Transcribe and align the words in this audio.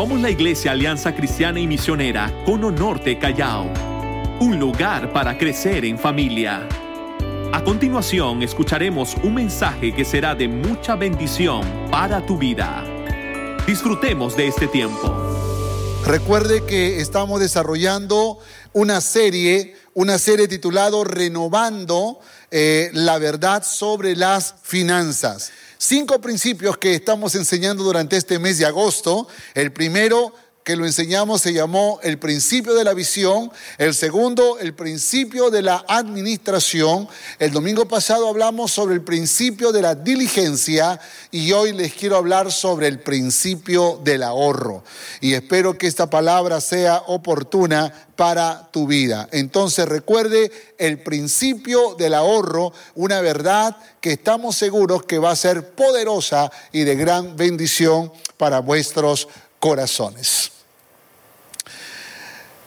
Somos 0.00 0.18
la 0.18 0.30
Iglesia 0.30 0.72
Alianza 0.72 1.14
Cristiana 1.14 1.60
y 1.60 1.66
Misionera 1.66 2.32
Cono 2.46 2.70
Norte 2.70 3.18
Callao, 3.18 3.70
un 4.40 4.58
lugar 4.58 5.12
para 5.12 5.36
crecer 5.36 5.84
en 5.84 5.98
familia. 5.98 6.66
A 7.52 7.62
continuación 7.62 8.42
escucharemos 8.42 9.14
un 9.22 9.34
mensaje 9.34 9.94
que 9.94 10.06
será 10.06 10.34
de 10.34 10.48
mucha 10.48 10.96
bendición 10.96 11.60
para 11.90 12.24
tu 12.24 12.38
vida. 12.38 12.82
Disfrutemos 13.66 14.38
de 14.38 14.46
este 14.46 14.68
tiempo. 14.68 15.14
Recuerde 16.06 16.64
que 16.64 17.02
estamos 17.02 17.38
desarrollando 17.38 18.38
una 18.72 19.02
serie, 19.02 19.74
una 19.92 20.18
serie 20.18 20.48
titulado 20.48 21.04
Renovando 21.04 22.20
eh, 22.50 22.88
la 22.94 23.18
verdad 23.18 23.62
sobre 23.64 24.16
las 24.16 24.54
finanzas. 24.62 25.52
Cinco 25.82 26.20
principios 26.20 26.76
que 26.76 26.94
estamos 26.94 27.34
enseñando 27.34 27.82
durante 27.82 28.18
este 28.18 28.38
mes 28.38 28.58
de 28.58 28.66
agosto. 28.66 29.26
El 29.54 29.72
primero 29.72 30.34
que 30.70 30.76
lo 30.76 30.86
enseñamos 30.86 31.42
se 31.42 31.52
llamó 31.52 31.98
el 32.00 32.20
principio 32.20 32.74
de 32.74 32.84
la 32.84 32.94
visión, 32.94 33.50
el 33.76 33.92
segundo 33.92 34.56
el 34.60 34.72
principio 34.72 35.50
de 35.50 35.62
la 35.62 35.84
administración, 35.88 37.08
el 37.40 37.50
domingo 37.50 37.88
pasado 37.88 38.28
hablamos 38.28 38.70
sobre 38.70 38.94
el 38.94 39.02
principio 39.02 39.72
de 39.72 39.82
la 39.82 39.96
diligencia 39.96 41.00
y 41.32 41.50
hoy 41.50 41.72
les 41.72 41.92
quiero 41.94 42.16
hablar 42.16 42.52
sobre 42.52 42.86
el 42.86 43.00
principio 43.00 44.00
del 44.04 44.22
ahorro. 44.22 44.84
Y 45.20 45.34
espero 45.34 45.76
que 45.76 45.88
esta 45.88 46.08
palabra 46.08 46.60
sea 46.60 47.02
oportuna 47.08 47.92
para 48.14 48.68
tu 48.70 48.86
vida. 48.86 49.28
Entonces 49.32 49.88
recuerde 49.88 50.52
el 50.78 51.02
principio 51.02 51.96
del 51.96 52.14
ahorro, 52.14 52.72
una 52.94 53.20
verdad 53.20 53.76
que 54.00 54.12
estamos 54.12 54.54
seguros 54.54 55.02
que 55.02 55.18
va 55.18 55.32
a 55.32 55.36
ser 55.36 55.70
poderosa 55.70 56.48
y 56.70 56.84
de 56.84 56.94
gran 56.94 57.34
bendición 57.34 58.12
para 58.36 58.60
vuestros 58.60 59.26
corazones. 59.58 60.59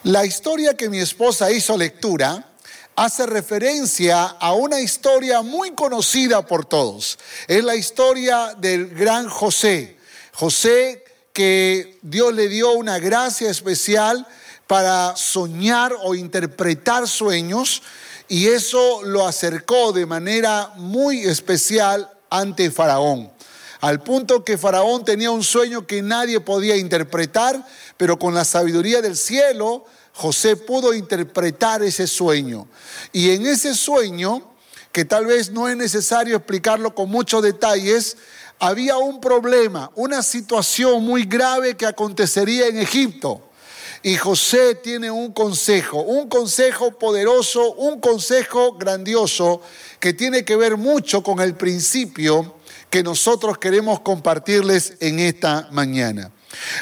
La 0.04 0.26
historia 0.26 0.76
que 0.76 0.90
mi 0.90 1.00
esposa 1.00 1.50
hizo 1.50 1.78
lectura 1.78 2.52
hace 2.94 3.26
referencia 3.26 4.26
a 4.26 4.52
una 4.52 4.82
historia 4.82 5.42
muy 5.42 5.72
conocida 5.72 6.46
por 6.46 6.66
todos. 6.66 7.18
Es 7.48 7.64
la 7.64 7.76
historia 7.78 8.54
del 8.58 8.90
gran 8.90 9.30
José. 9.30 9.98
José 10.34 11.06
que 11.32 12.00
Dios 12.02 12.34
le 12.34 12.50
dio 12.50 12.74
una 12.74 13.00
gracia 13.00 13.50
especial 13.50 14.28
para 14.68 15.16
soñar 15.16 15.94
o 16.04 16.16
interpretar 16.16 17.08
sueños 17.08 17.82
y 18.28 18.48
eso 18.48 19.04
lo 19.04 19.26
acercó 19.26 19.94
de 19.94 20.06
manera 20.06 20.74
muy 20.76 21.22
especial 21.22 22.12
ante 22.30 22.72
Faraón. 22.72 23.32
Al 23.84 24.02
punto 24.02 24.46
que 24.46 24.58
Faraón 24.58 25.04
tenía 25.04 25.30
un 25.30 25.44
sueño 25.44 25.86
que 25.86 26.02
nadie 26.02 26.40
podía 26.40 26.78
interpretar, 26.78 27.68
pero 28.04 28.20
con 28.20 28.34
la 28.34 28.44
sabiduría 28.44 29.02
del 29.02 29.16
cielo, 29.16 29.86
José 30.12 30.58
pudo 30.58 30.94
interpretar 30.94 31.82
ese 31.84 32.06
sueño. 32.06 32.68
Y 33.14 33.30
en 33.30 33.46
ese 33.46 33.74
sueño, 33.74 34.56
que 34.92 35.06
tal 35.06 35.28
vez 35.28 35.52
no 35.52 35.70
es 35.70 35.78
necesario 35.78 36.36
explicarlo 36.36 36.94
con 36.94 37.10
muchos 37.10 37.42
detalles, 37.42 38.18
había 38.60 38.98
un 38.98 39.22
problema, 39.22 39.90
una 39.96 40.22
situación 40.22 41.06
muy 41.06 41.24
grave 41.24 41.78
que 41.78 41.86
acontecería 41.86 42.68
en 42.68 42.78
Egipto. 42.80 43.42
Y 44.02 44.18
José 44.18 44.76
tiene 44.76 45.10
un 45.10 45.32
consejo, 45.32 46.02
un 46.02 46.28
consejo 46.28 47.00
poderoso, 47.00 47.72
un 47.76 48.02
consejo 48.02 48.74
grandioso 48.74 49.62
que 50.02 50.12
tiene 50.12 50.44
que 50.44 50.58
ver 50.58 50.76
mucho 50.76 51.24
con 51.24 51.40
el 51.40 51.56
principio 51.56 52.56
que 52.90 53.02
nosotros 53.02 53.60
queremos 53.60 54.02
compartirles 54.02 54.96
en 55.00 55.20
esta 55.20 55.70
mañana. 55.72 56.34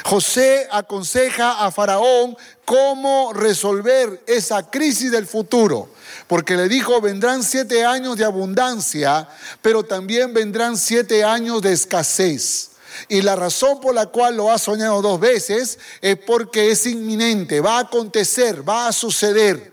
José 0.04 0.68
aconseja 0.70 1.64
a 1.64 1.70
Faraón 1.70 2.36
cómo 2.64 3.32
resolver 3.32 4.22
esa 4.26 4.70
crisis 4.70 5.10
del 5.10 5.26
futuro, 5.26 5.88
porque 6.26 6.56
le 6.56 6.68
dijo, 6.68 7.00
vendrán 7.00 7.42
siete 7.42 7.84
años 7.84 8.16
de 8.16 8.24
abundancia, 8.24 9.28
pero 9.60 9.82
también 9.82 10.32
vendrán 10.32 10.76
siete 10.76 11.24
años 11.24 11.62
de 11.62 11.72
escasez. 11.72 12.70
Y 13.08 13.22
la 13.22 13.36
razón 13.36 13.80
por 13.80 13.94
la 13.94 14.06
cual 14.06 14.36
lo 14.36 14.50
ha 14.50 14.58
soñado 14.58 15.00
dos 15.00 15.18
veces 15.18 15.78
es 16.00 16.16
porque 16.18 16.70
es 16.70 16.86
inminente, 16.86 17.60
va 17.60 17.78
a 17.78 17.82
acontecer, 17.82 18.68
va 18.68 18.88
a 18.88 18.92
suceder. 18.92 19.71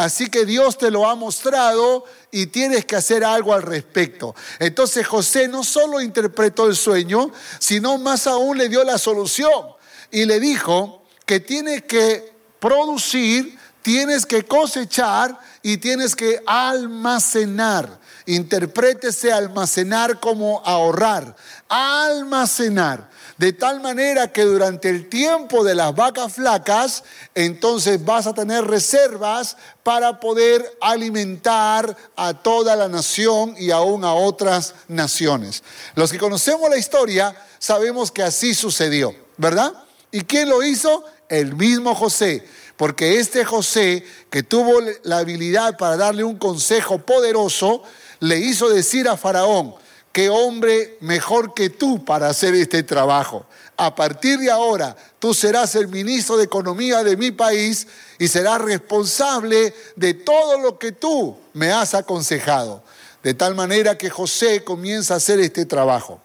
Así 0.00 0.30
que 0.30 0.46
Dios 0.46 0.78
te 0.78 0.90
lo 0.90 1.06
ha 1.06 1.14
mostrado 1.14 2.06
y 2.30 2.46
tienes 2.46 2.86
que 2.86 2.96
hacer 2.96 3.22
algo 3.22 3.52
al 3.52 3.60
respecto. 3.60 4.34
Entonces 4.58 5.06
José 5.06 5.46
no 5.46 5.62
solo 5.62 6.00
interpretó 6.00 6.68
el 6.68 6.74
sueño, 6.74 7.30
sino 7.58 7.98
más 7.98 8.26
aún 8.26 8.56
le 8.56 8.70
dio 8.70 8.82
la 8.82 8.96
solución 8.96 9.66
y 10.10 10.24
le 10.24 10.40
dijo 10.40 11.02
que 11.26 11.40
tienes 11.40 11.82
que 11.82 12.32
producir, 12.58 13.58
tienes 13.82 14.24
que 14.24 14.42
cosechar 14.46 15.38
y 15.62 15.76
tienes 15.76 16.16
que 16.16 16.42
almacenar. 16.46 18.00
Interprétese 18.24 19.30
almacenar 19.30 20.18
como 20.18 20.62
ahorrar, 20.64 21.36
almacenar. 21.70 23.08
De 23.38 23.54
tal 23.54 23.80
manera 23.80 24.30
que 24.30 24.42
durante 24.42 24.90
el 24.90 25.08
tiempo 25.08 25.64
de 25.64 25.74
las 25.74 25.94
vacas 25.94 26.34
flacas, 26.34 27.04
entonces 27.34 28.04
vas 28.04 28.26
a 28.26 28.34
tener 28.34 28.66
reservas 28.66 29.56
para 29.82 30.20
poder 30.20 30.76
alimentar 30.82 31.96
a 32.16 32.34
toda 32.34 32.76
la 32.76 32.88
nación 32.88 33.54
y 33.56 33.70
aún 33.70 34.04
a 34.04 34.12
otras 34.12 34.74
naciones. 34.88 35.62
Los 35.94 36.12
que 36.12 36.18
conocemos 36.18 36.68
la 36.68 36.76
historia 36.76 37.34
sabemos 37.58 38.10
que 38.10 38.22
así 38.22 38.52
sucedió, 38.52 39.14
¿verdad? 39.38 39.72
¿Y 40.10 40.20
quién 40.22 40.50
lo 40.50 40.62
hizo? 40.62 41.04
El 41.28 41.54
mismo 41.54 41.94
José. 41.94 42.46
Porque 42.76 43.20
este 43.20 43.44
José, 43.44 44.04
que 44.28 44.42
tuvo 44.42 44.80
la 45.02 45.18
habilidad 45.18 45.76
para 45.78 45.96
darle 45.96 46.24
un 46.24 46.36
consejo 46.36 46.98
poderoso, 46.98 47.82
le 48.18 48.38
hizo 48.38 48.68
decir 48.68 49.08
a 49.08 49.16
Faraón, 49.16 49.74
qué 50.12 50.28
hombre 50.28 50.96
mejor 51.00 51.54
que 51.54 51.70
tú 51.70 52.04
para 52.04 52.28
hacer 52.28 52.54
este 52.54 52.82
trabajo. 52.82 53.46
A 53.76 53.94
partir 53.94 54.38
de 54.38 54.50
ahora, 54.50 54.96
tú 55.18 55.32
serás 55.32 55.74
el 55.74 55.88
ministro 55.88 56.36
de 56.36 56.44
Economía 56.44 57.02
de 57.02 57.16
mi 57.16 57.30
país 57.30 57.86
y 58.18 58.28
serás 58.28 58.60
responsable 58.60 59.74
de 59.96 60.14
todo 60.14 60.58
lo 60.58 60.78
que 60.78 60.92
tú 60.92 61.36
me 61.54 61.72
has 61.72 61.94
aconsejado. 61.94 62.82
De 63.22 63.34
tal 63.34 63.54
manera 63.54 63.96
que 63.96 64.10
José 64.10 64.64
comienza 64.64 65.14
a 65.14 65.16
hacer 65.18 65.40
este 65.40 65.64
trabajo. 65.64 66.20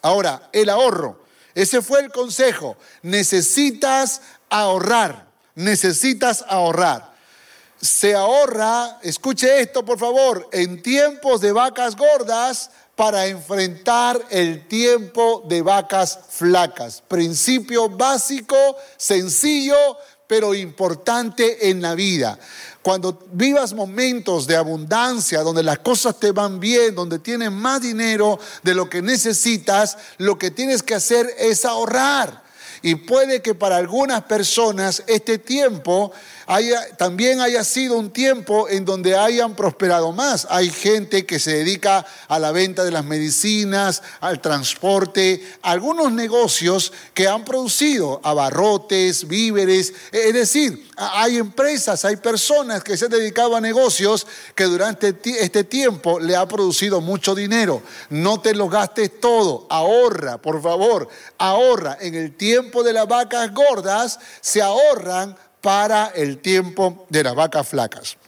Ahora, 0.00 0.48
el 0.52 0.68
ahorro. 0.68 1.20
Ese 1.54 1.82
fue 1.82 2.00
el 2.00 2.10
consejo. 2.10 2.76
Necesitas 3.02 4.22
ahorrar. 4.48 5.26
Necesitas 5.54 6.44
ahorrar 6.48 7.12
se 7.82 8.14
ahorra, 8.14 9.00
escuche 9.02 9.60
esto 9.60 9.84
por 9.84 9.98
favor, 9.98 10.48
en 10.52 10.80
tiempos 10.82 11.40
de 11.40 11.50
vacas 11.50 11.96
gordas 11.96 12.70
para 12.96 13.26
enfrentar 13.26 14.20
el 14.30 14.66
tiempo 14.68 15.44
de 15.48 15.62
vacas 15.62 16.18
flacas. 16.28 17.02
Principio 17.08 17.88
básico, 17.88 18.56
sencillo, 18.96 19.76
pero 20.26 20.54
importante 20.54 21.68
en 21.70 21.82
la 21.82 21.94
vida. 21.94 22.38
Cuando 22.82 23.26
vivas 23.32 23.72
momentos 23.74 24.46
de 24.46 24.56
abundancia, 24.56 25.40
donde 25.40 25.62
las 25.62 25.78
cosas 25.78 26.18
te 26.18 26.32
van 26.32 26.58
bien, 26.58 26.94
donde 26.94 27.18
tienes 27.18 27.50
más 27.50 27.80
dinero 27.80 28.38
de 28.62 28.74
lo 28.74 28.88
que 28.88 29.02
necesitas, 29.02 29.96
lo 30.18 30.36
que 30.38 30.50
tienes 30.50 30.82
que 30.82 30.94
hacer 30.94 31.34
es 31.38 31.64
ahorrar. 31.64 32.42
Y 32.82 32.96
puede 32.96 33.42
que 33.42 33.54
para 33.54 33.76
algunas 33.76 34.22
personas 34.22 35.04
este 35.06 35.38
tiempo 35.38 36.12
también 36.96 37.40
haya 37.40 37.64
sido 37.64 37.96
un 37.96 38.10
tiempo 38.10 38.68
en 38.68 38.84
donde 38.84 39.16
hayan 39.16 39.54
prosperado 39.54 40.12
más. 40.12 40.46
Hay 40.50 40.70
gente 40.70 41.24
que 41.24 41.38
se 41.38 41.54
dedica 41.54 42.04
a 42.28 42.38
la 42.38 42.52
venta 42.52 42.84
de 42.84 42.90
las 42.90 43.04
medicinas, 43.04 44.02
al 44.20 44.40
transporte, 44.40 45.42
algunos 45.62 46.12
negocios 46.12 46.92
que 47.14 47.28
han 47.28 47.44
producido 47.44 48.20
abarrotes, 48.22 49.28
víveres. 49.28 49.92
Es 50.10 50.34
decir, 50.34 50.90
hay 50.96 51.38
empresas, 51.38 52.04
hay 52.04 52.16
personas 52.16 52.82
que 52.82 52.96
se 52.96 53.06
han 53.06 53.10
dedicado 53.10 53.56
a 53.56 53.60
negocios 53.60 54.26
que 54.54 54.64
durante 54.64 55.16
este 55.40 55.64
tiempo 55.64 56.20
le 56.20 56.36
ha 56.36 56.46
producido 56.46 57.00
mucho 57.00 57.34
dinero. 57.34 57.82
No 58.10 58.40
te 58.40 58.54
lo 58.54 58.68
gastes 58.68 59.20
todo, 59.20 59.66
ahorra, 59.70 60.38
por 60.38 60.62
favor, 60.62 61.08
ahorra. 61.38 61.98
En 62.00 62.14
el 62.14 62.36
tiempo 62.36 62.82
de 62.82 62.92
las 62.92 63.08
vacas 63.08 63.52
gordas 63.52 64.18
se 64.40 64.60
ahorran 64.60 65.36
para 65.62 66.08
el 66.08 66.38
tiempo 66.38 67.06
de 67.08 67.22
las 67.22 67.34
vacas 67.34 67.66
flacas. 67.66 68.18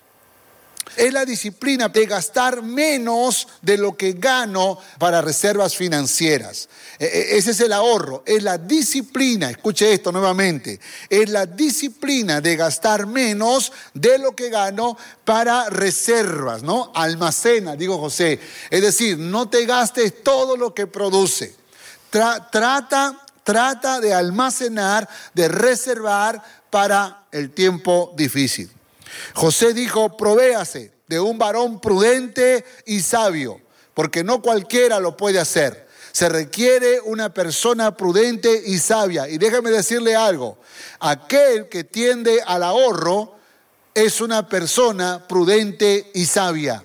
Es 0.96 1.12
la 1.12 1.24
disciplina 1.24 1.88
de 1.88 2.06
gastar 2.06 2.62
menos 2.62 3.48
de 3.60 3.76
lo 3.76 3.96
que 3.96 4.12
gano 4.12 4.78
para 4.98 5.20
reservas 5.20 5.74
financieras. 5.74 6.68
E, 6.98 7.06
e, 7.06 7.36
ese 7.36 7.50
es 7.50 7.60
el 7.60 7.72
ahorro, 7.72 8.22
es 8.24 8.42
la 8.44 8.58
disciplina, 8.58 9.50
escuche 9.50 9.92
esto 9.92 10.12
nuevamente, 10.12 10.78
es 11.08 11.28
la 11.30 11.46
disciplina 11.46 12.40
de 12.40 12.54
gastar 12.54 13.06
menos 13.06 13.72
de 13.92 14.18
lo 14.18 14.36
que 14.36 14.50
gano 14.50 14.96
para 15.24 15.68
reservas, 15.68 16.62
¿no? 16.62 16.92
Almacena, 16.94 17.74
digo 17.74 17.98
José. 17.98 18.38
Es 18.70 18.82
decir, 18.82 19.18
no 19.18 19.48
te 19.48 19.66
gastes 19.66 20.22
todo 20.22 20.56
lo 20.56 20.72
que 20.72 20.86
produce. 20.86 21.56
trata 22.10 23.24
trata 23.44 24.00
de 24.00 24.12
almacenar, 24.12 25.08
de 25.34 25.48
reservar 25.48 26.42
para 26.74 27.28
el 27.30 27.52
tiempo 27.52 28.12
difícil. 28.16 28.68
José 29.32 29.74
dijo, 29.74 30.16
provéase 30.16 30.90
de 31.06 31.20
un 31.20 31.38
varón 31.38 31.80
prudente 31.80 32.64
y 32.84 32.98
sabio, 32.98 33.60
porque 33.94 34.24
no 34.24 34.42
cualquiera 34.42 34.98
lo 34.98 35.16
puede 35.16 35.38
hacer. 35.38 35.86
Se 36.10 36.28
requiere 36.28 37.00
una 37.00 37.32
persona 37.32 37.96
prudente 37.96 38.60
y 38.66 38.78
sabia. 38.78 39.28
Y 39.28 39.38
déjame 39.38 39.70
decirle 39.70 40.16
algo, 40.16 40.58
aquel 40.98 41.68
que 41.68 41.84
tiende 41.84 42.42
al 42.44 42.64
ahorro 42.64 43.36
es 43.94 44.20
una 44.20 44.48
persona 44.48 45.28
prudente 45.28 46.10
y 46.12 46.26
sabia. 46.26 46.84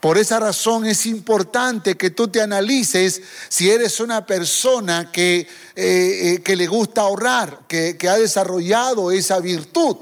Por 0.00 0.18
esa 0.18 0.38
razón 0.40 0.86
es 0.86 1.06
importante 1.06 1.96
que 1.96 2.10
tú 2.10 2.28
te 2.28 2.40
analices 2.40 3.22
si 3.48 3.70
eres 3.70 4.00
una 4.00 4.24
persona 4.26 5.10
que, 5.10 5.40
eh, 5.40 5.46
eh, 5.76 6.42
que 6.44 6.56
le 6.56 6.66
gusta 6.66 7.02
ahorrar, 7.02 7.60
que, 7.66 7.96
que 7.96 8.08
ha 8.08 8.16
desarrollado 8.16 9.10
esa 9.10 9.40
virtud. 9.40 9.96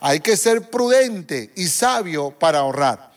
Hay 0.00 0.20
que 0.20 0.36
ser 0.36 0.70
prudente 0.70 1.50
y 1.56 1.66
sabio 1.68 2.30
para 2.30 2.60
ahorrar. 2.60 3.12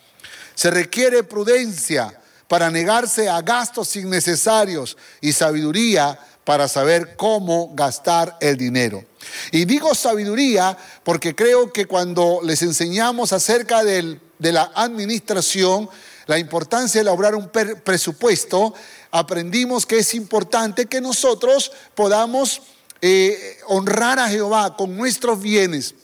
Se 0.54 0.70
requiere 0.70 1.22
prudencia 1.22 2.12
para 2.48 2.70
negarse 2.70 3.28
a 3.28 3.40
gastos 3.42 3.94
innecesarios 3.96 4.96
y 5.20 5.32
sabiduría 5.32 6.18
para 6.44 6.66
saber 6.66 7.14
cómo 7.16 7.70
gastar 7.74 8.36
el 8.40 8.56
dinero. 8.56 9.04
Y 9.52 9.66
digo 9.66 9.94
sabiduría 9.94 10.76
porque 11.04 11.34
creo 11.34 11.72
que 11.72 11.86
cuando 11.86 12.40
les 12.42 12.62
enseñamos 12.62 13.32
acerca 13.32 13.84
de 14.40 14.50
la 14.50 14.72
administración, 14.74 15.88
la 16.26 16.38
importancia 16.38 16.98
de 16.98 17.02
elaborar 17.02 17.36
un 17.36 17.48
presupuesto, 17.48 18.74
aprendimos 19.12 19.86
que 19.86 19.98
es 19.98 20.14
importante 20.14 20.86
que 20.86 21.00
nosotros 21.00 21.70
podamos 21.94 22.62
eh, 23.00 23.58
honrar 23.68 24.18
a 24.18 24.28
Jehová 24.28 24.76
con 24.76 24.96
nuestros 24.96 25.40
bienes 25.40 25.94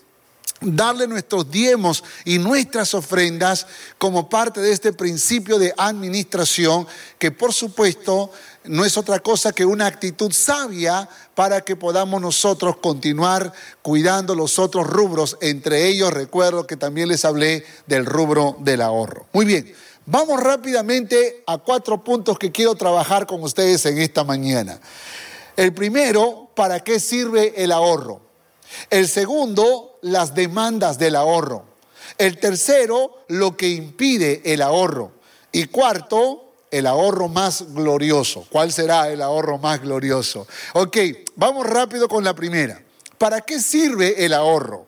darle 0.61 1.07
nuestros 1.07 1.51
diezmos 1.51 2.03
y 2.25 2.39
nuestras 2.39 2.95
ofrendas 2.95 3.67
como 3.99 4.29
parte 4.29 4.61
de 4.61 4.73
este 4.73 4.93
principio 4.93 5.59
de 5.59 5.75
administración, 5.77 6.87
que 7.19 7.31
por 7.31 7.53
supuesto 7.53 8.31
no 8.69 8.85
es 8.85 8.97
otra 8.97 9.21
cosa 9.21 9.53
que 9.53 9.65
una 9.65 9.87
actitud 9.87 10.33
sabia 10.33 11.09
para 11.35 11.61
que 11.61 11.77
podamos 11.77 12.21
nosotros 12.21 12.77
continuar 12.77 13.53
cuidando 13.83 14.35
los 14.35 14.59
otros 14.59 14.87
rubros. 14.87 15.37
Entre 15.41 15.89
ellos 15.89 16.13
recuerdo 16.13 16.67
que 16.67 16.77
también 16.77 17.09
les 17.09 17.25
hablé 17.25 17.65
del 17.87 18.07
rubro 18.07 18.57
del 18.61 18.83
ahorro. 18.83 19.27
Muy 19.33 19.45
bien, 19.45 19.73
vamos 20.07 20.43
rápidamente 20.43 21.43
a 21.47 21.59
cuatro 21.59 22.03
puntos 22.03 22.39
que 22.39 22.53
quiero 22.53 22.75
trabajar 22.75 23.27
con 23.27 23.43
ustedes 23.43 23.85
en 23.87 23.99
esta 23.99 24.25
mañana. 24.25 24.81
El 25.57 25.73
primero, 25.73 26.51
¿para 26.55 26.81
qué 26.81 27.01
sirve 27.01 27.55
el 27.63 27.73
ahorro? 27.73 28.21
El 28.91 29.09
segundo, 29.09 29.99
las 30.03 30.35
demandas 30.35 30.99
del 30.99 31.17
ahorro. 31.17 31.65
El 32.19 32.39
tercero, 32.39 33.25
lo 33.29 33.57
que 33.57 33.69
impide 33.69 34.43
el 34.45 34.63
ahorro. 34.63 35.13
Y 35.53 35.67
cuarto, 35.67 36.46
el 36.77 36.87
ahorro 36.87 37.29
más 37.29 37.73
glorioso. 37.73 38.47
¿Cuál 38.51 38.71
será 38.71 39.09
el 39.09 39.23
ahorro 39.23 39.57
más 39.57 39.81
glorioso? 39.81 40.47
Ok, 40.75 40.99
vamos 41.35 41.67
rápido 41.67 42.07
con 42.07 42.23
la 42.23 42.35
primera. 42.35 42.83
¿Para 43.17 43.41
qué 43.41 43.61
sirve 43.61 44.27
el 44.27 44.35
ahorro? 44.35 44.87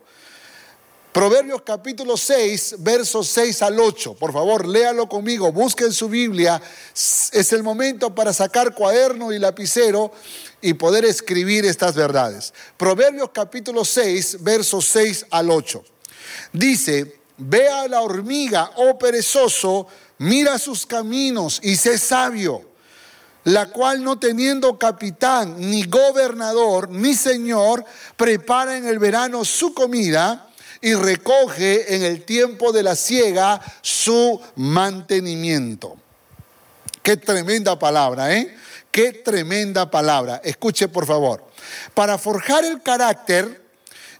Proverbios 1.12 1.62
capítulo 1.62 2.18
6, 2.18 2.76
versos 2.80 3.28
6 3.28 3.62
al 3.62 3.80
8. 3.80 4.14
Por 4.14 4.34
favor, 4.34 4.68
léalo 4.68 5.08
conmigo, 5.08 5.50
busquen 5.50 5.90
su 5.92 6.10
Biblia. 6.10 6.60
Es 6.94 7.52
el 7.54 7.62
momento 7.62 8.14
para 8.14 8.34
sacar 8.34 8.74
cuaderno 8.74 9.32
y 9.32 9.38
lapicero 9.38 10.12
y 10.60 10.74
poder 10.74 11.06
escribir 11.06 11.64
estas 11.64 11.94
verdades. 11.94 12.52
Proverbios 12.76 13.30
capítulo 13.32 13.86
6, 13.86 14.44
versos 14.44 14.84
6 14.84 15.26
al 15.30 15.50
8. 15.50 15.82
Dice, 16.52 17.20
ve 17.38 17.66
a 17.66 17.88
la 17.88 18.02
hormiga, 18.02 18.72
oh 18.76 18.98
perezoso, 18.98 19.86
mira 20.18 20.58
sus 20.58 20.86
caminos 20.86 21.60
y 21.62 21.76
sé 21.76 21.98
sabio, 21.98 22.62
la 23.44 23.66
cual 23.66 24.02
no 24.02 24.18
teniendo 24.18 24.78
capitán, 24.78 25.56
ni 25.58 25.84
gobernador, 25.84 26.90
ni 26.90 27.14
señor, 27.14 27.84
prepara 28.16 28.76
en 28.76 28.86
el 28.86 28.98
verano 28.98 29.44
su 29.44 29.72
comida 29.72 30.48
y 30.80 30.94
recoge 30.94 31.94
en 31.94 32.02
el 32.02 32.24
tiempo 32.24 32.72
de 32.72 32.82
la 32.82 32.94
siega 32.94 33.60
su 33.80 34.40
mantenimiento. 34.56 35.96
Qué 37.02 37.16
tremenda 37.16 37.78
palabra, 37.78 38.34
¿eh? 38.36 38.54
Qué 38.90 39.12
tremenda 39.12 39.90
palabra. 39.90 40.40
Escuche 40.44 40.88
por 40.88 41.06
favor. 41.06 41.44
Para 41.94 42.18
forjar 42.18 42.64
el 42.64 42.82
carácter 42.82 43.62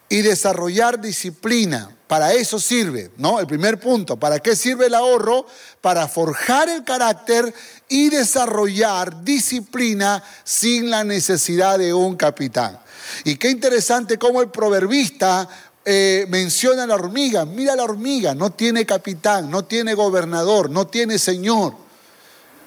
y 0.09 0.23
desarrollar 0.23 1.01
disciplina, 1.01 1.95
para 2.09 2.33
eso 2.33 2.59
sirve, 2.59 3.11
¿no? 3.19 3.39
El 3.39 3.47
primer 3.47 3.79
punto, 3.79 4.17
¿para 4.17 4.41
qué 4.41 4.57
sirve 4.57 4.87
el 4.87 4.95
ahorro? 4.95 5.47
Para 5.83 6.09
forjar 6.09 6.71
el 6.71 6.83
carácter 6.83 7.55
y 7.87 8.09
desarrollar 8.09 9.23
disciplina 9.23 10.25
sin 10.43 10.89
la 10.89 11.05
necesidad 11.05 11.79
de 11.79 11.93
un 11.93 12.17
capitán. 12.17 12.81
Y 13.25 13.37
qué 13.37 13.51
interesante 13.51 14.19
cómo 14.19 14.41
el 14.41 14.49
proverbista 14.49 15.47
eh, 15.85 16.25
menciona 16.31 16.85
a 16.85 16.87
la 16.87 16.95
hormiga. 16.95 17.45
Mira 17.45 17.77
la 17.77 17.85
hormiga, 17.85 18.35
no 18.35 18.51
tiene 18.53 18.87
capitán, 18.87 19.51
no 19.51 19.67
tiene 19.67 19.93
gobernador, 19.93 20.71
no 20.71 20.87
tiene 20.87 21.19
señor. 21.19 21.75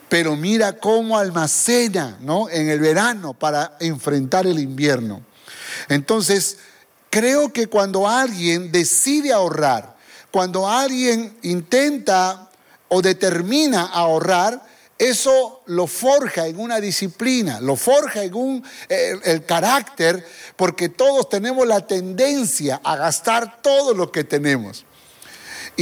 Pero 0.08 0.36
mira 0.36 0.74
cómo 0.74 1.18
almacena 1.18 2.18
¿no? 2.22 2.48
en 2.48 2.70
el 2.70 2.80
verano 2.80 3.34
para 3.34 3.76
enfrentar 3.80 4.46
el 4.46 4.60
invierno. 4.60 5.22
Entonces, 5.90 6.58
creo 7.12 7.54
que 7.54 7.68
cuando 7.68 8.08
alguien 8.08 8.72
decide 8.72 9.32
ahorrar, 9.32 9.96
cuando 10.32 10.68
alguien 10.68 11.38
intenta 11.44 12.50
o 12.88 13.02
determina 13.02 13.84
ahorrar, 13.84 14.64
eso 14.98 15.62
lo 15.66 15.88
forja 15.88 16.48
en 16.48 16.60
una 16.60 16.80
disciplina, 16.80 17.60
lo 17.60 17.76
forja 17.76 18.24
en 18.24 18.34
un, 18.34 18.64
el, 18.88 19.46
carácter, 19.46 20.26
porque 20.56 20.90
todos 20.90 21.28
tenemos 21.28 21.68
la 21.68 21.86
tendencia 21.86 22.80
a 22.84 22.96
gastar 22.96 23.62
todo 23.62 23.94
lo 23.94 24.12
que 24.12 24.24
tenemos. 24.24 24.86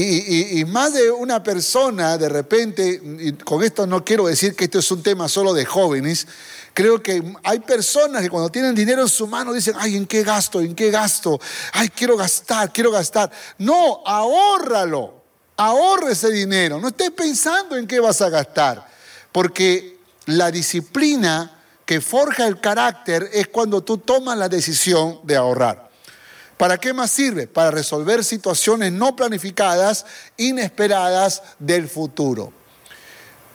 Y, 0.01 0.65
más 0.65 0.93
de 0.93 1.11
una 1.11 1.43
persona, 1.43 2.17
de 2.17 2.29
repente, 2.29 3.01
y 3.19 3.33
con 3.33 3.63
esto 3.63 3.85
no 3.85 4.05
quiero 4.05 4.27
decir 4.27 4.55
que 4.55 4.65
esto 4.65 4.79
es 4.79 4.91
un 4.91 5.03
tema 5.03 5.27
solo 5.27 5.53
de 5.53 5.65
jóvenes, 5.65 6.27
creo 6.73 7.01
que 7.01 7.21
hay 7.43 7.59
personas 7.59 8.21
que 8.21 8.29
cuando 8.29 8.49
tienen 8.49 8.73
dinero 8.75 9.01
en 9.01 9.09
su 9.09 9.27
mano 9.27 9.51
dicen, 9.51 9.75
ay, 9.77 9.97
¿en 9.97 10.05
qué 10.05 10.23
gasto? 10.23 10.61
¿En 10.61 10.75
qué 10.75 10.91
gasto? 10.91 11.39
Ay, 11.73 11.89
quiero 11.89 12.15
gastar, 12.15 12.71
quiero 12.71 12.91
gastar. 12.91 13.31
No, 13.57 14.01
ahórralo, 14.05 15.23
ahorre 15.57 16.13
ese 16.13 16.31
dinero, 16.31 16.79
no 16.79 16.89
estés 16.89 17.11
pensando 17.11 17.75
en 17.75 17.85
qué 17.85 17.99
vas 17.99 18.21
a 18.21 18.29
gastar. 18.29 18.87
Porque 19.31 19.97
la 20.25 20.51
disciplina 20.51 21.59
que 21.85 22.01
forja 22.01 22.47
el 22.47 22.59
carácter 22.59 23.29
es 23.33 23.47
cuando 23.47 23.81
tú 23.83 23.97
tomas 23.97 24.37
la 24.37 24.47
decisión 24.47 25.19
de 25.23 25.35
ahorrar. 25.35 25.88
¿Para 26.59 26.77
qué 26.77 26.91
más 26.91 27.11
sirve? 27.11 27.47
Para 27.47 27.71
resolver 27.71 28.21
situaciones 28.21 28.91
no 28.91 29.15
planificadas, 29.15 30.05
inesperadas 30.35 31.41
del 31.57 31.87
futuro. 31.87 32.51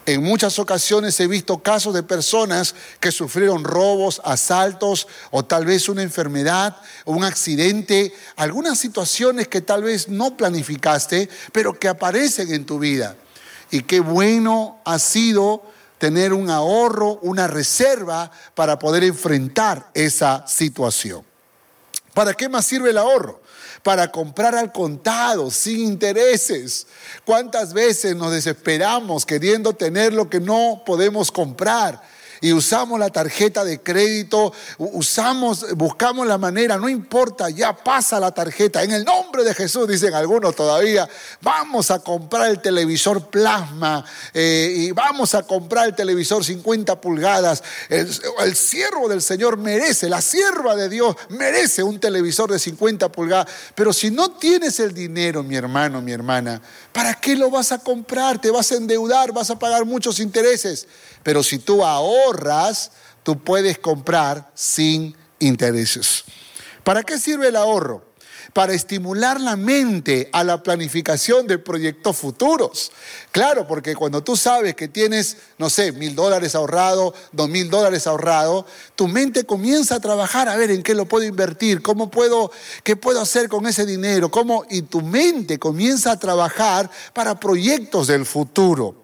En 0.07 0.23
muchas 0.23 0.59
ocasiones 0.59 1.21
he 1.21 1.27
visto 1.27 1.59
casos 1.59 1.93
de 1.93 2.03
personas 2.03 2.75
que 3.01 3.13
sufrieron 3.13 3.63
robos, 3.63 4.23
asaltos 4.25 5.07
o 5.31 5.45
tal 5.45 5.67
vez 5.67 5.91
una 5.91 6.03
enfermedad, 6.03 6.79
un 7.05 7.25
accidente, 7.25 8.15
algunas 8.37 8.79
situaciones 8.79 9.49
que 9.49 9.61
tal 9.61 9.83
vez 9.83 10.09
no 10.09 10.35
planificaste, 10.35 11.29
pero 11.53 11.79
que 11.79 11.89
aparecen 11.89 12.55
en 12.55 12.65
tu 12.65 12.79
vida. 12.79 13.17
Y 13.71 13.83
qué 13.83 14.01
bueno 14.01 14.81
ha 14.87 14.99
sido 14.99 15.63
tener 15.99 16.33
un 16.33 16.49
ahorro, 16.49 17.19
una 17.21 17.49
reserva 17.49 18.31
para 18.55 18.79
poder 18.79 19.05
enfrentar 19.05 19.91
esa 19.93 20.47
situación. 20.49 21.34
¿Para 22.15 22.33
qué 22.33 22.49
más 22.49 22.65
sirve 22.65 22.91
el 22.91 22.99
ahorro? 22.99 23.43
Para 23.83 24.11
comprar 24.11 24.55
al 24.55 24.73
contado, 24.73 25.51
sin 25.51 25.81
intereses. 25.81 26.87
¿Cuántas 27.25 27.75
veces 27.75 28.17
nos 28.17 28.33
desesperamos 28.33 29.27
queriendo 29.27 29.75
tener 29.75 30.15
lo 30.15 30.31
que 30.31 30.41
no 30.41 30.83
podemos 30.87 31.31
comprar? 31.31 32.01
Y 32.45 32.53
usamos 32.53 33.01
la 33.01 33.09
tarjeta 33.09 33.65
de 33.65 33.81
crédito, 33.81 34.53
usamos, 34.77 35.75
buscamos 35.77 36.27
la 36.27 36.37
manera, 36.37 36.77
no 36.77 36.91
importa, 36.91 37.49
ya 37.49 37.75
pasa 37.75 38.21
la 38.21 38.33
tarjeta. 38.35 38.83
En 38.83 38.91
el 38.91 39.03
nombre 39.03 39.45
de 39.45 39.55
Jesús, 39.55 39.89
dicen 39.89 40.13
algunos 40.13 40.55
todavía, 40.55 41.09
vamos 41.41 41.91
a 41.91 42.01
comprar 42.01 42.51
el 42.51 42.61
televisor 42.61 43.31
plasma 43.31 44.05
eh, 44.35 44.75
y 44.77 44.91
vamos 44.91 45.35
a 45.35 45.45
comprar 45.45 45.87
el 45.87 45.95
televisor 45.95 46.45
50 46.45 47.01
pulgadas. 47.01 47.63
El, 47.89 48.11
el 48.41 48.55
siervo 48.55 49.09
del 49.09 49.23
Señor 49.23 49.57
merece, 49.57 50.11
la 50.11 50.21
sierva 50.21 50.77
de 50.77 50.91
Dios 50.91 51.17
merece 51.31 51.83
un 51.83 51.99
televisor 51.99 52.53
de 52.53 52.59
50 52.59 53.11
pulgadas. 53.11 53.47
Pero 53.75 53.91
si 53.95 54.11
no 54.11 54.33
tienes 54.33 54.81
el 54.81 54.93
dinero, 54.93 55.43
mi 55.43 55.57
hermano, 55.57 56.03
mi 56.03 56.13
hermana, 56.13 56.61
¿para 56.93 57.15
qué 57.15 57.37
lo 57.37 57.49
vas 57.49 57.73
a 57.73 57.79
comprar? 57.79 58.39
Te 58.39 58.51
vas 58.51 58.71
a 58.71 58.75
endeudar, 58.75 59.33
vas 59.33 59.49
a 59.49 59.59
pagar 59.59 59.87
muchos 59.87 60.21
intereses. 60.21 60.87
Pero 61.23 61.43
si 61.43 61.59
tú 61.59 61.83
ahorras, 61.83 62.34
tú 63.23 63.39
puedes 63.39 63.79
comprar 63.79 64.51
sin 64.55 65.17
intereses. 65.39 66.25
¿Para 66.83 67.03
qué 67.03 67.19
sirve 67.19 67.49
el 67.49 67.57
ahorro? 67.57 68.15
para 68.55 68.73
estimular 68.73 69.41
la 69.41 69.57
mente 69.57 70.31
a 70.33 70.45
la 70.45 70.63
planificación 70.63 71.47
de 71.47 71.59
proyectos 71.59 72.17
futuros. 72.17 72.93
Claro, 73.33 73.67
porque 73.67 73.97
cuando 73.97 74.23
tú 74.23 74.37
sabes 74.37 74.77
que 74.77 74.87
tienes, 74.87 75.37
no 75.59 75.69
sé, 75.69 75.91
mil 75.91 76.15
dólares 76.15 76.55
ahorrado, 76.55 77.15
dos 77.33 77.49
mil 77.49 77.69
dólares 77.69 78.07
ahorrado, 78.07 78.65
tu 78.95 79.09
mente 79.09 79.45
comienza 79.45 79.97
a 79.97 80.01
trabajar 80.01 80.49
a 80.49 80.57
ver 80.57 80.71
en 80.71 80.85
qué 80.85 80.95
lo 80.95 81.07
puedo 81.07 81.25
invertir, 81.25 81.83
cómo 81.83 82.11
puedo, 82.11 82.53
qué 82.85 82.95
puedo 82.95 83.21
hacer 83.21 83.49
con 83.49 83.67
ese 83.67 83.85
dinero, 83.85 84.31
cómo, 84.31 84.65
y 84.71 84.83
tu 84.83 85.03
mente 85.03 85.59
comienza 85.59 86.13
a 86.13 86.19
trabajar 86.19 86.89
para 87.13 87.41
proyectos 87.41 88.07
del 88.07 88.25
futuro. 88.25 88.95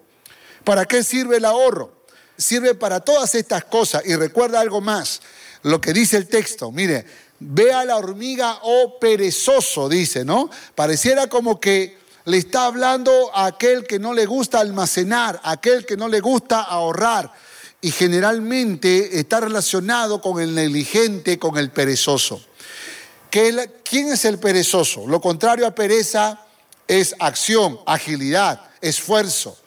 ¿Para 0.63 0.85
qué 0.85 1.03
sirve 1.03 1.37
el 1.37 1.45
ahorro? 1.45 2.00
Sirve 2.41 2.75
para 2.75 2.99
todas 2.99 3.35
estas 3.35 3.65
cosas. 3.65 4.03
Y 4.05 4.15
recuerda 4.15 4.59
algo 4.59 4.81
más, 4.81 5.21
lo 5.63 5.79
que 5.79 5.93
dice 5.93 6.17
el 6.17 6.27
texto. 6.27 6.71
Mire, 6.71 7.05
Ve 7.43 7.73
a 7.73 7.83
la 7.83 7.97
hormiga, 7.97 8.59
oh 8.61 8.99
perezoso, 8.99 9.89
dice, 9.89 10.23
¿no? 10.23 10.47
Pareciera 10.75 11.25
como 11.25 11.59
que 11.59 11.97
le 12.25 12.37
está 12.37 12.65
hablando 12.65 13.31
a 13.33 13.47
aquel 13.47 13.87
que 13.87 13.97
no 13.97 14.13
le 14.13 14.27
gusta 14.27 14.59
almacenar, 14.59 15.41
a 15.43 15.53
aquel 15.53 15.87
que 15.87 15.97
no 15.97 16.07
le 16.07 16.19
gusta 16.19 16.61
ahorrar. 16.61 17.33
Y 17.81 17.89
generalmente 17.89 19.19
está 19.19 19.39
relacionado 19.39 20.21
con 20.21 20.39
el 20.39 20.53
negligente, 20.53 21.39
con 21.39 21.57
el 21.57 21.71
perezoso. 21.71 22.45
¿Quién 23.31 24.09
es 24.09 24.23
el 24.25 24.37
perezoso? 24.37 25.07
Lo 25.07 25.19
contrario 25.19 25.65
a 25.65 25.73
pereza 25.73 26.45
es 26.87 27.15
acción, 27.17 27.79
agilidad, 27.87 28.69
esfuerzo. 28.81 29.57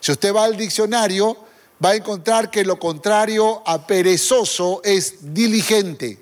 Si 0.00 0.10
usted 0.10 0.34
va 0.34 0.42
al 0.42 0.56
diccionario, 0.56 1.36
va 1.84 1.90
a 1.90 1.94
encontrar 1.96 2.50
que 2.50 2.64
lo 2.64 2.78
contrario 2.78 3.62
a 3.66 3.86
perezoso 3.86 4.80
es 4.84 5.34
diligente. 5.34 6.18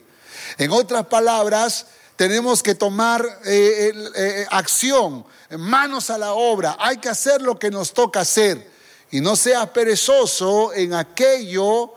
En 0.57 0.71
otras 0.71 1.07
palabras, 1.07 1.87
tenemos 2.17 2.63
que 2.63 2.75
tomar 2.75 3.25
eh, 3.45 3.93
eh, 4.17 4.47
acción, 4.51 5.25
manos 5.57 6.11
a 6.11 6.19
la 6.19 6.33
obra. 6.33 6.77
Hay 6.81 6.99
que 6.99 7.09
hacer 7.09 7.43
lo 7.43 7.59
que 7.59 7.71
nos 7.71 7.93
toca 7.93 8.21
hacer. 8.21 8.69
Y 9.11 9.21
no 9.21 9.37
seas 9.37 9.69
perezoso 9.71 10.75
en 10.75 10.95
aquello 10.95 11.95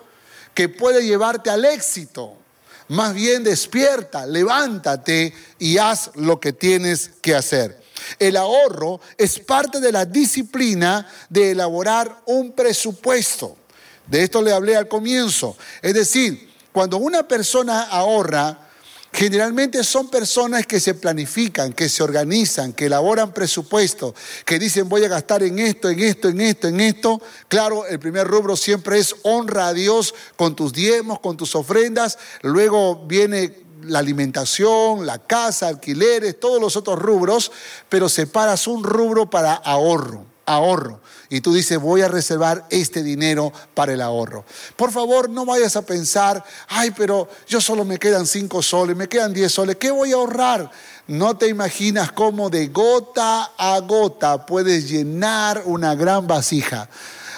que 0.54 0.70
puede 0.70 1.04
llevarte 1.04 1.50
al 1.50 1.66
éxito. 1.66 2.38
Más 2.88 3.14
bien 3.14 3.44
despierta, 3.44 4.26
levántate 4.26 5.34
y 5.58 5.78
haz 5.78 6.12
lo 6.16 6.40
que 6.40 6.54
tienes 6.54 7.12
que 7.22 7.36
hacer. 7.36 7.81
El 8.20 8.38
ahorro 8.38 9.02
es 9.18 9.40
parte 9.40 9.80
de 9.80 9.92
la 9.92 10.06
disciplina 10.06 11.08
de 11.30 11.52
elaborar 11.52 12.22
un 12.26 12.52
presupuesto. 12.54 13.58
De 14.08 14.24
esto 14.24 14.42
le 14.42 14.52
hablé 14.52 14.76
al 14.76 14.88
comienzo. 14.88 15.58
Es 15.82 15.94
decir, 15.94 16.52
cuando 16.72 16.98
una 16.98 17.28
persona 17.28 17.84
ahorra, 17.84 18.70
generalmente 19.14 19.84
son 19.84 20.10
personas 20.10 20.66
que 20.66 20.80
se 20.80 20.94
planifican, 20.96 21.74
que 21.74 21.90
se 21.90 22.02
organizan, 22.02 22.74
que 22.74 22.86
elaboran 22.86 23.34
presupuestos, 23.34 24.14
que 24.46 24.58
dicen 24.58 24.88
voy 24.88 25.04
a 25.04 25.10
gastar 25.10 25.44
en 25.44 25.60
esto, 25.60 25.90
en 25.90 26.00
esto, 26.00 26.30
en 26.30 26.42
esto, 26.42 26.68
en 26.68 26.80
esto. 26.80 27.22
Claro, 27.48 27.86
el 27.86 28.00
primer 28.00 28.28
rubro 28.28 28.56
siempre 28.56 29.00
es 29.00 29.16
honra 29.24 29.68
a 29.68 29.74
Dios 29.74 30.14
con 30.36 30.56
tus 30.56 30.72
diezmos, 30.74 31.20
con 31.20 31.36
tus 31.36 31.56
ofrendas. 31.56 32.18
Luego 32.42 33.06
viene 33.06 33.54
la 33.84 34.00
alimentación, 34.00 35.06
la 35.06 35.20
casa, 35.20 35.68
alquileres, 35.68 36.40
todos 36.40 36.62
los 36.62 36.76
otros 36.76 37.00
rubros, 37.00 37.52
pero 37.90 38.10
separas 38.10 38.68
un 38.68 38.84
rubro 38.84 39.30
para 39.30 39.54
ahorro, 39.54 40.26
ahorro 40.46 41.02
y 41.32 41.40
tú 41.40 41.54
dices, 41.54 41.80
voy 41.80 42.02
a 42.02 42.10
reservar 42.10 42.66
este 42.70 43.02
dinero 43.02 43.54
para 43.74 43.94
el 43.94 44.02
ahorro. 44.02 44.44
Por 44.76 44.92
favor, 44.92 45.30
no 45.30 45.46
vayas 45.46 45.78
a 45.78 45.86
pensar, 45.86 46.44
ay, 46.68 46.92
pero 46.92 47.30
yo 47.48 47.62
solo 47.62 47.86
me 47.86 47.98
quedan 47.98 48.28
cinco 48.28 48.62
soles, 48.62 48.98
me 48.98 49.08
quedan 49.08 49.34
diez 49.34 49.54
soles, 49.54 49.78
¿qué 49.78 49.92
voy 49.92 50.12
a 50.12 50.16
ahorrar? 50.16 50.70
No 51.08 51.38
te 51.38 51.48
imaginas 51.48 52.12
cómo 52.12 52.50
de 52.50 52.68
gota 52.68 53.54
a 53.58 53.80
gota 53.80 54.46
puedes 54.46 54.90
llenar 54.90 55.64
una 55.66 55.96
gran 55.96 56.28
vasija. 56.28 56.90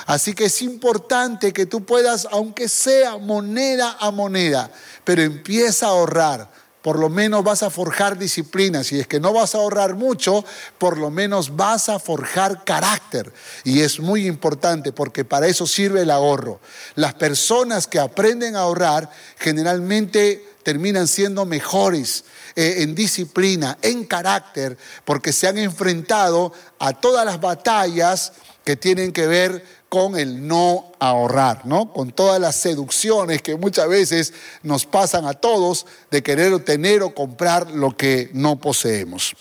Así 0.08 0.34
que 0.34 0.46
es 0.46 0.64
importante 0.64 1.54
que 1.54 1.68
tú 1.68 1.86
puedas, 1.86 2.28
aunque 2.32 2.68
sea 2.68 3.18
moneda 3.18 3.96
a 4.00 4.10
moneda, 4.10 4.72
pero 5.04 5.22
empieza 5.22 5.88
a 5.88 5.90
ahorrar 5.90 6.50
por 6.84 7.00
lo 7.00 7.08
menos 7.08 7.46
vas 7.46 7.64
a 7.64 7.70
forjar 7.70 8.20
disciplina. 8.20 8.84
Si 8.84 9.00
es 9.00 9.08
que 9.08 9.22
no 9.22 9.32
vas 9.32 9.56
a 9.56 9.60
ahorrar 9.60 9.96
mucho, 9.96 10.44
por 10.78 10.98
lo 10.98 11.10
menos 11.10 11.56
vas 11.56 11.88
a 11.88 11.98
forjar 11.98 12.66
carácter. 12.66 13.32
Y 13.64 13.80
es 13.80 14.02
muy 14.02 14.28
importante 14.28 14.92
porque 14.92 15.24
para 15.24 15.48
eso 15.48 15.66
sirve 15.66 16.02
el 16.02 16.12
ahorro. 16.12 16.60
Las 16.96 17.14
personas 17.14 17.88
que 17.88 18.00
aprenden 18.00 18.58
a 18.58 18.60
ahorrar 18.60 19.10
generalmente 19.40 20.46
terminan 20.62 21.08
siendo 21.08 21.46
mejores 21.46 22.26
eh, 22.56 22.76
en 22.80 22.96
disciplina, 22.96 23.78
en 23.82 24.04
carácter, 24.04 24.78
porque 25.06 25.32
se 25.32 25.48
han 25.48 25.58
enfrentado 25.58 26.52
a 26.80 26.92
todas 26.92 27.26
las 27.26 27.40
batallas 27.40 28.34
que 28.66 28.76
tienen 28.76 29.14
que 29.14 29.26
ver 29.26 29.83
con 29.94 30.18
el 30.18 30.48
no 30.48 30.92
ahorrar, 30.98 31.68
¿no? 31.68 31.94
Con 31.94 32.14
todas 32.14 32.42
las 32.42 32.56
seducciones 32.56 33.44
que 33.44 33.56
muchas 33.56 33.88
veces 33.88 34.34
nos 34.64 34.88
pasan 34.88 35.28
a 35.28 35.36
todos 35.36 35.86
de 36.10 36.24
querer 36.24 36.66
tener 36.66 37.04
o 37.04 37.14
comprar 37.14 37.70
lo 37.70 37.96
que 37.96 38.32
no 38.34 38.60
poseemos. 38.60 39.36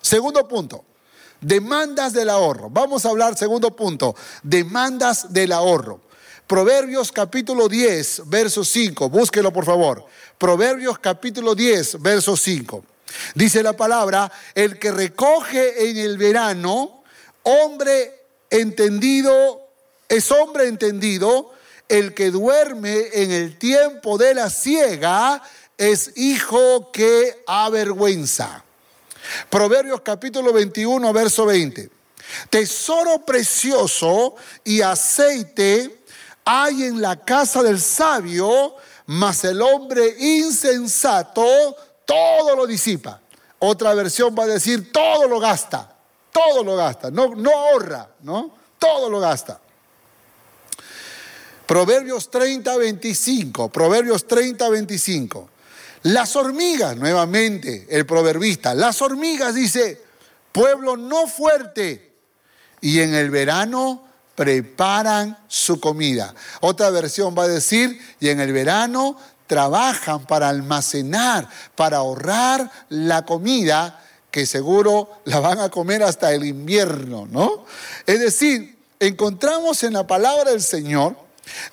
Segundo 0.00 0.48
punto, 0.48 0.86
demandas 1.42 2.14
del 2.14 2.30
ahorro. 2.30 2.70
Vamos 2.70 3.04
a 3.04 3.10
hablar, 3.10 3.36
segundo 3.36 3.76
punto, 3.76 4.16
demandas 4.42 5.30
del 5.30 5.52
ahorro. 5.52 6.00
Proverbios 6.46 7.12
capítulo 7.12 7.68
10, 7.68 8.22
verso 8.30 8.64
5, 8.64 9.10
búsquelo 9.10 9.52
por 9.52 9.66
favor. 9.66 10.06
Proverbios 10.38 10.98
capítulo 11.00 11.54
10, 11.54 12.00
verso 12.00 12.34
5. 12.34 12.82
Dice 13.34 13.62
la 13.62 13.74
palabra, 13.74 14.32
el 14.54 14.78
que 14.78 14.90
recoge 14.90 15.90
en 15.90 15.98
el 15.98 16.16
verano, 16.16 17.02
hombre 17.42 18.19
entendido, 18.50 19.68
es 20.08 20.30
hombre 20.30 20.66
entendido, 20.66 21.52
el 21.88 22.14
que 22.14 22.30
duerme 22.30 23.08
en 23.12 23.30
el 23.30 23.58
tiempo 23.58 24.18
de 24.18 24.34
la 24.34 24.50
ciega 24.50 25.42
es 25.78 26.12
hijo 26.16 26.90
que 26.92 27.42
avergüenza. 27.46 28.64
Proverbios 29.48 30.00
capítulo 30.02 30.52
21, 30.52 31.12
verso 31.12 31.46
20. 31.46 31.90
Tesoro 32.48 33.24
precioso 33.24 34.36
y 34.64 34.82
aceite 34.82 36.02
hay 36.44 36.84
en 36.84 37.00
la 37.00 37.16
casa 37.24 37.62
del 37.62 37.80
sabio, 37.80 38.76
mas 39.06 39.44
el 39.44 39.60
hombre 39.62 40.14
insensato 40.18 41.76
todo 42.04 42.56
lo 42.56 42.66
disipa. 42.66 43.20
Otra 43.58 43.94
versión 43.94 44.34
va 44.38 44.44
a 44.44 44.48
decir 44.48 44.92
todo 44.92 45.26
lo 45.26 45.40
gasta 45.40 45.99
todo 46.32 46.64
lo 46.64 46.76
gasta, 46.76 47.10
no, 47.10 47.34
no 47.34 47.50
ahorra, 47.50 48.08
¿no? 48.22 48.54
Todo 48.78 49.10
lo 49.10 49.20
gasta. 49.20 49.60
Proverbios 51.66 52.30
30, 52.30 52.76
25, 52.76 53.68
Proverbios 53.68 54.26
30, 54.26 54.68
25. 54.68 55.50
Las 56.02 56.34
hormigas, 56.34 56.96
nuevamente 56.96 57.86
el 57.90 58.06
proverbista, 58.06 58.74
las 58.74 59.02
hormigas 59.02 59.54
dice, 59.54 60.02
pueblo 60.50 60.96
no 60.96 61.26
fuerte, 61.26 62.10
y 62.80 63.00
en 63.00 63.14
el 63.14 63.30
verano 63.30 64.02
preparan 64.34 65.38
su 65.48 65.78
comida. 65.78 66.34
Otra 66.60 66.88
versión 66.90 67.34
va 67.36 67.44
a 67.44 67.48
decir, 67.48 68.00
y 68.20 68.30
en 68.30 68.40
el 68.40 68.52
verano 68.52 69.18
trabajan 69.46 70.24
para 70.26 70.48
almacenar, 70.48 71.48
para 71.74 71.98
ahorrar 71.98 72.70
la 72.88 73.26
comida 73.26 74.00
que 74.30 74.46
seguro 74.46 75.08
la 75.24 75.40
van 75.40 75.58
a 75.60 75.68
comer 75.68 76.02
hasta 76.02 76.32
el 76.32 76.44
invierno, 76.44 77.26
¿no? 77.30 77.64
Es 78.06 78.20
decir, 78.20 78.76
encontramos 78.98 79.82
en 79.82 79.94
la 79.94 80.06
palabra 80.06 80.50
del 80.50 80.62
Señor 80.62 81.16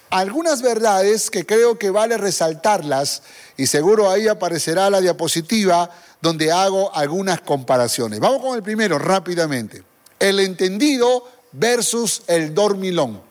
algunas 0.10 0.62
verdades 0.62 1.30
que 1.30 1.46
creo 1.46 1.78
que 1.78 1.90
vale 1.90 2.18
resaltarlas 2.18 3.24
y 3.58 3.68
seguro 3.68 4.10
ahí 4.10 4.28
aparecerá 4.28 4.90
la 4.90 5.02
diapositiva 5.02 5.90
donde 6.22 6.52
hago 6.52 6.96
algunas 6.96 7.42
comparaciones. 7.42 8.20
Vamos 8.20 8.42
con 8.42 8.56
el 8.56 8.64
primero 8.64 8.98
rápidamente. 8.98 9.84
El 10.20 10.40
entendido 10.40 11.28
versus 11.52 12.24
el 12.28 12.54
dormilón. 12.54 13.22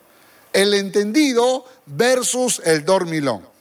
El 0.53 0.73
entendido 0.73 1.65
versus 1.85 2.61
el 2.63 2.85
dormilón. 2.85 3.56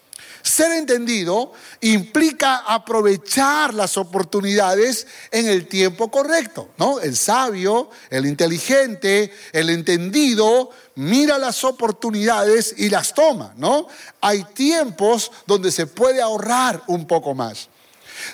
Ser 0.46 0.70
entendido 0.70 1.52
implica 1.80 2.58
aprovechar 2.58 3.74
las 3.74 3.96
oportunidades 3.96 5.08
en 5.32 5.48
el 5.48 5.66
tiempo 5.66 6.08
correcto, 6.08 6.68
¿no? 6.78 7.00
El 7.00 7.16
sabio, 7.16 7.90
el 8.10 8.26
inteligente, 8.26 9.32
el 9.52 9.70
entendido 9.70 10.70
mira 10.94 11.36
las 11.38 11.64
oportunidades 11.64 12.76
y 12.78 12.90
las 12.90 13.12
toma, 13.12 13.54
¿no? 13.56 13.88
Hay 14.20 14.44
tiempos 14.54 15.32
donde 15.48 15.72
se 15.72 15.88
puede 15.88 16.22
ahorrar 16.22 16.80
un 16.86 17.08
poco 17.08 17.34
más. 17.34 17.68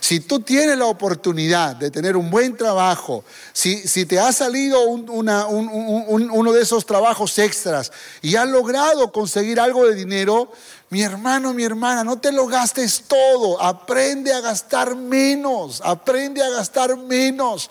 Si 0.00 0.21
tú 0.21 0.40
tienes 0.40 0.78
la 0.78 0.87
oportunidad 0.87 1.76
de 1.76 1.90
tener 1.90 2.16
un 2.16 2.31
buen 2.31 2.57
trabajo, 2.57 3.25
si, 3.52 3.76
si 3.88 4.07
te 4.07 4.19
ha 4.19 4.33
salido 4.33 4.81
uno 4.83 6.52
de 6.52 6.62
esos 6.62 6.87
trabajos 6.87 7.38
extras 7.38 7.90
y 8.21 8.37
has 8.37 8.49
logrado 8.49 9.11
conseguir 9.12 9.59
algo 9.59 9.87
de 9.87 9.95
dinero, 9.95 10.52
Mi 10.92 11.00
hermano, 11.00 11.54
mi 11.54 11.64
hermana, 11.64 12.04
no 12.04 12.18
te 12.18 12.30
lo 12.30 12.46
gastes 12.46 13.04
todo. 13.08 13.58
Aprende 13.62 14.30
a 14.30 14.42
gastar 14.42 14.94
menos. 14.94 15.80
Aprende 15.82 16.42
a 16.42 16.50
gastar 16.50 16.99
menos. 16.99 17.70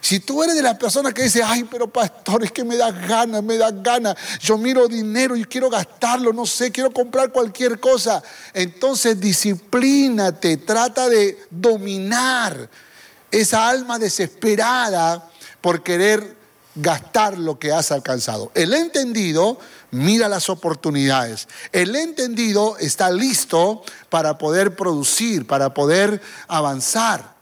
Si 0.00 0.20
tú 0.20 0.44
eres 0.44 0.54
de 0.54 0.62
las 0.62 0.78
personas 0.78 1.12
que 1.12 1.24
dice, 1.24 1.42
ay, 1.42 1.64
pero 1.64 1.88
pastor, 1.88 2.44
es 2.44 2.52
que 2.52 2.62
me 2.62 2.76
da 2.76 2.92
ganas, 2.92 3.42
me 3.42 3.56
da 3.56 3.72
ganas. 3.72 4.14
Yo 4.38 4.58
miro 4.58 4.86
dinero 4.86 5.34
y 5.34 5.44
quiero 5.44 5.68
gastarlo, 5.68 6.32
no 6.32 6.46
sé, 6.46 6.70
quiero 6.70 6.92
comprar 6.92 7.32
cualquier 7.32 7.80
cosa. 7.80 8.22
Entonces 8.54 9.18
disciplínate, 9.18 10.58
trata 10.58 11.08
de 11.08 11.44
dominar 11.50 12.68
esa 13.32 13.68
alma 13.68 13.98
desesperada 13.98 15.28
por 15.60 15.82
querer 15.82 16.36
gastar 16.76 17.38
lo 17.38 17.58
que 17.58 17.72
has 17.72 17.90
alcanzado. 17.90 18.52
El 18.54 18.72
entendido 18.72 19.58
mira 19.92 20.28
las 20.28 20.48
oportunidades. 20.48 21.48
El 21.70 21.94
entendido 21.94 22.76
está 22.78 23.10
listo 23.10 23.82
para 24.08 24.36
poder 24.36 24.74
producir, 24.74 25.46
para 25.46 25.72
poder 25.72 26.20
avanzar. 26.48 27.32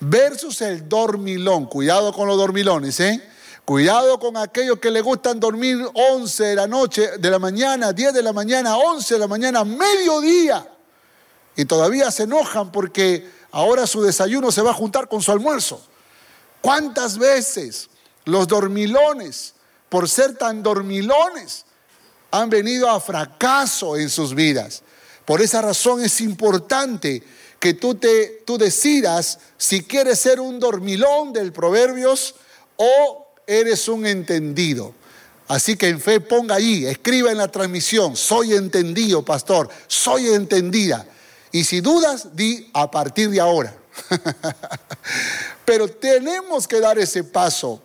Versus 0.00 0.60
el 0.60 0.88
dormilón. 0.88 1.66
Cuidado 1.66 2.12
con 2.12 2.28
los 2.28 2.36
dormilones, 2.36 3.00
¿eh? 3.00 3.28
Cuidado 3.64 4.18
con 4.18 4.36
aquellos 4.36 4.78
que 4.78 4.90
le 4.90 5.00
gustan 5.00 5.40
dormir 5.40 5.78
11 5.92 6.44
de 6.44 6.54
la 6.54 6.66
noche, 6.66 7.18
de 7.18 7.30
la 7.30 7.38
mañana, 7.38 7.92
10 7.92 8.14
de 8.14 8.22
la 8.22 8.32
mañana, 8.32 8.76
11 8.76 9.14
de 9.14 9.20
la 9.20 9.26
mañana, 9.26 9.64
mediodía. 9.64 10.66
Y 11.56 11.64
todavía 11.64 12.10
se 12.10 12.22
enojan 12.22 12.70
porque 12.70 13.28
ahora 13.50 13.86
su 13.86 14.02
desayuno 14.02 14.52
se 14.52 14.62
va 14.62 14.70
a 14.70 14.74
juntar 14.74 15.08
con 15.08 15.20
su 15.20 15.32
almuerzo. 15.32 15.82
¿Cuántas 16.60 17.18
veces 17.18 17.90
los 18.24 18.46
dormilones, 18.46 19.54
por 19.88 20.08
ser 20.08 20.36
tan 20.36 20.62
dormilones, 20.62 21.66
han 22.30 22.50
venido 22.50 22.88
a 22.88 23.00
fracaso 23.00 23.96
en 23.96 24.10
sus 24.10 24.34
vidas. 24.34 24.82
Por 25.24 25.42
esa 25.42 25.62
razón 25.62 26.02
es 26.02 26.20
importante 26.20 27.22
que 27.58 27.74
tú, 27.74 27.94
te, 27.94 28.42
tú 28.46 28.56
decidas 28.56 29.38
si 29.56 29.82
quieres 29.82 30.20
ser 30.20 30.40
un 30.40 30.60
dormilón 30.60 31.32
del 31.32 31.52
Proverbios 31.52 32.34
o 32.76 33.26
eres 33.46 33.88
un 33.88 34.06
entendido. 34.06 34.94
Así 35.48 35.76
que 35.76 35.88
en 35.88 36.00
fe 36.00 36.20
ponga 36.20 36.56
allí, 36.56 36.86
escriba 36.86 37.32
en 37.32 37.38
la 37.38 37.48
transmisión, 37.48 38.16
soy 38.16 38.52
entendido, 38.52 39.24
pastor, 39.24 39.68
soy 39.86 40.28
entendida. 40.28 41.06
Y 41.50 41.64
si 41.64 41.80
dudas, 41.80 42.36
di 42.36 42.70
a 42.74 42.90
partir 42.90 43.30
de 43.30 43.40
ahora. 43.40 43.74
Pero 45.64 45.88
tenemos 45.88 46.68
que 46.68 46.80
dar 46.80 46.98
ese 46.98 47.24
paso 47.24 47.80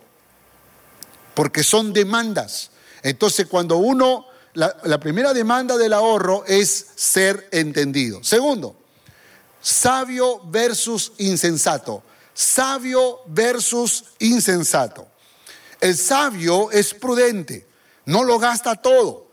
porque 1.33 1.63
son 1.63 1.93
demandas. 1.93 2.69
Entonces, 3.01 3.47
cuando 3.47 3.77
uno, 3.77 4.25
la, 4.53 4.99
primera 4.99 5.33
demanda 5.33 5.77
del 5.77 5.93
ahorro 5.93 6.43
es 6.45 6.87
ser 6.95 7.47
entendido. 7.51 8.23
Segundo, 8.23 8.75
sabio 9.61 10.41
versus 10.45 11.13
insensato. 11.17 12.03
Sabio 12.33 13.21
versus 13.27 14.05
insensato. 14.19 15.07
El 15.79 15.97
sabio 15.97 16.71
es 16.71 16.93
prudente, 16.93 17.67
no 18.05 18.23
lo 18.23 18.39
gasta 18.39 18.75
todo, 18.75 19.27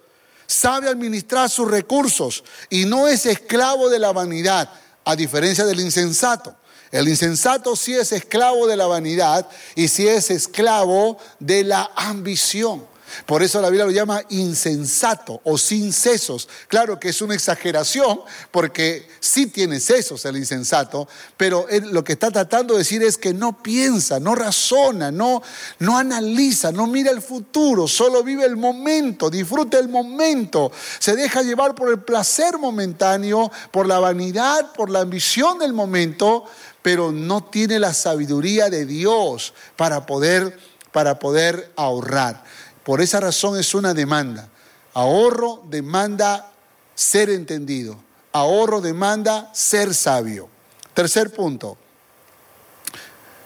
sabe 0.47 0.89
administrar 0.89 1.49
sus 1.49 1.71
recursos 1.71 2.43
y 2.69 2.87
no 2.87 3.07
es 3.07 3.25
esclavo 3.25 3.89
de 3.89 4.01
la 4.01 4.13
vanidad, 4.13 4.69
a 5.05 5.15
diferencia 5.15 5.65
del 5.65 5.81
insensato. 5.81 6.57
El 6.91 7.09
insensato 7.09 7.77
sí 7.77 7.95
es 7.95 8.11
esclavo 8.11 8.67
de 8.67 8.77
la 8.77 8.87
vanidad 8.87 9.49
y 9.77 9.87
sí 9.87 10.09
es 10.09 10.31
esclavo 10.31 11.19
de 11.39 11.63
la 11.63 11.91
ambición. 11.95 12.90
Por 13.27 13.43
eso 13.43 13.61
la 13.61 13.69
Biblia 13.69 13.87
lo 13.87 13.91
llama 13.91 14.23
insensato 14.31 15.41
o 15.45 15.59
sin 15.59 15.93
sesos. 15.93 16.49
Claro 16.69 16.99
que 16.99 17.11
es 17.11 17.23
una 17.23 17.35
exageración 17.35 18.21
porque 18.51 19.09
sí 19.21 19.47
tiene 19.47 19.81
sesos 19.81 20.25
el 20.25 20.37
insensato, 20.37 21.09
pero 21.37 21.67
lo 21.91 22.05
que 22.05 22.13
está 22.13 22.31
tratando 22.31 22.75
de 22.75 22.81
decir 22.81 23.03
es 23.03 23.17
que 23.17 23.35
no 23.35 23.63
piensa, 23.63 24.21
no 24.21 24.35
razona, 24.35 25.11
no, 25.11 25.43
no 25.79 25.99
analiza, 25.99 26.73
no 26.73 26.87
mira 26.87 27.11
el 27.11 27.23
futuro, 27.23 27.87
solo 27.89 28.23
vive 28.23 28.45
el 28.45 28.57
momento, 28.57 29.31
disfruta 29.31 29.79
el 29.79 29.89
momento, 29.89 30.73
se 30.99 31.17
deja 31.17 31.43
llevar 31.43 31.75
por 31.75 31.91
el 31.91 32.01
placer 32.01 32.59
momentáneo, 32.59 33.51
por 33.71 33.87
la 33.87 33.99
vanidad, 33.99 34.73
por 34.73 34.91
la 34.91 35.01
ambición 35.01 35.59
del 35.59 35.73
momento, 35.73 36.45
pero 36.83 37.13
no 37.13 37.45
tiene 37.45 37.79
la 37.79 37.95
sabiduría 37.95 38.71
de 38.71 38.87
Dios 38.87 39.55
para 39.77 40.07
poder, 40.07 40.59
para 40.93 41.19
poder 41.19 41.71
ahorrar. 41.77 42.43
Por 42.85 43.01
esa 43.01 43.21
razón 43.21 43.59
es 43.59 43.75
una 43.75 43.95
demanda. 43.95 44.49
Ahorro 44.95 45.63
demanda 45.69 46.51
ser 46.95 47.31
entendido. 47.31 47.99
Ahorro 48.33 48.81
demanda 48.81 49.51
ser 49.55 49.95
sabio. 49.95 50.49
Tercer 50.95 51.33
punto. 51.33 51.77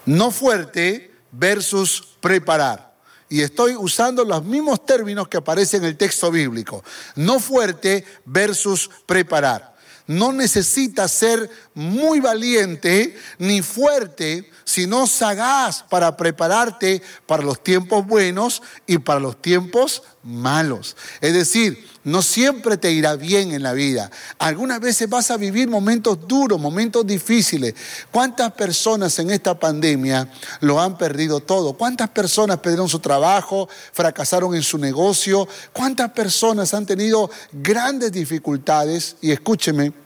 No 0.05 0.31
fuerte 0.31 1.11
versus 1.31 2.15
preparar. 2.19 2.93
Y 3.27 3.41
estoy 3.41 3.75
usando 3.75 4.23
los 4.23 4.43
mismos 4.43 4.85
términos 4.85 5.27
que 5.27 5.37
aparecen 5.37 5.83
en 5.83 5.89
el 5.89 5.97
texto 5.97 6.31
bíblico. 6.31 6.83
No 7.15 7.39
fuerte 7.39 8.05
versus 8.25 8.89
preparar. 9.05 9.75
No 10.07 10.31
necesitas 10.31 11.11
ser 11.11 11.49
muy 11.75 12.21
valiente 12.21 13.15
ni 13.37 13.61
fuerte, 13.61 14.49
sino 14.63 15.05
sagaz 15.05 15.83
para 15.83 16.15
prepararte 16.17 17.01
para 17.27 17.43
los 17.43 17.61
tiempos 17.61 18.07
buenos 18.07 18.63
y 18.87 18.97
para 18.97 19.19
los 19.19 19.41
tiempos 19.41 20.01
malos. 20.23 20.95
Es 21.21 21.33
decir, 21.33 21.85
no 22.05 22.21
siempre 22.21 22.77
te 22.77 22.91
irá 22.91 23.15
bien 23.15 23.51
en 23.51 23.61
la 23.61 23.73
vida. 23.73 24.09
Algunas 24.37 24.79
veces 24.79 25.09
vas 25.09 25.31
a 25.31 25.37
vivir 25.37 25.67
momentos 25.67 26.27
duros, 26.27 26.59
momentos 26.59 27.05
difíciles. 27.05 27.75
¿Cuántas 28.11 28.53
personas 28.53 29.19
en 29.19 29.31
esta 29.31 29.59
pandemia 29.59 30.31
lo 30.61 30.79
han 30.79 30.97
perdido 30.97 31.41
todo? 31.41 31.73
¿Cuántas 31.73 32.09
personas 32.09 32.59
perdieron 32.59 32.87
su 32.87 32.99
trabajo, 32.99 33.67
fracasaron 33.91 34.55
en 34.55 34.63
su 34.63 34.77
negocio? 34.77 35.47
¿Cuántas 35.73 36.11
personas 36.11 36.73
han 36.73 36.85
tenido 36.85 37.29
grandes 37.51 38.11
dificultades? 38.11 39.17
Y 39.21 39.31
escúcheme, 39.31 40.04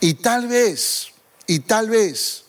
y 0.00 0.14
tal 0.14 0.48
vez, 0.48 1.08
y 1.46 1.60
tal 1.60 1.90
vez, 1.90 2.44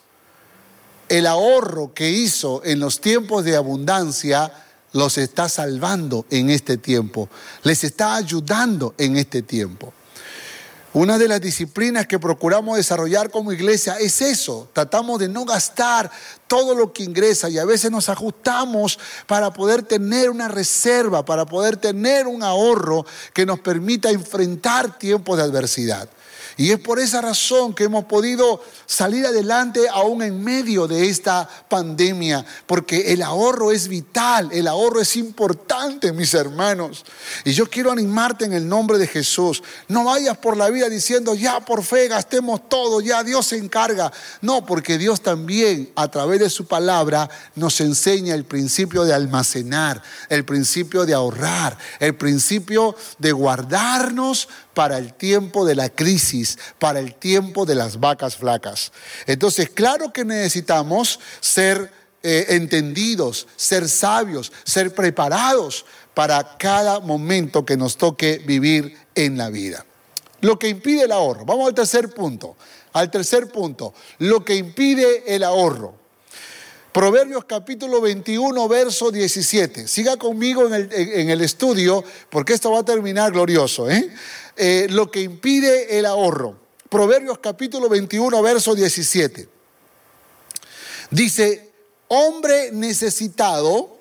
el 1.10 1.25
ahorro 1.25 1.93
que 1.93 2.10
hizo 2.10 2.62
en 2.65 2.80
los 2.80 2.99
tiempos 2.99 3.45
de 3.45 3.56
abundancia 3.56 4.51
los 4.93 5.17
está 5.17 5.47
salvando 5.47 6.25
en 6.30 6.49
este 6.49 6.77
tiempo, 6.77 7.30
les 7.63 7.84
está 7.84 8.15
ayudando 8.15 8.95
en 8.97 9.17
este 9.17 9.41
tiempo. 9.41 9.93
Una 10.93 11.19
de 11.19 11.27
las 11.27 11.41
disciplinas 11.41 12.08
que 12.08 12.17
procuramos 12.17 12.75
desarrollar 12.75 13.30
como 13.30 13.51
iglesia 13.51 13.97
es 13.99 14.19
eso. 14.19 14.69
Tratamos 14.73 15.19
de 15.19 15.27
no 15.27 15.45
gastar 15.45 16.10
todo 16.47 16.73
lo 16.73 16.91
que 16.91 17.03
ingresa 17.03 17.49
y 17.49 17.60
a 17.60 17.65
veces 17.65 17.91
nos 17.91 18.10
ajustamos 18.10 18.97
para 19.27 19.51
poder 19.51 19.84
tener 19.84 20.32
una 20.32 20.47
reserva, 20.47 21.23
para 21.23 21.45
poder 21.45 21.77
tener 21.77 22.25
un 22.25 22.41
ahorro 22.41 23.06
que 23.34 23.45
nos 23.45 23.60
permita 23.60 24.10
enfrentar 24.10 24.97
tiempos 24.97 25.38
de 25.38 25.43
adversidad. 25.43 26.10
Y 26.57 26.71
es 26.71 26.79
por 26.79 26.99
esa 26.99 27.21
razón 27.21 27.75
que 27.75 27.83
hemos 27.83 28.05
podido 28.05 28.63
salir 28.87 29.27
adelante 29.27 29.87
aún 29.91 30.23
en 30.23 30.43
medio 30.43 30.87
de 30.87 31.07
esta 31.07 31.47
pandemia, 31.69 32.43
porque 32.65 33.13
el 33.13 33.21
ahorro 33.21 33.71
es 33.71 33.87
vital, 33.87 34.49
el 34.51 34.67
ahorro 34.67 34.99
es 34.99 35.15
importante, 35.17 36.11
mis 36.11 36.33
hermanos. 36.33 37.05
Y 37.45 37.53
yo 37.53 37.69
quiero 37.69 37.91
animarte 37.91 38.45
en 38.45 38.53
el 38.53 38.67
nombre 38.67 38.97
de 38.97 39.05
Jesús. 39.05 39.61
No 39.87 40.05
vayas 40.05 40.37
por 40.37 40.57
la 40.57 40.69
vida 40.69 40.89
diciendo, 40.89 41.35
ya 41.35 41.59
por 41.59 41.83
fe 41.83 42.07
gastemos 42.07 42.67
todo, 42.67 43.01
ya 43.01 43.23
Dios 43.23 43.45
se 43.45 43.57
encarga. 43.57 44.11
No, 44.41 44.65
porque 44.65 44.97
Dios 44.97 45.21
también 45.21 45.91
a 45.95 46.09
través 46.09 46.39
de 46.39 46.49
su 46.49 46.65
palabra 46.65 47.29
nos 47.53 47.79
enseña 47.81 48.33
el 48.33 48.45
principio 48.45 49.03
de 49.03 49.13
almacenar, 49.13 50.01
el 50.29 50.43
principio 50.43 51.05
de 51.05 51.13
ahorrar, 51.13 51.77
el 51.99 52.15
principio 52.15 52.95
de 53.19 53.31
guardarnos 53.31 54.49
para 54.77 54.99
el 54.99 55.15
tiempo 55.15 55.65
de 55.65 55.73
la 55.73 55.89
crisis, 55.89 56.59
para 56.77 56.99
el 56.99 57.15
tiempo 57.15 57.65
de 57.65 57.73
las 57.73 57.99
vacas 57.99 58.35
flacas. 58.35 58.91
Entonces, 59.25 59.71
claro 59.71 60.13
que 60.13 60.23
necesitamos 60.23 61.19
ser 61.39 61.91
eh, 62.21 62.45
entendidos, 62.49 63.47
ser 63.55 63.89
sabios, 63.89 64.51
ser 64.65 64.93
preparados 64.93 65.83
para 66.13 66.59
cada 66.59 66.99
momento 66.99 67.65
que 67.65 67.75
nos 67.75 67.97
toque 67.97 68.37
vivir 68.45 68.95
en 69.15 69.35
la 69.35 69.49
vida. 69.49 69.83
Lo 70.41 70.59
que 70.59 70.69
impide 70.69 71.05
el 71.05 71.11
ahorro. 71.11 71.43
Vamos 71.43 71.69
al 71.69 71.73
tercer 71.73 72.13
punto. 72.13 72.55
Al 72.93 73.09
tercer 73.09 73.51
punto. 73.51 73.95
Lo 74.19 74.45
que 74.45 74.53
impide 74.53 75.23
el 75.35 75.43
ahorro. 75.43 75.95
Proverbios 76.91 77.45
capítulo 77.45 77.99
21, 78.01 78.67
verso 78.67 79.11
17. 79.11 79.87
Siga 79.87 80.17
conmigo 80.17 80.67
en 80.67 80.73
el, 80.73 80.89
en 80.91 81.29
el, 81.29 81.41
estudio 81.41 82.03
porque 82.29 82.53
esto 82.53 82.71
va 82.71 82.79
a 82.79 82.85
terminar 82.85 83.31
glorioso. 83.31 83.89
¿eh? 83.89 84.11
Eh, 84.57 84.87
lo 84.89 85.11
que 85.11 85.21
impide 85.21 85.99
el 85.99 86.05
ahorro. 86.07 86.57
Proverbios 86.89 87.37
capítulo 87.37 87.87
21, 87.89 88.41
verso 88.41 88.73
17. 88.73 89.47
Dice, 91.11 91.71
hombre 92.07 92.71
necesitado 92.71 93.97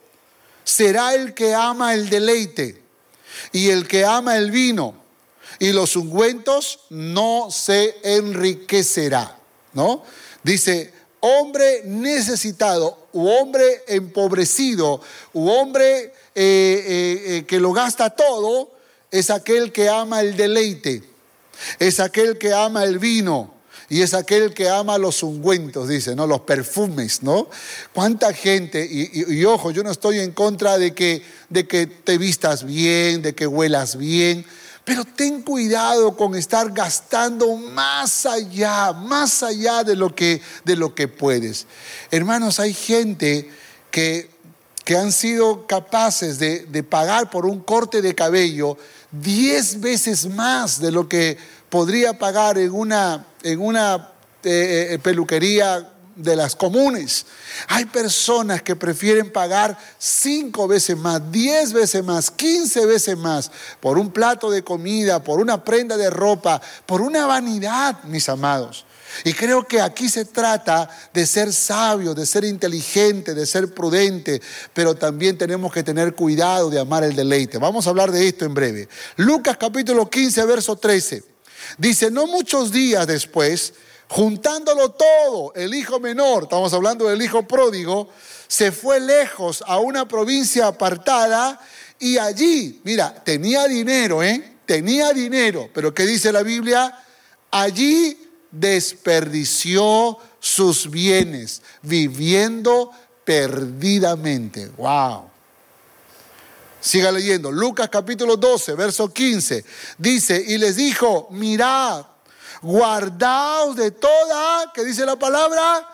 será 0.65 1.15
el 1.15 1.35
que 1.35 1.55
ama 1.55 1.93
el 1.93 2.09
deleite 2.09 2.83
y 3.53 3.69
el 3.69 3.87
que 3.87 4.07
ama 4.07 4.39
el 4.39 4.51
vino 4.51 4.95
y 5.59 5.73
los 5.73 5.95
ungüentos 5.95 6.81
no 6.89 7.51
se 7.51 7.97
enriquecerá, 8.03 9.39
¿no? 9.75 10.05
Dice, 10.43 10.93
hombre 11.21 11.83
necesitado, 11.85 13.09
u 13.13 13.29
hombre 13.29 13.85
empobrecido, 13.89 15.03
u 15.35 15.49
hombre 15.51 16.15
eh, 16.35 17.25
eh, 17.27 17.45
que 17.47 17.61
lo 17.61 17.73
gasta 17.73 18.11
todo, 18.11 18.76
es 19.11 19.31
aquel 19.31 19.73
que 19.73 19.89
ama 19.89 20.21
el 20.21 20.37
deleite, 20.37 21.03
es 21.79 22.01
aquel 22.01 22.39
que 22.39 22.53
ama 22.53 22.85
el 22.85 22.99
vino, 22.99 23.57
y 23.89 24.03
es 24.03 24.15
aquel 24.15 24.53
que 24.53 24.69
ama 24.69 24.99
los 24.99 25.23
ungüentos, 25.23 25.89
dice, 25.89 26.17
¿no? 26.17 26.27
Los 26.27 26.41
perfumes, 26.41 27.23
¿no? 27.23 27.49
¿Cuánta 27.93 28.33
gente? 28.33 28.85
Y, 28.85 29.45
ojo, 29.45 29.71
yo 29.71 29.85
no 29.85 29.91
estoy 29.91 30.19
en 30.19 30.33
contra 30.33 30.77
de 30.77 30.93
que, 30.93 31.23
de 31.49 31.69
que 31.69 31.87
te 31.87 32.19
vistas 32.19 32.65
bien, 32.65 33.23
de 33.23 33.35
que 33.35 33.47
huelas 33.47 33.97
bien, 33.97 34.45
pero 34.85 35.05
ten 35.05 35.43
cuidado 35.43 36.17
con 36.17 36.35
estar 36.35 36.73
gastando 36.73 37.57
más 37.57 38.27
allá, 38.27 38.93
más 38.93 39.43
allá 39.45 39.85
de 39.85 39.95
lo 39.95 40.15
que, 40.15 40.41
de 40.65 40.77
lo 40.77 40.95
que 40.95 41.07
puedes. 41.07 41.67
Hermanos, 42.11 42.59
hay 42.59 42.75
gente 42.75 43.49
que, 43.93 44.36
que 44.87 44.97
han 44.97 45.11
sido 45.11 45.67
capaces 45.67 46.39
de, 46.39 46.61
de 46.61 46.83
pagar 46.85 47.29
por 47.29 47.45
un 47.45 47.59
corte 47.59 48.01
de 48.01 48.15
cabello 48.15 48.79
diez 49.11 49.81
veces 49.81 50.27
más 50.27 50.81
de 50.81 50.93
lo 50.93 51.09
que 51.09 51.37
podría 51.69 52.17
pagar 52.17 52.57
en 52.57 52.73
una, 52.73 53.27
en 53.43 53.61
una 53.61 54.13
eh, 54.45 54.91
eh, 54.93 54.99
peluquería 55.01 55.93
de 56.15 56.37
las 56.37 56.55
comunes. 56.55 57.27
Hay 57.67 57.85
personas 57.87 58.63
que 58.63 58.77
prefieren 58.77 59.33
pagar 59.33 59.77
cinco 59.99 60.69
veces 60.69 60.97
más, 60.97 61.21
diez 61.33 61.73
veces 61.73 62.05
más, 62.05 62.31
quince 62.31 62.87
veces 62.87 63.19
más 63.19 63.51
por 63.81 63.99
un 63.99 64.13
plato 64.13 64.51
de 64.51 64.63
comida, 64.63 65.23
por 65.23 65.41
una 65.41 65.65
prenda 65.65 65.97
de 65.97 66.11
ropa, 66.11 66.63
por 66.87 67.03
una 67.03 67.27
vanidad, 67.27 68.05
mis 68.05 68.29
amados. 68.29 68.87
Y 69.25 69.33
creo 69.33 69.67
que 69.67 69.81
aquí 69.81 70.09
se 70.09 70.25
trata 70.25 70.89
de 71.13 71.27
ser 71.27 71.53
sabio, 71.53 72.15
de 72.15 72.27
ser 72.27 72.45
inteligente, 72.45 73.35
de 73.35 73.47
ser 73.47 73.73
prudente, 73.73 74.41
pero 74.73 74.95
también 74.95 75.39
tenemos 75.39 75.73
que 75.73 75.83
tener 75.83 76.15
cuidado 76.15 76.71
de 76.71 76.81
amar 76.81 77.05
el 77.05 77.15
deleite. 77.15 77.59
Vamos 77.59 77.87
a 77.87 77.91
hablar 77.91 78.11
de 78.11 78.29
esto 78.29 78.45
en 78.45 78.55
breve. 78.55 78.89
Lucas 79.17 79.57
capítulo 79.57 80.09
15, 80.09 80.45
verso 80.45 80.77
13. 80.77 81.23
Dice, 81.79 82.11
no 82.11 82.27
muchos 82.27 82.71
días 82.71 83.07
después, 83.07 83.75
juntándolo 84.09 84.91
todo, 84.91 85.53
el 85.55 85.75
hijo 85.75 85.99
menor, 86.01 86.45
estamos 86.45 86.73
hablando 86.73 87.09
del 87.09 87.23
hijo 87.23 87.47
pródigo, 87.47 88.09
se 88.47 88.71
fue 88.73 89.01
lejos 89.01 89.65
a 89.67 89.79
una 89.79 90.07
provincia 90.07 90.69
apartada 90.69 91.61
y 91.99 92.19
allí, 92.19 92.81
mira, 92.85 93.15
tenía 93.25 93.67
dinero, 93.67 94.23
¿eh? 94.23 94.53
Tenía 94.67 95.13
dinero, 95.13 95.71
pero 95.73 95.95
¿qué 95.95 96.05
dice 96.05 96.33
la 96.33 96.43
Biblia? 96.43 96.93
Allí 97.51 98.26
desperdició 98.61 100.19
sus 100.41 100.91
bienes, 100.91 101.63
viviendo 101.83 102.91
perdidamente. 103.25 104.71
¡Wow! 104.77 105.31
Siga 106.81 107.11
leyendo. 107.11 107.51
Lucas 107.51 107.89
capítulo 107.89 108.37
12, 108.37 108.75
verso 108.75 109.13
15. 109.13 109.65
Dice, 109.99 110.45
y 110.47 110.57
les 110.57 110.77
dijo, 110.77 111.27
mirad, 111.33 112.07
guardaos 112.63 113.75
de 113.75 113.91
toda, 113.91 114.73
que 114.73 114.85
dice 114.85 115.05
la 115.05 115.17
palabra, 115.17 115.89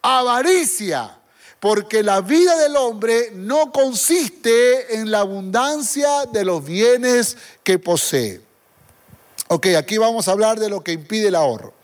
avaricia, 0.00 1.18
porque 1.60 2.02
la 2.02 2.22
vida 2.22 2.56
del 2.56 2.76
hombre 2.76 3.30
no 3.34 3.72
consiste 3.72 4.96
en 4.96 5.10
la 5.10 5.20
abundancia 5.20 6.24
de 6.32 6.44
los 6.44 6.64
bienes 6.64 7.36
que 7.62 7.78
posee. 7.78 8.40
Ok, 9.48 9.66
aquí 9.76 9.98
vamos 9.98 10.28
a 10.28 10.32
hablar 10.32 10.58
de 10.58 10.70
lo 10.70 10.82
que 10.82 10.92
impide 10.92 11.28
el 11.28 11.34
ahorro. 11.34 11.74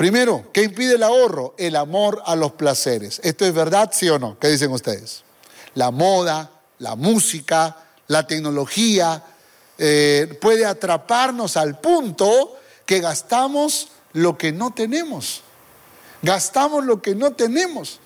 Primero, 0.00 0.48
¿qué 0.54 0.62
impide 0.62 0.94
el 0.94 1.02
ahorro? 1.02 1.54
El 1.58 1.76
amor 1.76 2.22
a 2.24 2.34
los 2.34 2.52
placeres. 2.52 3.20
¿Esto 3.22 3.44
es 3.44 3.52
verdad, 3.52 3.90
sí 3.92 4.08
o 4.08 4.18
no? 4.18 4.38
¿Qué 4.38 4.48
dicen 4.48 4.72
ustedes? 4.72 5.24
La 5.74 5.90
moda, 5.90 6.50
la 6.78 6.96
música, 6.96 7.76
la 8.06 8.26
tecnología, 8.26 9.22
eh, 9.76 10.38
puede 10.40 10.64
atraparnos 10.64 11.58
al 11.58 11.80
punto 11.80 12.56
que 12.86 13.00
gastamos 13.00 13.88
lo 14.14 14.38
que 14.38 14.52
no 14.52 14.72
tenemos. 14.72 15.42
Gastamos 16.22 16.86
lo 16.86 17.02
que 17.02 17.14
no 17.14 17.32
tenemos. 17.32 18.00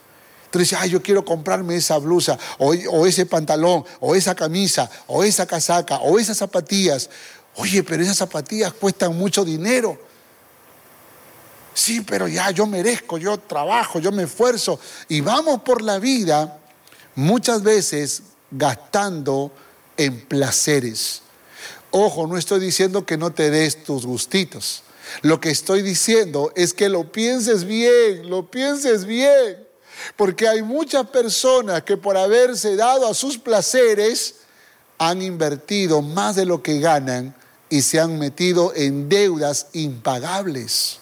Entonces, 0.47 0.77
ay, 0.77 0.91
yo 0.91 1.01
quiero 1.01 1.25
comprarme 1.25 1.77
esa 1.77 1.99
blusa, 1.99 2.37
o, 2.59 2.75
o 2.91 3.07
ese 3.07 3.25
pantalón, 3.25 3.85
o 4.01 4.17
esa 4.17 4.35
camisa, 4.35 4.91
o 5.07 5.23
esa 5.23 5.47
casaca, 5.47 5.99
o 5.99 6.19
esas 6.19 6.39
zapatillas. 6.39 7.09
Oye, 7.55 7.85
pero 7.85 8.03
esas 8.03 8.17
zapatillas 8.17 8.73
cuestan 8.73 9.17
mucho 9.17 9.45
dinero. 9.45 10.13
Sí, 11.75 12.01
pero 12.03 12.29
ya 12.29 12.53
yo 12.53 12.67
merezco, 12.67 13.19
yo 13.19 13.37
trabajo, 13.39 13.99
yo 13.99 14.13
me 14.13 14.23
esfuerzo. 14.23 14.79
Y 15.09 15.21
vamos 15.21 15.63
por 15.63 15.83
la 15.83 15.99
vida 15.99 16.59
muchas 17.17 17.63
veces 17.63 18.23
gastando 18.51 19.51
en 19.97 20.21
placeres. 20.27 21.23
Ojo, 21.91 22.27
no 22.27 22.39
estoy 22.39 22.61
diciendo 22.61 23.05
que 23.05 23.17
no 23.17 23.33
te 23.33 23.51
des 23.51 23.85
tus 23.85 24.07
gustitos. 24.07 24.83
Lo 25.23 25.41
que 25.41 25.51
estoy 25.51 25.83
diciendo 25.83 26.53
es 26.55 26.73
que 26.73 26.89
lo 26.89 27.11
pienses 27.13 27.65
bien, 27.65 28.29
lo 28.31 28.51
pienses 28.51 29.05
bien. 29.05 29.67
Porque 30.17 30.49
hay 30.49 30.63
muchas 30.63 31.07
personas 31.09 31.83
que 31.83 31.97
por 31.97 32.17
haberse 32.17 32.77
dado 32.77 33.09
a 33.09 33.15
sus 33.15 33.39
placeres 33.39 34.37
han 34.99 35.23
invertido 35.23 36.03
más 36.03 36.37
de 36.37 36.47
lo 36.47 36.63
que 36.63 36.81
ganan 36.81 37.35
y 37.69 37.83
se 37.83 38.01
han 38.01 38.19
metido 38.19 38.73
en 38.75 39.09
deudas 39.09 39.69
impagables. 39.73 41.01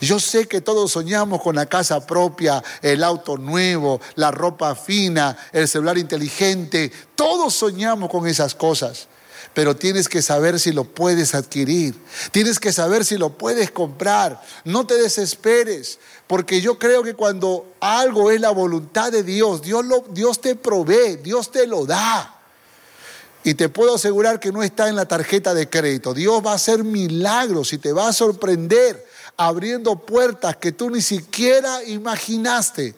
Yo 0.00 0.20
sé 0.20 0.46
que 0.46 0.60
todos 0.60 0.92
soñamos 0.92 1.40
con 1.42 1.56
la 1.56 1.66
casa 1.66 2.06
propia, 2.06 2.62
el 2.82 3.02
auto 3.04 3.36
nuevo, 3.36 4.00
la 4.16 4.30
ropa 4.30 4.74
fina, 4.74 5.36
el 5.52 5.68
celular 5.68 5.98
inteligente. 5.98 6.92
Todos 7.14 7.54
soñamos 7.54 8.10
con 8.10 8.26
esas 8.26 8.54
cosas. 8.54 9.08
Pero 9.54 9.76
tienes 9.76 10.08
que 10.08 10.22
saber 10.22 10.58
si 10.58 10.72
lo 10.72 10.84
puedes 10.84 11.34
adquirir. 11.34 11.94
Tienes 12.30 12.58
que 12.58 12.72
saber 12.72 13.04
si 13.04 13.18
lo 13.18 13.36
puedes 13.36 13.70
comprar. 13.70 14.40
No 14.64 14.86
te 14.86 14.94
desesperes. 14.94 15.98
Porque 16.26 16.62
yo 16.62 16.78
creo 16.78 17.02
que 17.02 17.14
cuando 17.14 17.74
algo 17.80 18.30
es 18.30 18.40
la 18.40 18.50
voluntad 18.50 19.12
de 19.12 19.22
Dios, 19.22 19.60
Dios, 19.60 19.84
lo, 19.84 20.04
Dios 20.10 20.40
te 20.40 20.54
provee, 20.54 21.16
Dios 21.22 21.50
te 21.50 21.66
lo 21.66 21.84
da. 21.84 22.38
Y 23.44 23.54
te 23.54 23.68
puedo 23.68 23.96
asegurar 23.96 24.40
que 24.40 24.52
no 24.52 24.62
está 24.62 24.88
en 24.88 24.96
la 24.96 25.06
tarjeta 25.06 25.52
de 25.52 25.68
crédito. 25.68 26.14
Dios 26.14 26.42
va 26.44 26.52
a 26.52 26.54
hacer 26.54 26.84
milagros 26.84 27.72
y 27.74 27.78
te 27.78 27.92
va 27.92 28.08
a 28.08 28.12
sorprender 28.12 29.04
abriendo 29.36 29.96
puertas 29.96 30.56
que 30.56 30.72
tú 30.72 30.90
ni 30.90 31.00
siquiera 31.00 31.82
imaginaste 31.84 32.94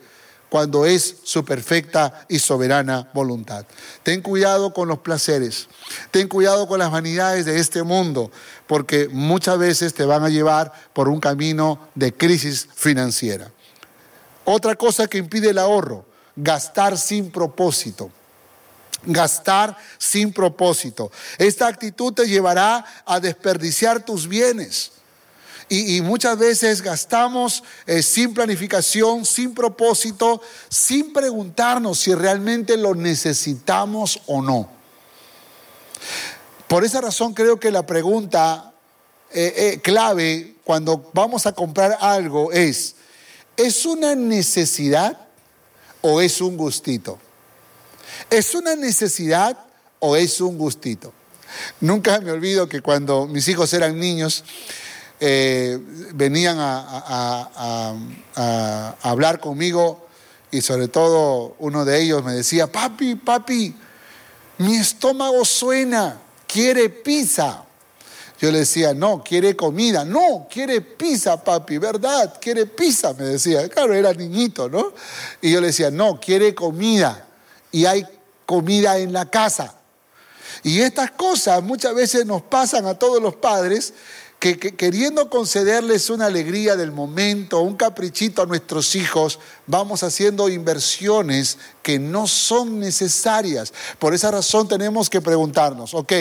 cuando 0.55 0.87
es 0.87 1.17
su 1.25 1.45
perfecta 1.45 2.27
y 2.29 2.39
soberana 2.39 3.11
voluntad. 3.13 3.67
Ten 4.05 4.23
cuidado 4.23 4.73
con 4.73 4.87
los 4.87 5.01
placeres, 5.01 5.67
ten 6.13 6.29
cuidado 6.29 6.69
con 6.69 6.79
las 6.79 6.93
vanidades 6.93 7.45
de 7.45 7.59
este 7.59 7.83
mundo, 7.83 8.31
porque 8.69 9.09
muchas 9.09 9.59
veces 9.59 9.95
te 9.95 10.05
van 10.05 10.23
a 10.23 10.29
llevar 10.29 10.73
por 10.93 11.09
un 11.09 11.19
camino 11.19 11.89
de 11.97 12.15
crisis 12.15 12.69
financiera. 12.73 13.51
Otra 14.45 14.77
cosa 14.77 15.09
que 15.09 15.19
impide 15.19 15.51
el 15.51 15.59
ahorro, 15.59 16.05
gastar 16.37 16.99
sin 16.99 17.31
propósito 17.31 18.11
gastar 19.07 19.77
sin 19.99 20.33
propósito. 20.33 21.11
Esta 21.37 21.67
actitud 21.67 22.15
te 22.15 22.27
llevará 22.27 22.85
a 23.05 23.21
desperdiciar 23.21 24.05
tus 24.05 24.27
bienes. 24.27 24.93
Y, 25.69 26.03
muchas 26.03 26.39
veces 26.39 26.83
gastamos 26.83 27.65
eh, 27.87 28.03
sin 28.03 28.35
planificación, 28.35 29.25
sin 29.25 29.55
propósito, 29.55 30.43
sin 30.69 31.13
preguntarnos 31.13 31.99
si 32.01 32.15
realmente 32.15 32.77
lo 32.77 32.95
necesitamos 32.95 34.21
o 34.27 34.43
no. 34.43 34.69
Por 36.69 36.85
esa 36.85 37.01
razón 37.01 37.35
creo 37.35 37.59
que 37.59 37.71
la 37.71 37.87
pregunta 37.87 38.73
eh, 39.33 39.55
eh, 39.57 39.81
clave 39.81 40.57
cuando 40.65 41.11
vamos 41.15 41.47
a 41.47 41.53
comprar 41.53 41.97
algo 42.01 42.53
es, 42.53 42.97
¿es 43.57 43.87
una 43.87 44.15
necesidad 44.15 45.19
o 46.03 46.21
es 46.21 46.41
un 46.41 46.57
gustito? 46.57 47.19
¿Es 48.31 48.55
una 48.55 48.77
necesidad 48.77 49.59
o 49.99 50.17
es 50.17 50.41
un 50.41 50.59
gustito? 50.59 51.13
Nunca 51.81 52.21
me 52.21 52.33
olvido 52.33 52.69
que 52.69 52.81
cuando 52.81 53.27
mis 53.27 53.49
hijos 53.49 53.73
eran 53.73 53.99
niños, 53.99 54.45
eh, 55.21 55.79
venían 56.15 56.57
a, 56.59 57.95
hablar 59.03 59.41
conmigo 59.41 60.07
y 60.51 60.61
sobre 60.61 60.89
todo 60.89 61.57
uno 61.59 61.85
de 61.85 62.03
ellos 62.03 62.25
me 62.25 62.33
decía, 62.33 62.71
papi, 62.71 63.17
papi, 63.17 63.75
mi 64.59 64.77
estómago 64.77 65.45
suena, 65.45 66.19
quiere 66.47 66.89
pizza. 66.89 67.65
Yo 68.41 68.51
le 68.51 68.61
decía, 68.61 68.93
no, 68.95 69.23
quiere 69.25 69.57
comida. 69.57 70.05
No, 70.05 70.47
quiere 70.51 70.81
pizza, 70.81 71.43
papi, 71.43 71.79
¿verdad? 71.79 72.39
Quiere 72.41 72.67
pizza, 72.67 73.13
me 73.15 73.25
decía. 73.25 73.69
Claro, 73.69 73.95
era 73.95 74.13
niñito, 74.13 74.69
¿no? 74.69 74.93
Y 75.41 75.53
yo 75.53 75.61
le 75.61 75.69
decía, 75.69 75.91
no, 75.91 76.21
quiere 76.21 76.55
comida. 76.55 77.27
Y 77.73 77.87
hay 77.87 78.07
comida 78.45 78.99
en 78.99 79.13
la 79.13 79.31
casa. 79.31 79.75
Y 80.63 80.81
estas 80.81 81.11
cosas 81.13 81.63
muchas 81.63 81.95
veces 81.95 82.27
nos 82.27 82.43
pasan 82.43 82.87
a 82.87 82.95
todos 82.99 83.23
los 83.23 83.35
padres 83.37 83.95
que, 84.53 84.77
queriendo 84.77 85.31
concederles 85.31 86.11
una 86.11 86.27
alegría 86.27 86.77
del 86.77 86.93
momento, 86.93 87.61
un 87.61 87.77
caprichito 87.77 88.43
a 88.43 88.47
nuestros 88.47 88.95
hijos, 88.95 89.39
vamos 89.67 90.03
haciendo 90.03 90.51
inversiones 90.51 91.57
que 91.83 91.99
no 91.99 92.27
son 92.27 92.79
necesarias. 92.79 93.73
Por 93.99 94.13
esa 94.13 94.31
razón 94.31 94.69
tenemos 94.69 95.09
que 95.09 95.23
preguntarnos, 95.23 95.95
ok, 95.95 96.13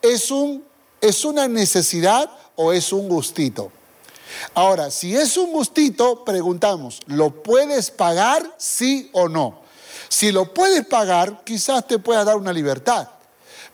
¿es, 0.00 0.30
un, 0.30 0.64
¿es 1.02 1.26
una 1.26 1.46
necesidad 1.46 2.30
o 2.56 2.72
es 2.72 2.90
un 2.90 3.06
gustito? 3.06 3.70
Ahora, 4.54 4.90
si 4.90 5.14
es 5.14 5.36
un 5.36 5.52
gustito, 5.52 6.24
preguntamos, 6.24 7.00
¿lo 7.04 7.42
puedes 7.42 7.90
pagar 7.90 8.50
sí 8.56 9.10
o 9.12 9.28
no? 9.28 9.60
Si 10.08 10.32
lo 10.32 10.54
puedes 10.54 10.86
pagar, 10.86 11.42
quizás 11.44 11.86
te 11.86 11.98
pueda 11.98 12.24
dar 12.24 12.36
una 12.36 12.54
libertad. 12.54 13.10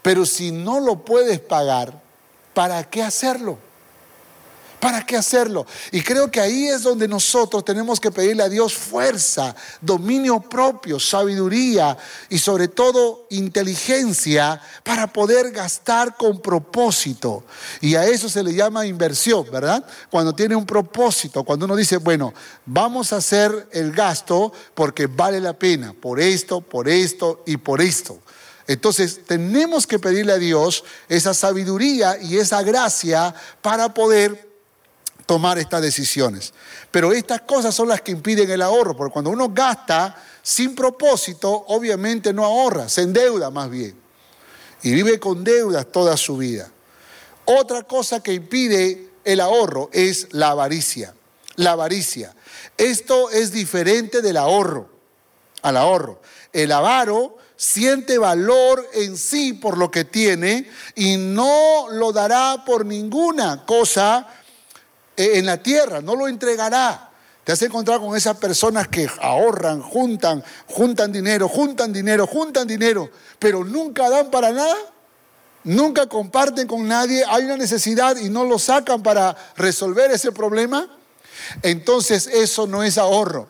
Pero 0.02 0.26
si 0.26 0.50
no 0.50 0.80
lo 0.80 1.04
puedes 1.04 1.38
pagar, 1.38 2.02
¿para 2.54 2.82
qué 2.90 3.00
hacerlo? 3.00 3.58
¿Para 4.84 5.06
qué 5.06 5.16
hacerlo? 5.16 5.66
Y 5.92 6.02
creo 6.02 6.30
que 6.30 6.40
ahí 6.40 6.66
es 6.66 6.82
donde 6.82 7.08
nosotros 7.08 7.64
tenemos 7.64 7.98
que 7.98 8.10
pedirle 8.10 8.42
a 8.42 8.50
Dios 8.50 8.74
fuerza, 8.74 9.56
dominio 9.80 10.40
propio, 10.40 11.00
sabiduría 11.00 11.96
y 12.28 12.38
sobre 12.38 12.68
todo 12.68 13.26
inteligencia 13.30 14.60
para 14.82 15.10
poder 15.10 15.52
gastar 15.52 16.18
con 16.18 16.38
propósito. 16.42 17.44
Y 17.80 17.94
a 17.94 18.04
eso 18.04 18.28
se 18.28 18.42
le 18.42 18.52
llama 18.52 18.84
inversión, 18.84 19.46
¿verdad? 19.50 19.82
Cuando 20.10 20.34
tiene 20.34 20.54
un 20.54 20.66
propósito, 20.66 21.44
cuando 21.44 21.64
uno 21.64 21.76
dice, 21.76 21.96
bueno, 21.96 22.34
vamos 22.66 23.14
a 23.14 23.16
hacer 23.16 23.66
el 23.72 23.90
gasto 23.90 24.52
porque 24.74 25.06
vale 25.06 25.40
la 25.40 25.54
pena, 25.54 25.94
por 25.94 26.20
esto, 26.20 26.60
por 26.60 26.90
esto 26.90 27.42
y 27.46 27.56
por 27.56 27.80
esto. 27.80 28.18
Entonces 28.66 29.20
tenemos 29.24 29.86
que 29.86 29.98
pedirle 29.98 30.34
a 30.34 30.38
Dios 30.38 30.84
esa 31.08 31.32
sabiduría 31.32 32.18
y 32.20 32.36
esa 32.36 32.62
gracia 32.62 33.34
para 33.62 33.94
poder 33.94 34.52
tomar 35.26 35.58
estas 35.58 35.82
decisiones. 35.82 36.52
Pero 36.90 37.12
estas 37.12 37.42
cosas 37.42 37.74
son 37.74 37.88
las 37.88 38.00
que 38.00 38.12
impiden 38.12 38.50
el 38.50 38.62
ahorro, 38.62 38.96
porque 38.96 39.12
cuando 39.12 39.30
uno 39.30 39.48
gasta 39.50 40.16
sin 40.42 40.74
propósito, 40.74 41.64
obviamente 41.68 42.32
no 42.32 42.44
ahorra, 42.44 42.88
se 42.88 43.02
endeuda 43.02 43.50
más 43.50 43.70
bien. 43.70 43.94
Y 44.82 44.92
vive 44.92 45.18
con 45.18 45.42
deudas 45.42 45.86
toda 45.90 46.16
su 46.16 46.36
vida. 46.36 46.70
Otra 47.46 47.82
cosa 47.82 48.22
que 48.22 48.34
impide 48.34 49.10
el 49.24 49.40
ahorro 49.40 49.88
es 49.92 50.28
la 50.32 50.50
avaricia. 50.50 51.14
La 51.56 51.72
avaricia. 51.72 52.34
Esto 52.76 53.30
es 53.30 53.52
diferente 53.52 54.20
del 54.20 54.36
ahorro, 54.36 54.88
al 55.62 55.76
ahorro. 55.76 56.20
El 56.52 56.72
avaro 56.72 57.38
siente 57.56 58.18
valor 58.18 58.86
en 58.92 59.16
sí 59.16 59.52
por 59.52 59.78
lo 59.78 59.90
que 59.90 60.04
tiene 60.04 60.68
y 60.94 61.16
no 61.16 61.86
lo 61.90 62.12
dará 62.12 62.64
por 62.66 62.84
ninguna 62.84 63.64
cosa 63.64 64.26
en 65.16 65.46
la 65.46 65.62
tierra, 65.62 66.00
no 66.00 66.16
lo 66.16 66.28
entregará. 66.28 67.10
Te 67.44 67.52
has 67.52 67.60
encontrado 67.62 68.00
con 68.00 68.16
esas 68.16 68.36
personas 68.38 68.88
que 68.88 69.08
ahorran, 69.20 69.82
juntan, 69.82 70.42
juntan 70.66 71.12
dinero, 71.12 71.48
juntan 71.48 71.92
dinero, 71.92 72.26
juntan 72.26 72.66
dinero, 72.66 73.10
pero 73.38 73.64
nunca 73.64 74.08
dan 74.08 74.30
para 74.30 74.50
nada, 74.50 74.76
nunca 75.62 76.06
comparten 76.06 76.66
con 76.66 76.88
nadie, 76.88 77.22
hay 77.28 77.44
una 77.44 77.58
necesidad 77.58 78.16
y 78.16 78.30
no 78.30 78.44
lo 78.44 78.58
sacan 78.58 79.02
para 79.02 79.36
resolver 79.56 80.10
ese 80.10 80.32
problema. 80.32 80.88
Entonces 81.62 82.26
eso 82.28 82.66
no 82.66 82.82
es 82.82 82.96
ahorro, 82.96 83.46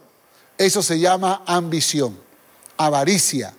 eso 0.58 0.82
se 0.82 0.98
llama 0.98 1.44
ambición, 1.46 2.18
avaricia. 2.76 3.54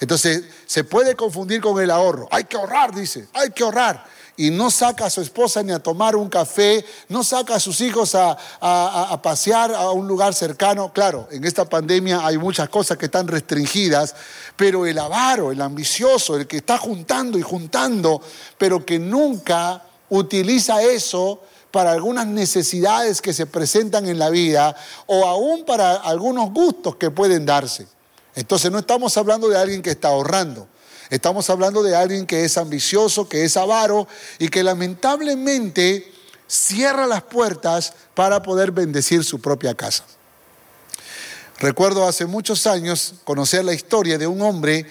Entonces 0.00 0.44
se 0.66 0.82
puede 0.82 1.14
confundir 1.14 1.60
con 1.60 1.80
el 1.80 1.92
ahorro. 1.92 2.26
Hay 2.32 2.44
que 2.44 2.56
ahorrar, 2.56 2.92
dice, 2.92 3.28
hay 3.34 3.50
que 3.50 3.62
ahorrar 3.62 4.04
y 4.40 4.50
no 4.50 4.70
saca 4.70 5.04
a 5.04 5.10
su 5.10 5.20
esposa 5.20 5.62
ni 5.62 5.70
a 5.70 5.80
tomar 5.80 6.16
un 6.16 6.30
café, 6.30 6.82
no 7.10 7.22
saca 7.22 7.56
a 7.56 7.60
sus 7.60 7.82
hijos 7.82 8.14
a, 8.14 8.38
pasear 9.22 9.74
a 9.74 9.90
un 9.90 10.08
lugar 10.08 10.32
cercano. 10.32 10.90
Claro, 10.94 11.28
en 11.30 11.44
esta 11.44 11.66
pandemia 11.66 12.24
hay 12.24 12.38
muchas 12.38 12.70
cosas 12.70 12.96
que 12.96 13.04
están 13.04 13.28
restringidas, 13.28 14.14
pero 14.56 14.86
el 14.86 14.98
avaro, 14.98 15.52
el 15.52 15.60
ambicioso, 15.60 16.36
el 16.36 16.46
que 16.46 16.56
está 16.56 16.78
juntando 16.78 17.38
y 17.38 17.42
juntando, 17.42 18.22
pero 18.56 18.82
que 18.82 18.98
nunca 18.98 19.82
utiliza 20.08 20.82
eso 20.82 21.42
para 21.70 21.92
algunas 21.92 22.26
necesidades 22.26 23.20
que 23.20 23.34
se 23.34 23.44
presentan 23.44 24.08
en 24.08 24.18
la 24.18 24.30
vida 24.30 24.74
o 25.04 25.26
aún 25.26 25.66
para 25.66 25.96
algunos 25.96 26.50
gustos 26.50 26.96
que 26.96 27.10
pueden 27.10 27.44
darse. 27.44 27.86
Entonces 28.34 28.70
no 28.72 28.78
estamos 28.78 29.14
hablando 29.18 29.50
de 29.50 29.58
alguien 29.58 29.82
que 29.82 29.90
está 29.90 30.08
ahorrando. 30.08 30.66
Estamos 31.10 31.50
hablando 31.50 31.82
de 31.82 31.96
alguien 31.96 32.24
que 32.24 32.44
es 32.44 32.56
ambicioso, 32.56 33.28
que 33.28 33.44
es 33.44 33.56
avaro 33.56 34.06
y 34.38 34.48
que 34.48 34.62
lamentablemente 34.62 36.10
cierra 36.46 37.06
las 37.06 37.22
puertas 37.22 37.92
para 38.14 38.42
poder 38.42 38.70
bendecir 38.70 39.24
su 39.24 39.40
propia 39.40 39.74
casa. 39.74 40.04
Recuerdo 41.58 42.06
hace 42.06 42.26
muchos 42.26 42.66
años 42.66 43.14
conocer 43.24 43.64
la 43.64 43.74
historia 43.74 44.18
de 44.18 44.26
un 44.26 44.40
hombre 44.40 44.86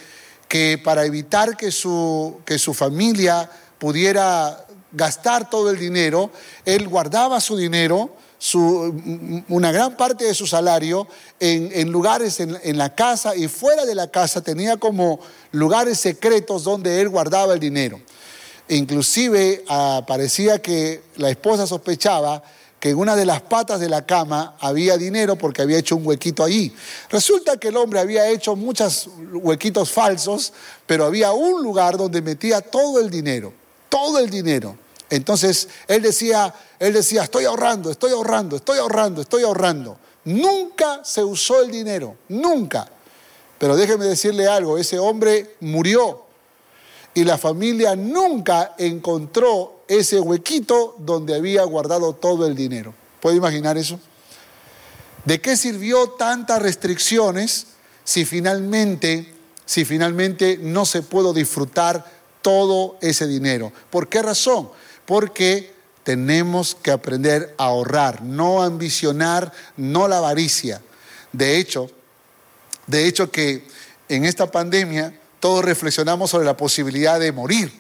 que 0.47 0.77
para 0.83 1.05
evitar 1.05 1.55
que 1.55 1.71
su, 1.71 2.41
que 2.45 2.59
su 2.59 2.73
familia 2.73 3.49
pudiera 3.77 4.65
gastar 4.91 5.49
todo 5.49 5.69
el 5.69 5.79
dinero, 5.79 6.31
él 6.65 6.87
guardaba 6.87 7.39
su 7.39 7.55
dinero, 7.55 8.15
una 8.53 9.71
gran 9.71 9.97
parte 9.97 10.23
de 10.23 10.33
su 10.33 10.47
salario 10.47 11.07
en, 11.39 11.91
lugares 11.91 12.39
en, 12.39 12.77
la 12.77 12.95
casa 12.95 13.35
y 13.35 13.47
fuera 13.47 13.85
de 13.85 13.95
la 13.95 14.09
casa 14.09 14.41
tenía 14.41 14.77
como 14.77 15.19
lugares 15.51 15.99
secretos 15.99 16.63
donde 16.63 17.01
él 17.01 17.09
guardaba 17.09 17.53
el 17.53 17.59
dinero. 17.59 17.99
Inclusive 18.69 19.65
ah, 19.67 20.03
parecía 20.07 20.61
que 20.61 21.01
la 21.17 21.29
esposa 21.29 21.67
sospechaba 21.67 22.41
que 22.79 22.91
en 22.91 22.97
una 22.97 23.15
de 23.15 23.25
las 23.25 23.41
patas 23.41 23.79
de 23.79 23.89
la 23.89 24.05
cama 24.05 24.55
había 24.59 24.97
dinero 24.97 25.35
porque 25.35 25.61
había 25.61 25.77
hecho 25.77 25.97
un 25.97 26.07
huequito 26.07 26.43
allí. 26.43 26.73
Resulta 27.09 27.57
que 27.57 27.67
el 27.69 27.77
hombre 27.77 27.99
había 27.99 28.29
hecho 28.29 28.55
muchos 28.55 29.09
huequitos 29.33 29.91
falsos, 29.91 30.53
pero 30.85 31.05
había 31.05 31.33
un 31.33 31.61
lugar 31.61 31.97
donde 31.97 32.21
metía 32.21 32.61
todo 32.61 32.99
el 33.01 33.09
dinero, 33.09 33.51
todo 33.89 34.19
el 34.19 34.29
dinero. 34.29 34.77
Entonces 35.09 35.69
él 35.87 36.01
decía, 36.01 36.53
él 36.79 36.93
decía, 36.93 37.23
estoy 37.23 37.45
ahorrando, 37.45 37.91
estoy 37.91 38.11
ahorrando, 38.11 38.55
estoy 38.55 38.77
ahorrando, 38.77 39.21
estoy 39.21 39.43
ahorrando. 39.43 39.97
Nunca 40.25 41.01
se 41.03 41.23
usó 41.23 41.61
el 41.61 41.71
dinero, 41.71 42.15
nunca. 42.27 42.87
Pero 43.57 43.75
déjeme 43.75 44.05
decirle 44.05 44.47
algo, 44.47 44.77
ese 44.77 44.99
hombre 44.99 45.55
murió 45.61 46.23
y 47.13 47.23
la 47.23 47.37
familia 47.37 47.95
nunca 47.95 48.75
encontró 48.77 49.81
ese 49.87 50.19
huequito 50.19 50.95
donde 50.99 51.35
había 51.35 51.63
guardado 51.63 52.13
todo 52.13 52.45
el 52.45 52.55
dinero. 52.55 52.93
¿Puede 53.19 53.37
imaginar 53.37 53.77
eso? 53.77 53.99
¿De 55.25 55.41
qué 55.41 55.57
sirvió 55.57 56.11
tantas 56.11 56.61
restricciones 56.61 57.67
si 58.03 58.25
finalmente, 58.25 59.33
si 59.65 59.83
finalmente 59.83 60.57
no 60.61 60.85
se 60.85 61.01
pudo 61.01 61.33
disfrutar 61.33 62.05
todo 62.41 62.97
ese 63.01 63.27
dinero? 63.27 63.71
¿Por 63.89 64.07
qué 64.07 64.21
razón? 64.21 64.69
Porque 65.09 65.73
tenemos 66.03 66.75
que 66.75 66.91
aprender 66.91 67.55
a 67.57 67.63
ahorrar, 67.63 68.21
no 68.21 68.61
ambicionar, 68.61 69.51
no 69.75 70.07
la 70.07 70.19
avaricia. 70.19 70.83
De 71.33 71.57
hecho, 71.57 71.89
de 72.85 73.07
hecho 73.07 73.31
que 73.31 73.67
en 74.07 74.23
esta 74.23 74.51
pandemia 74.51 75.19
todos 75.39 75.65
reflexionamos 75.65 76.29
sobre 76.29 76.45
la 76.45 76.55
posibilidad 76.55 77.19
de 77.19 77.31
morir. 77.31 77.73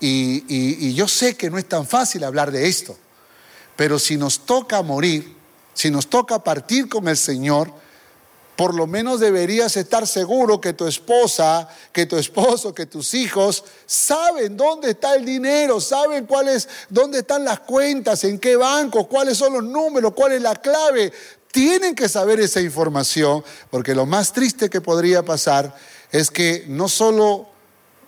Y, 0.00 0.42
y, 0.48 0.92
yo 0.92 1.06
sé 1.06 1.36
que 1.36 1.50
no 1.50 1.56
es 1.56 1.68
tan 1.68 1.86
fácil 1.86 2.24
hablar 2.24 2.50
de 2.50 2.66
esto, 2.66 2.98
pero 3.76 4.00
si 4.00 4.16
nos 4.16 4.44
toca 4.44 4.82
morir, 4.82 5.36
si 5.72 5.88
nos 5.88 6.10
toca 6.10 6.42
partir 6.42 6.88
con 6.88 7.06
el 7.06 7.16
Señor, 7.16 7.72
por 8.60 8.74
lo 8.74 8.86
menos 8.86 9.20
deberías 9.20 9.74
estar 9.78 10.06
seguro 10.06 10.60
que 10.60 10.74
tu 10.74 10.86
esposa, 10.86 11.66
que 11.94 12.04
tu 12.04 12.18
esposo, 12.18 12.74
que 12.74 12.84
tus 12.84 13.14
hijos 13.14 13.64
saben 13.86 14.54
dónde 14.54 14.90
está 14.90 15.14
el 15.14 15.24
dinero, 15.24 15.80
saben 15.80 16.26
cuáles, 16.26 16.68
dónde 16.90 17.20
están 17.20 17.42
las 17.42 17.60
cuentas, 17.60 18.22
en 18.24 18.38
qué 18.38 18.56
banco, 18.56 19.08
cuáles 19.08 19.38
son 19.38 19.54
los 19.54 19.64
números, 19.64 20.12
cuál 20.14 20.32
es 20.32 20.42
la 20.42 20.56
clave. 20.56 21.10
Tienen 21.50 21.94
que 21.94 22.06
saber 22.06 22.38
esa 22.38 22.60
información, 22.60 23.42
porque 23.70 23.94
lo 23.94 24.04
más 24.04 24.30
triste 24.34 24.68
que 24.68 24.82
podría 24.82 25.22
pasar 25.22 25.74
es 26.12 26.30
que 26.30 26.66
no 26.68 26.90
solo 26.90 27.48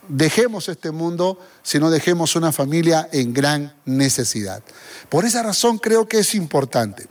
dejemos 0.07 0.69
este 0.69 0.91
mundo, 0.91 1.39
sino 1.63 1.91
dejemos 1.91 2.37
una 2.37 2.53
familia 2.53 3.09
en 3.11 3.33
gran 3.33 3.75
necesidad. 3.87 4.63
Por 5.09 5.25
esa 5.25 5.43
razón 5.43 5.79
creo 5.79 6.07
que 6.07 6.19
es 6.19 6.35
importante. 6.35 7.07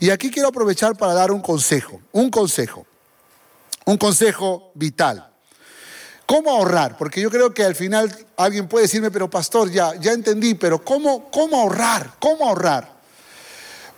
Y 0.00 0.10
aquí 0.10 0.30
quiero 0.30 0.48
aprovechar 0.48 0.96
para 0.96 1.14
dar 1.14 1.32
un 1.32 1.40
consejo, 1.40 2.00
un 2.12 2.30
consejo, 2.30 2.86
un 3.84 3.96
consejo 3.96 4.72
vital. 4.74 5.30
¿Cómo 6.26 6.50
ahorrar? 6.50 6.96
Porque 6.96 7.20
yo 7.20 7.30
creo 7.30 7.52
que 7.52 7.64
al 7.64 7.74
final 7.74 8.14
alguien 8.36 8.66
puede 8.66 8.84
decirme, 8.84 9.10
pero 9.10 9.28
pastor, 9.28 9.70
ya, 9.70 9.94
ya 9.96 10.12
entendí, 10.12 10.54
pero 10.54 10.82
¿cómo, 10.82 11.30
¿cómo 11.30 11.60
ahorrar? 11.60 12.14
¿Cómo 12.18 12.48
ahorrar? 12.48 12.94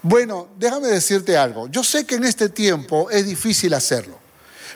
Bueno, 0.02 0.48
déjame 0.58 0.88
decirte 0.88 1.36
algo. 1.36 1.68
Yo 1.68 1.84
sé 1.84 2.04
que 2.04 2.16
en 2.16 2.24
este 2.24 2.48
tiempo 2.48 3.10
es 3.10 3.26
difícil 3.26 3.74
hacerlo, 3.74 4.18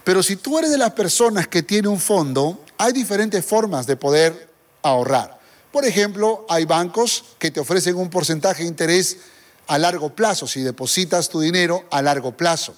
pero 0.05 0.23
si 0.23 0.37
tú 0.37 0.59
eres 0.59 0.71
de 0.71 0.79
las 0.79 0.93
personas 0.93 1.49
que 1.49 1.63
tiene 1.63 1.89
un 1.89 2.01
fondo, 2.01 2.65
hay 2.79 2.93
diferentes 2.93 3.45
formas 3.45 3.87
de 3.87 3.97
poder 3.97 4.49
ahorrar. 4.83 5.39
Por 5.73 5.85
ejemplo, 5.85 6.47
hay 6.49 6.65
bancos 6.65 7.25
que 7.39 7.51
te 7.51 7.61
ofrecen 7.61 7.97
un 7.97 8.11
porcentaje 8.11 8.63
de 8.63 8.69
interés 8.69 9.19
a 9.71 9.79
largo 9.79 10.13
plazo, 10.13 10.49
si 10.49 10.63
depositas 10.63 11.29
tu 11.29 11.41
dinero 11.41 11.85
a 11.93 12.03
largo 12.03 12.37
plazo. 12.37 12.75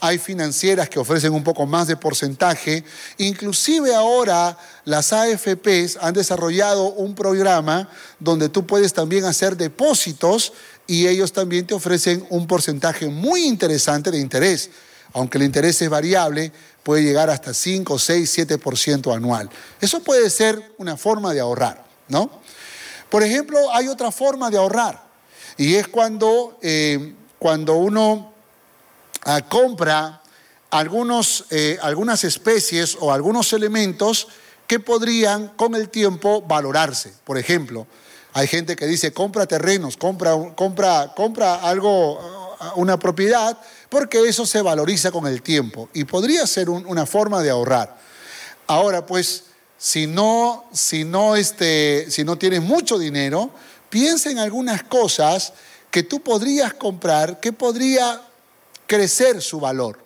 Hay 0.00 0.18
financieras 0.18 0.88
que 0.88 0.98
ofrecen 0.98 1.32
un 1.32 1.44
poco 1.44 1.66
más 1.66 1.86
de 1.86 1.96
porcentaje. 1.96 2.82
Inclusive 3.18 3.94
ahora 3.94 4.58
las 4.84 5.12
AFPs 5.12 5.98
han 6.00 6.14
desarrollado 6.14 6.94
un 6.94 7.14
programa 7.14 7.88
donde 8.18 8.48
tú 8.48 8.66
puedes 8.66 8.92
también 8.92 9.24
hacer 9.24 9.56
depósitos 9.56 10.52
y 10.88 11.06
ellos 11.06 11.32
también 11.32 11.64
te 11.64 11.74
ofrecen 11.74 12.26
un 12.28 12.48
porcentaje 12.48 13.06
muy 13.06 13.44
interesante 13.44 14.10
de 14.10 14.18
interés. 14.18 14.70
Aunque 15.12 15.38
el 15.38 15.44
interés 15.44 15.80
es 15.80 15.88
variable, 15.88 16.50
puede 16.82 17.04
llegar 17.04 17.30
hasta 17.30 17.54
5, 17.54 18.00
6, 18.00 18.38
7% 18.38 19.14
anual. 19.14 19.48
Eso 19.80 20.00
puede 20.00 20.28
ser 20.28 20.74
una 20.78 20.96
forma 20.96 21.32
de 21.32 21.38
ahorrar, 21.38 21.84
¿no? 22.08 22.42
Por 23.08 23.22
ejemplo, 23.22 23.72
hay 23.72 23.86
otra 23.86 24.10
forma 24.10 24.50
de 24.50 24.58
ahorrar 24.58 25.11
y 25.62 25.76
es 25.76 25.86
cuando, 25.86 26.58
eh, 26.60 27.14
cuando 27.38 27.76
uno 27.76 28.32
ah, 29.24 29.42
compra 29.42 30.20
algunos, 30.70 31.44
eh, 31.50 31.78
algunas 31.82 32.24
especies 32.24 32.96
o 32.98 33.12
algunos 33.12 33.52
elementos 33.52 34.26
que 34.66 34.80
podrían 34.80 35.50
con 35.50 35.76
el 35.76 35.88
tiempo 35.88 36.42
valorarse. 36.42 37.12
Por 37.22 37.38
ejemplo, 37.38 37.86
hay 38.32 38.48
gente 38.48 38.74
que 38.74 38.86
dice 38.86 39.12
compra 39.12 39.46
terrenos, 39.46 39.96
compra, 39.96 40.34
compra, 40.56 41.12
compra 41.14 41.54
algo, 41.54 42.56
ah, 42.58 42.72
una 42.74 42.98
propiedad, 42.98 43.56
porque 43.88 44.28
eso 44.28 44.44
se 44.46 44.62
valoriza 44.62 45.12
con 45.12 45.28
el 45.28 45.42
tiempo 45.42 45.88
y 45.92 46.02
podría 46.02 46.44
ser 46.48 46.70
una 46.70 47.06
forma 47.06 47.40
de 47.40 47.50
ahorrar. 47.50 47.96
Ahora, 48.66 49.06
pues, 49.06 49.44
si 49.78 50.08
no, 50.08 50.64
si 50.72 51.04
no, 51.04 51.36
este, 51.36 52.10
si 52.10 52.24
no 52.24 52.36
tienes 52.36 52.62
mucho 52.62 52.98
dinero, 52.98 53.52
piensa 53.92 54.30
en 54.30 54.38
algunas 54.38 54.82
cosas 54.84 55.52
que 55.90 56.02
tú 56.02 56.20
podrías 56.20 56.72
comprar, 56.72 57.38
que 57.40 57.52
podría 57.52 58.22
crecer 58.86 59.42
su 59.42 59.60
valor, 59.60 59.98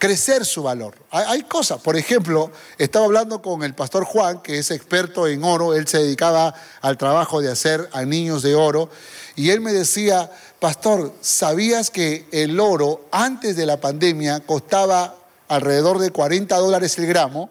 crecer 0.00 0.44
su 0.44 0.64
valor. 0.64 0.96
Hay, 1.12 1.42
cosas, 1.44 1.80
por 1.80 1.96
ejemplo, 1.96 2.50
estaba 2.78 3.04
hablando 3.04 3.40
con 3.40 3.62
el 3.62 3.74
pastor 3.74 4.04
Juan, 4.04 4.42
que 4.42 4.58
es 4.58 4.72
experto 4.72 5.28
en 5.28 5.44
oro, 5.44 5.72
él 5.74 5.86
se 5.86 5.98
dedicaba 5.98 6.52
al 6.80 6.98
trabajo 6.98 7.40
de 7.40 7.52
hacer 7.52 7.88
anillos 7.92 8.42
de 8.42 8.56
oro, 8.56 8.90
y 9.36 9.50
él 9.50 9.60
me 9.60 9.72
decía, 9.72 10.28
pastor, 10.58 11.14
¿sabías 11.20 11.90
que 11.90 12.26
el 12.32 12.58
oro 12.58 13.06
antes 13.12 13.54
de 13.54 13.66
la 13.66 13.80
pandemia 13.80 14.40
costaba 14.40 15.14
alrededor 15.46 16.00
de 16.00 16.10
40 16.10 16.56
dólares 16.56 16.98
el 16.98 17.06
gramo? 17.06 17.50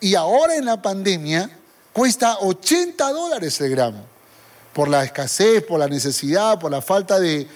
y 0.00 0.14
ahora 0.14 0.56
en 0.56 0.66
la 0.66 0.82
pandemia 0.82 1.50
cuesta 1.92 2.38
80 2.40 3.10
dólares 3.12 3.60
el 3.60 3.70
gramo. 3.70 4.15
Por 4.76 4.88
la 4.88 5.04
escasez, 5.04 5.64
por 5.64 5.80
la 5.80 5.88
necesidad, 5.88 6.60
por 6.60 6.70
la 6.70 6.82
falta 6.82 7.18
de, 7.18 7.46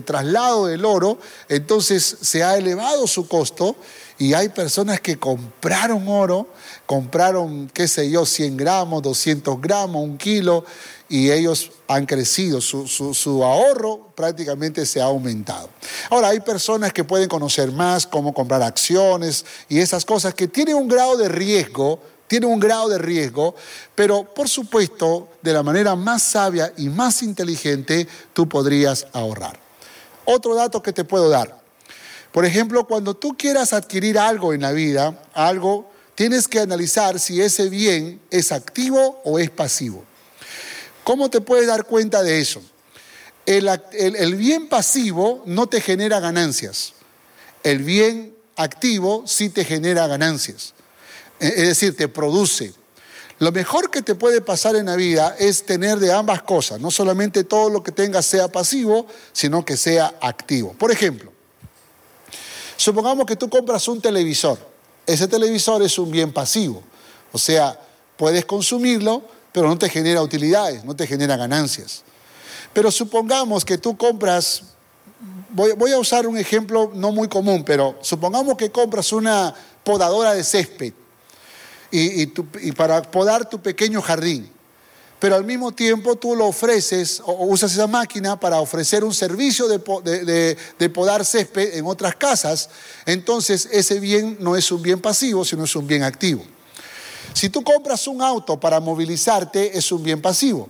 traslado 0.00 0.64
del 0.64 0.86
oro, 0.86 1.18
entonces 1.50 2.16
se 2.22 2.42
ha 2.42 2.56
elevado 2.56 3.06
su 3.06 3.28
costo 3.28 3.76
y 4.18 4.32
hay 4.32 4.48
personas 4.48 4.98
que 5.02 5.18
compraron 5.18 6.08
oro, 6.08 6.48
compraron, 6.86 7.68
qué 7.74 7.86
sé 7.86 8.08
yo, 8.08 8.24
100 8.24 8.56
gramos, 8.56 9.02
200 9.02 9.60
gramos, 9.60 10.02
un 10.02 10.16
kilo, 10.16 10.64
y 11.06 11.30
ellos 11.30 11.70
han 11.86 12.06
crecido, 12.06 12.62
su, 12.62 13.44
ahorro 13.44 14.08
prácticamente 14.14 14.86
se 14.86 15.02
ha 15.02 15.04
aumentado. 15.04 15.68
Ahora, 16.08 16.28
hay 16.28 16.40
personas 16.40 16.94
que 16.94 17.04
pueden 17.04 17.28
conocer 17.28 17.72
más 17.72 18.06
cómo 18.06 18.32
comprar 18.32 18.62
acciones 18.62 19.44
y 19.68 19.80
esas 19.80 20.06
cosas 20.06 20.32
que 20.32 20.48
tienen 20.48 20.76
un 20.76 20.88
grado 20.88 21.18
de 21.18 21.28
riesgo, 21.28 22.00
tienen 22.34 22.50
un 22.50 22.58
grado 22.58 22.88
de 22.88 22.98
riesgo, 22.98 23.54
pero 23.94 24.34
por 24.34 24.48
supuesto, 24.48 25.28
de 25.40 25.52
la 25.52 25.62
manera 25.62 25.94
más 25.94 26.20
sabia 26.20 26.72
y 26.76 26.88
más 26.88 27.22
inteligente, 27.22 28.08
tú 28.32 28.48
podrías 28.48 29.06
ahorrar. 29.12 29.56
Otro 30.24 30.56
dato 30.56 30.82
que 30.82 30.92
te 30.92 31.04
puedo 31.04 31.28
dar. 31.28 31.56
Por 32.32 32.44
ejemplo, 32.44 32.88
cuando 32.88 33.14
tú 33.14 33.36
quieras 33.38 33.72
adquirir 33.72 34.18
algo 34.18 34.52
en 34.52 34.62
la 34.62 34.72
vida, 34.72 35.22
algo, 35.32 35.88
tienes 36.16 36.48
que 36.48 36.58
analizar 36.58 37.20
si 37.20 37.40
ese 37.40 37.68
bien 37.68 38.20
es 38.32 38.50
activo 38.50 39.22
o 39.24 39.38
es 39.38 39.50
pasivo. 39.50 40.02
¿Cómo 41.04 41.30
te 41.30 41.40
puedes 41.40 41.68
dar 41.68 41.84
cuenta 41.84 42.24
de 42.24 42.40
eso? 42.40 42.60
El, 43.46 44.34
bien 44.34 44.68
pasivo 44.68 45.44
no 45.46 45.68
te 45.68 45.80
genera 45.80 46.18
ganancias. 46.18 46.94
El 47.62 47.84
bien 47.84 48.34
activo 48.56 49.22
sí 49.24 49.50
te 49.50 49.64
genera 49.64 50.08
ganancias. 50.08 50.74
Es 51.38 51.68
decir, 51.68 51.96
te 51.96 52.08
produce. 52.08 52.72
Lo 53.38 53.50
mejor 53.50 53.90
que 53.90 54.02
te 54.02 54.14
puede 54.14 54.40
pasar 54.40 54.76
en 54.76 54.86
la 54.86 54.96
vida 54.96 55.34
es 55.38 55.64
tener 55.64 55.98
de 55.98 56.12
ambas 56.12 56.42
cosas. 56.42 56.80
No 56.80 56.90
solamente 56.90 57.44
todo 57.44 57.68
lo 57.68 57.82
que 57.82 57.92
tengas 57.92 58.26
sea 58.26 58.48
pasivo, 58.48 59.06
sino 59.32 59.64
que 59.64 59.76
sea 59.76 60.14
activo. 60.20 60.72
Por 60.74 60.92
ejemplo, 60.92 61.32
supongamos 62.76 63.26
que 63.26 63.36
tú 63.36 63.50
compras 63.50 63.86
un 63.88 64.00
televisor. 64.00 64.58
Ese 65.06 65.26
televisor 65.26 65.82
es 65.82 65.98
un 65.98 66.10
bien 66.10 66.32
pasivo. 66.32 66.82
O 67.32 67.38
sea, 67.38 67.78
puedes 68.16 68.44
consumirlo, 68.44 69.22
pero 69.52 69.68
no 69.68 69.76
te 69.76 69.88
genera 69.88 70.22
utilidades, 70.22 70.84
no 70.84 70.94
te 70.94 71.06
genera 71.06 71.36
ganancias. 71.36 72.04
Pero 72.72 72.90
supongamos 72.90 73.64
que 73.64 73.78
tú 73.78 73.96
compras, 73.96 74.62
voy, 75.50 75.92
a 75.92 75.98
usar 75.98 76.26
un 76.26 76.38
ejemplo 76.38 76.92
no 76.94 77.12
muy 77.12 77.28
común, 77.28 77.64
pero 77.64 77.98
supongamos 78.00 78.56
que 78.56 78.70
compras 78.70 79.12
una 79.12 79.54
podadora 79.82 80.34
de 80.34 80.44
césped 80.44 80.92
y, 81.94 82.72
para 82.72 83.02
podar 83.02 83.48
tu 83.48 83.60
pequeño 83.60 84.02
jardín 84.02 84.50
pero 85.20 85.36
al 85.36 85.44
mismo 85.44 85.72
tiempo 85.72 86.16
tú 86.16 86.36
lo 86.36 86.46
ofreces 86.46 87.22
o 87.24 87.46
usas 87.46 87.72
esa 87.72 87.86
máquina 87.86 88.38
para 88.38 88.60
ofrecer 88.60 89.04
un 89.04 89.14
servicio 89.14 89.66
de, 89.68 90.56
de, 90.78 90.90
podar 90.90 91.24
césped 91.24 91.78
en 91.78 91.86
otras 91.86 92.14
casas, 92.16 92.68
entonces 93.06 93.66
ese 93.72 94.00
bien 94.00 94.36
no 94.38 94.54
es 94.54 94.70
un 94.70 94.82
bien 94.82 95.00
pasivo, 95.00 95.42
sino 95.42 95.64
es 95.64 95.74
un 95.76 95.86
bien 95.86 96.02
activo. 96.02 96.44
Si 97.32 97.48
tú 97.48 97.64
compras 97.64 98.06
un 98.06 98.20
auto 98.20 98.60
para 98.60 98.80
movilizarte, 98.80 99.78
es 99.78 99.90
un 99.92 100.02
bien 100.02 100.20
pasivo. 100.20 100.68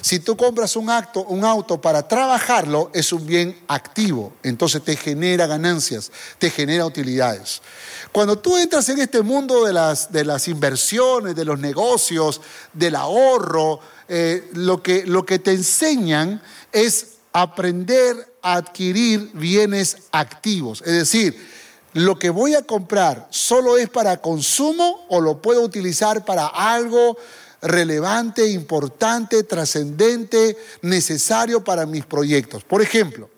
Si 0.00 0.20
tú 0.20 0.36
compras 0.36 0.76
un, 0.76 0.90
acto, 0.90 1.24
un 1.24 1.44
auto 1.44 1.80
para 1.80 2.06
trabajarlo, 2.06 2.90
es 2.94 3.12
un 3.12 3.26
bien 3.26 3.58
activo. 3.68 4.32
Entonces 4.42 4.82
te 4.82 4.96
genera 4.96 5.46
ganancias, 5.46 6.10
te 6.38 6.50
genera 6.50 6.86
utilidades. 6.86 7.62
Cuando 8.10 8.38
tú 8.38 8.56
entras 8.56 8.88
en 8.88 9.00
este 9.00 9.22
mundo 9.22 9.64
de 9.64 9.72
las, 9.72 10.12
de 10.12 10.24
las 10.24 10.48
inversiones, 10.48 11.34
de 11.34 11.44
los 11.44 11.58
negocios, 11.58 12.40
del 12.72 12.96
ahorro, 12.96 13.80
eh, 14.08 14.50
lo, 14.54 14.82
que, 14.82 15.06
lo 15.06 15.24
que 15.24 15.38
te 15.38 15.52
enseñan 15.52 16.42
es 16.72 17.06
aprender 17.32 18.36
a 18.42 18.56
adquirir 18.56 19.30
bienes 19.34 19.96
activos. 20.12 20.82
Es 20.84 20.92
decir, 20.92 21.52
lo 21.94 22.18
que 22.18 22.30
voy 22.30 22.54
a 22.54 22.62
comprar 22.62 23.28
solo 23.30 23.76
es 23.76 23.88
para 23.88 24.20
consumo 24.20 25.04
o 25.08 25.20
lo 25.20 25.42
puedo 25.42 25.62
utilizar 25.62 26.24
para 26.24 26.46
algo 26.46 27.16
relevante, 27.62 28.48
importante, 28.50 29.44
trascendente, 29.44 30.56
necesario 30.82 31.62
para 31.62 31.86
mis 31.86 32.04
proyectos. 32.04 32.64
Por 32.64 32.82
ejemplo, 32.82 33.30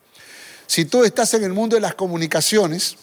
si 0.67 0.87
tú 0.87 1.05
estás 1.05 1.35
en 1.35 1.45
el 1.45 1.53
mundo 1.53 1.77
de 1.77 1.83
las 1.83 1.95
comunicaciones 1.95 2.97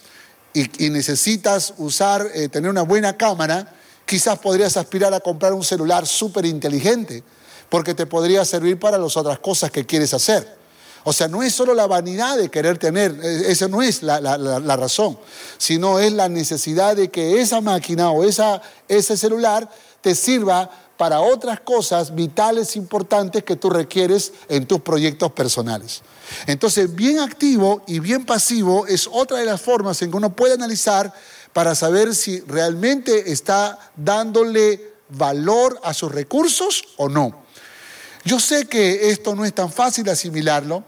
y, 0.54 0.90
necesitas 0.90 1.76
usar, 1.78 2.28
eh, 2.34 2.50
tener 2.50 2.70
una 2.70 2.82
buena 2.82 3.16
cámara, 3.16 3.74
quizás 4.06 4.40
podrías 4.40 4.76
aspirar 4.76 5.14
a 5.14 5.20
comprar 5.20 5.54
un 5.54 5.64
celular 5.64 6.06
súper 6.06 6.46
inteligente, 6.46 7.24
porque 7.70 7.94
te 7.94 8.06
podría 8.06 8.44
servir 8.44 8.80
para 8.80 8.98
las 8.98 9.16
otras 9.16 9.40
cosas 9.40 9.72
que 9.72 9.86
quieres 9.86 10.14
hacer. 10.14 10.60
O 11.04 11.14
sea, 11.14 11.28
no 11.28 11.42
es 11.42 11.54
solo 11.54 11.74
la 11.74 11.88
vanidad 11.88 12.38
de 12.38 12.50
querer 12.50 12.78
tener, 12.78 13.18
e, 13.24 13.52
esa 13.52 13.68
no 13.68 13.82
es 13.82 14.04
la, 14.04 14.20
razón, 14.76 15.18
sino 15.58 16.00
es 16.00 16.12
la 16.12 16.30
necesidad 16.30 16.96
de 16.96 17.10
que 17.10 17.42
esa 17.42 17.62
máquina 17.62 18.12
o 18.12 18.24
esa, 18.24 18.62
ese 18.88 19.18
celular 19.18 19.70
te 20.02 20.14
sirva 20.16 20.70
para 21.02 21.20
otras 21.20 21.62
cosas 21.62 22.14
vitales, 22.14 22.76
importantes 22.76 23.44
que 23.44 23.56
tú 23.56 23.72
requieres 23.72 24.34
en 24.48 24.68
tus 24.68 24.82
proyectos 24.82 25.32
personales. 25.32 26.04
Entonces, 26.46 26.94
bien 26.94 27.18
activo 27.18 27.82
y 27.88 28.00
bien 28.00 28.24
pasivo 28.24 28.86
es 28.86 29.10
otra 29.12 29.40
de 29.40 29.48
las 29.48 29.60
formas 29.60 30.00
en 30.04 30.12
que 30.12 30.18
uno 30.18 30.36
puede 30.36 30.54
analizar 30.54 31.12
para 31.54 31.74
saber 31.74 32.14
si 32.14 32.42
realmente 32.42 33.32
está 33.32 33.80
dándole 33.96 34.94
valor 35.10 35.80
a 35.84 35.96
sus 35.96 36.12
recursos 36.12 36.84
o 36.98 37.10
no. 37.10 37.46
Yo 38.24 38.40
sé 38.40 38.68
que 38.68 39.10
esto 39.10 39.36
no 39.36 39.44
es 39.44 39.56
tan 39.56 39.72
fácil 39.72 40.08
asimilarlo, 40.08 40.84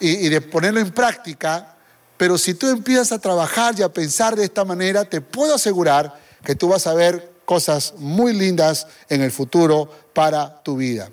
y, 0.00 0.26
de 0.30 0.40
ponerlo 0.40 0.80
en 0.80 0.90
práctica, 0.90 1.76
pero 2.16 2.38
si 2.38 2.54
tú 2.54 2.66
empiezas 2.68 3.12
a 3.12 3.18
trabajar 3.18 3.78
y 3.78 3.82
a 3.82 3.92
pensar 3.92 4.36
de 4.36 4.44
esta 4.44 4.64
manera, 4.64 5.04
te 5.04 5.20
puedo 5.20 5.54
asegurar 5.54 6.18
que 6.42 6.54
tú 6.54 6.68
vas 6.68 6.86
a 6.86 6.94
ver 6.94 7.36
cosas 7.48 7.94
muy 7.96 8.34
lindas 8.34 8.86
en 9.08 9.22
el 9.22 9.32
futuro 9.32 9.90
para 10.12 10.62
tu 10.62 10.76
vida. 10.76 11.10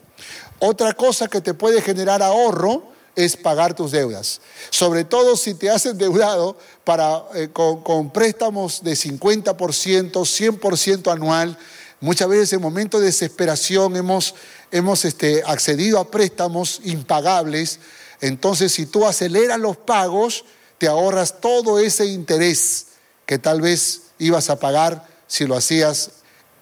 Otra 0.60 0.92
cosa 0.92 1.30
que 1.30 1.40
te 1.40 1.54
puede 1.54 1.82
generar 1.82 2.22
ahorro 2.22 2.92
es 3.16 3.38
pagar 3.38 3.74
tus 3.74 3.92
deudas. 3.92 4.42
Sobre 4.70 5.06
todo 5.06 5.38
si 5.38 5.54
te 5.54 5.70
has 5.70 5.86
endeudado 5.86 6.58
para, 6.84 7.24
eh, 7.36 7.48
con, 7.54 8.12
préstamos 8.12 8.84
de 8.84 8.98
50%, 8.98 10.12
100% 10.12 11.10
anual. 11.14 11.58
Muchas 12.02 12.28
veces 12.28 12.52
en 12.52 12.62
momentos 12.62 13.00
de 13.00 13.08
desesperación 13.08 13.96
hemos, 13.96 14.36
hemos 14.72 15.06
este, 15.06 15.42
accedido 15.48 16.00
a 16.00 16.12
préstamos 16.12 16.82
impagables. 16.84 17.80
Entonces 18.20 18.74
si 18.74 18.86
tú 18.86 19.06
aceleras 19.06 19.58
los 19.58 19.78
pagos, 19.78 20.44
te 20.80 20.88
ahorras 20.88 21.40
todo 21.40 21.80
ese 21.80 22.08
interés 22.08 22.88
que 23.26 23.40
tal 23.40 23.62
vez 23.62 24.02
ibas 24.20 24.50
a 24.50 24.60
pagar 24.60 25.08
si 25.28 25.46
lo 25.46 25.56
hacías 25.56 26.12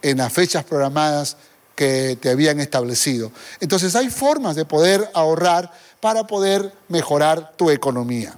en 0.04 0.20
las 0.20 0.32
fechas 0.32 0.64
programadas 0.64 1.38
que 1.76 2.18
te 2.22 2.30
habían 2.30 2.60
establecido. 2.60 3.32
Entonces 3.60 3.96
hay 3.96 4.10
formas 4.10 4.56
de 4.56 4.66
poder 4.66 5.10
ahorrar 5.14 5.72
para 6.00 6.28
poder 6.28 6.72
mejorar 6.90 7.54
tu 7.58 7.72
economía. 7.72 8.38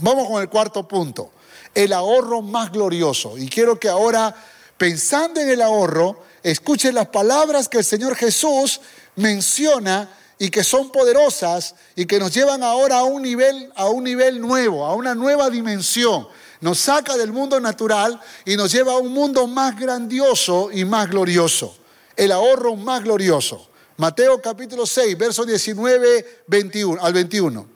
Vamos 0.00 0.28
con 0.28 0.42
el 0.42 0.48
cuarto 0.48 0.88
punto, 0.88 1.30
el 1.74 1.92
ahorro 1.92 2.42
más 2.42 2.72
glorioso. 2.72 3.38
Y 3.38 3.48
quiero 3.48 3.78
que 3.78 3.88
ahora, 3.88 4.34
pensando 4.76 5.40
en 5.40 5.50
el 5.50 5.62
ahorro, 5.62 6.24
escuchen 6.42 6.94
las 6.94 7.08
palabras 7.08 7.68
que 7.68 7.78
el 7.78 7.84
Señor 7.84 8.16
Jesús 8.16 8.80
menciona 9.14 10.08
y 10.38 10.50
que 10.50 10.64
son 10.64 10.90
poderosas 10.90 11.76
y 11.94 12.06
que 12.06 12.18
nos 12.18 12.34
llevan 12.34 12.64
ahora 12.64 12.98
a 12.98 13.04
un 13.04 13.22
nivel, 13.22 13.70
a 13.76 13.88
un 13.88 14.02
nivel 14.02 14.40
nuevo, 14.40 14.84
a 14.84 14.94
una 14.94 15.14
nueva 15.14 15.50
dimensión. 15.50 16.26
Nos 16.62 16.78
saca 16.78 17.16
del 17.16 17.32
mundo 17.32 17.60
natural 17.60 18.18
y 18.46 18.56
nos 18.56 18.72
lleva 18.72 18.92
a 18.92 18.98
un 18.98 19.12
mundo 19.12 19.46
más 19.46 19.78
grandioso 19.78 20.70
y 20.72 20.84
más 20.86 21.10
glorioso 21.10 21.76
el 22.16 22.32
ahorro 22.32 22.76
más 22.76 23.02
glorioso. 23.02 23.68
Mateo 23.96 24.40
capítulo 24.40 24.86
6, 24.86 25.16
verso 25.18 25.44
19 25.44 26.42
21, 26.46 27.02
al 27.02 27.12
21. 27.12 27.66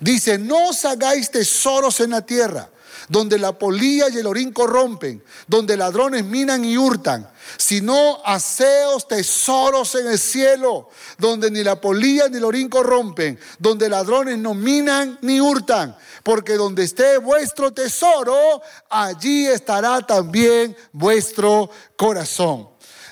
Dice, 0.00 0.38
no 0.38 0.68
os 0.68 0.84
hagáis 0.84 1.30
tesoros 1.30 2.00
en 2.00 2.10
la 2.10 2.22
tierra, 2.22 2.68
donde 3.08 3.38
la 3.38 3.58
polilla 3.58 4.08
y 4.08 4.18
el 4.18 4.26
orín 4.26 4.52
corrompen, 4.52 5.22
donde 5.46 5.76
ladrones 5.76 6.24
minan 6.24 6.64
y 6.64 6.76
hurtan, 6.76 7.28
sino 7.56 8.20
haceos 8.24 9.08
tesoros 9.08 9.94
en 9.94 10.08
el 10.08 10.18
cielo, 10.18 10.88
donde 11.18 11.50
ni 11.50 11.62
la 11.62 11.80
polilla 11.80 12.28
ni 12.28 12.38
el 12.38 12.44
orín 12.44 12.68
corrompen, 12.68 13.38
donde 13.58 13.88
ladrones 13.88 14.38
no 14.38 14.54
minan 14.54 15.18
ni 15.22 15.40
hurtan, 15.40 15.96
porque 16.22 16.54
donde 16.54 16.84
esté 16.84 17.18
vuestro 17.18 17.72
tesoro, 17.72 18.62
allí 18.88 19.46
estará 19.46 20.00
también 20.06 20.76
vuestro 20.92 21.70
corazón. 21.96 22.68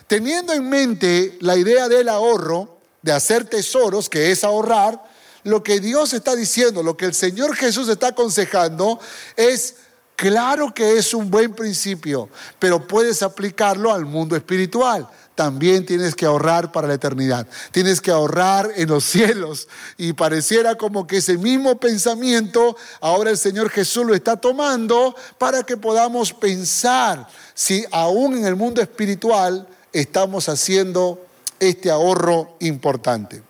Teniendo 0.06 0.52
en 0.52 0.68
mente 0.68 1.38
la 1.40 1.56
idea 1.56 1.88
del 1.88 2.08
ahorro, 2.08 2.78
de 3.02 3.12
hacer 3.12 3.44
tesoros, 3.44 4.08
que 4.08 4.30
es 4.30 4.44
ahorrar, 4.44 5.09
lo 5.44 5.62
que 5.62 5.80
Dios 5.80 6.12
está 6.12 6.34
diciendo, 6.34 6.82
lo 6.82 6.96
que 6.96 7.06
el 7.06 7.14
Señor 7.14 7.54
Jesús 7.56 7.88
está 7.88 8.08
aconsejando 8.08 9.00
es, 9.36 9.76
claro 10.16 10.74
que 10.74 10.98
es 10.98 11.14
un 11.14 11.30
buen 11.30 11.54
principio, 11.54 12.28
pero 12.58 12.86
puedes 12.86 13.22
aplicarlo 13.22 13.92
al 13.92 14.04
mundo 14.04 14.36
espiritual. 14.36 15.08
También 15.34 15.86
tienes 15.86 16.14
que 16.14 16.26
ahorrar 16.26 16.70
para 16.70 16.86
la 16.86 16.94
eternidad, 16.94 17.46
tienes 17.72 18.02
que 18.02 18.10
ahorrar 18.10 18.70
en 18.76 18.90
los 18.90 19.04
cielos. 19.10 19.68
Y 19.96 20.12
pareciera 20.12 20.76
como 20.76 21.06
que 21.06 21.18
ese 21.18 21.38
mismo 21.38 21.80
pensamiento 21.80 22.76
ahora 23.00 23.30
el 23.30 23.38
Señor 23.38 23.70
Jesús 23.70 24.04
lo 24.04 24.14
está 24.14 24.36
tomando 24.36 25.14
para 25.38 25.62
que 25.62 25.78
podamos 25.78 26.34
pensar 26.34 27.26
si 27.54 27.86
aún 27.90 28.36
en 28.36 28.44
el 28.44 28.56
mundo 28.56 28.82
espiritual 28.82 29.66
estamos 29.92 30.50
haciendo 30.50 31.24
este 31.58 31.90
ahorro 31.90 32.56
importante. 32.60 33.49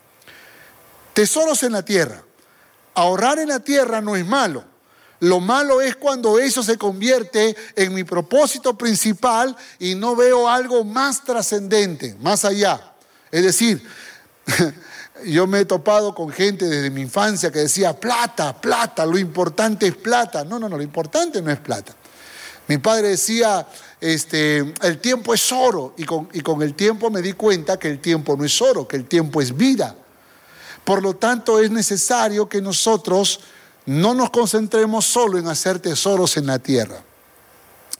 Tesoros 1.12 1.62
en 1.62 1.72
la 1.72 1.84
tierra. 1.84 2.22
Ahorrar 2.94 3.38
en 3.38 3.48
la 3.48 3.60
tierra 3.60 4.00
no 4.00 4.16
es 4.16 4.26
malo. 4.26 4.64
Lo 5.20 5.38
malo 5.38 5.82
es 5.82 5.96
cuando 5.96 6.38
eso 6.38 6.62
se 6.62 6.78
convierte 6.78 7.54
en 7.76 7.94
mi 7.94 8.04
propósito 8.04 8.76
principal 8.76 9.54
y 9.78 9.94
no 9.94 10.16
veo 10.16 10.48
algo 10.48 10.82
más 10.82 11.22
trascendente, 11.24 12.16
más 12.20 12.46
allá. 12.46 12.94
Es 13.30 13.42
decir, 13.42 13.82
yo 15.26 15.46
me 15.46 15.60
he 15.60 15.64
topado 15.66 16.14
con 16.14 16.30
gente 16.30 16.64
desde 16.64 16.88
mi 16.88 17.02
infancia 17.02 17.52
que 17.52 17.60
decía, 17.60 17.92
plata, 17.92 18.58
plata, 18.58 19.04
lo 19.04 19.18
importante 19.18 19.86
es 19.88 19.94
plata. 19.94 20.42
No, 20.42 20.58
no, 20.58 20.70
no, 20.70 20.78
lo 20.78 20.82
importante 20.82 21.42
no 21.42 21.50
es 21.50 21.58
plata. 21.58 21.94
Mi 22.66 22.78
padre 22.78 23.08
decía, 23.08 23.66
este, 24.00 24.58
el 24.82 24.98
tiempo 25.00 25.34
es 25.34 25.52
oro 25.52 25.92
y 25.98 26.04
con, 26.04 26.30
y 26.32 26.40
con 26.40 26.62
el 26.62 26.74
tiempo 26.74 27.10
me 27.10 27.20
di 27.20 27.34
cuenta 27.34 27.78
que 27.78 27.88
el 27.88 27.98
tiempo 27.98 28.36
no 28.36 28.44
es 28.44 28.62
oro, 28.62 28.88
que 28.88 28.96
el 28.96 29.04
tiempo 29.04 29.42
es 29.42 29.54
vida. 29.54 29.96
Por 30.84 31.02
lo 31.02 31.14
tanto, 31.16 31.60
es 31.60 31.70
necesario 31.70 32.48
que 32.48 32.60
nosotros 32.60 33.40
no 33.86 34.14
nos 34.14 34.30
concentremos 34.30 35.06
solo 35.06 35.38
en 35.38 35.48
hacer 35.48 35.78
tesoros 35.78 36.36
en 36.36 36.46
la 36.46 36.58
tierra, 36.58 37.02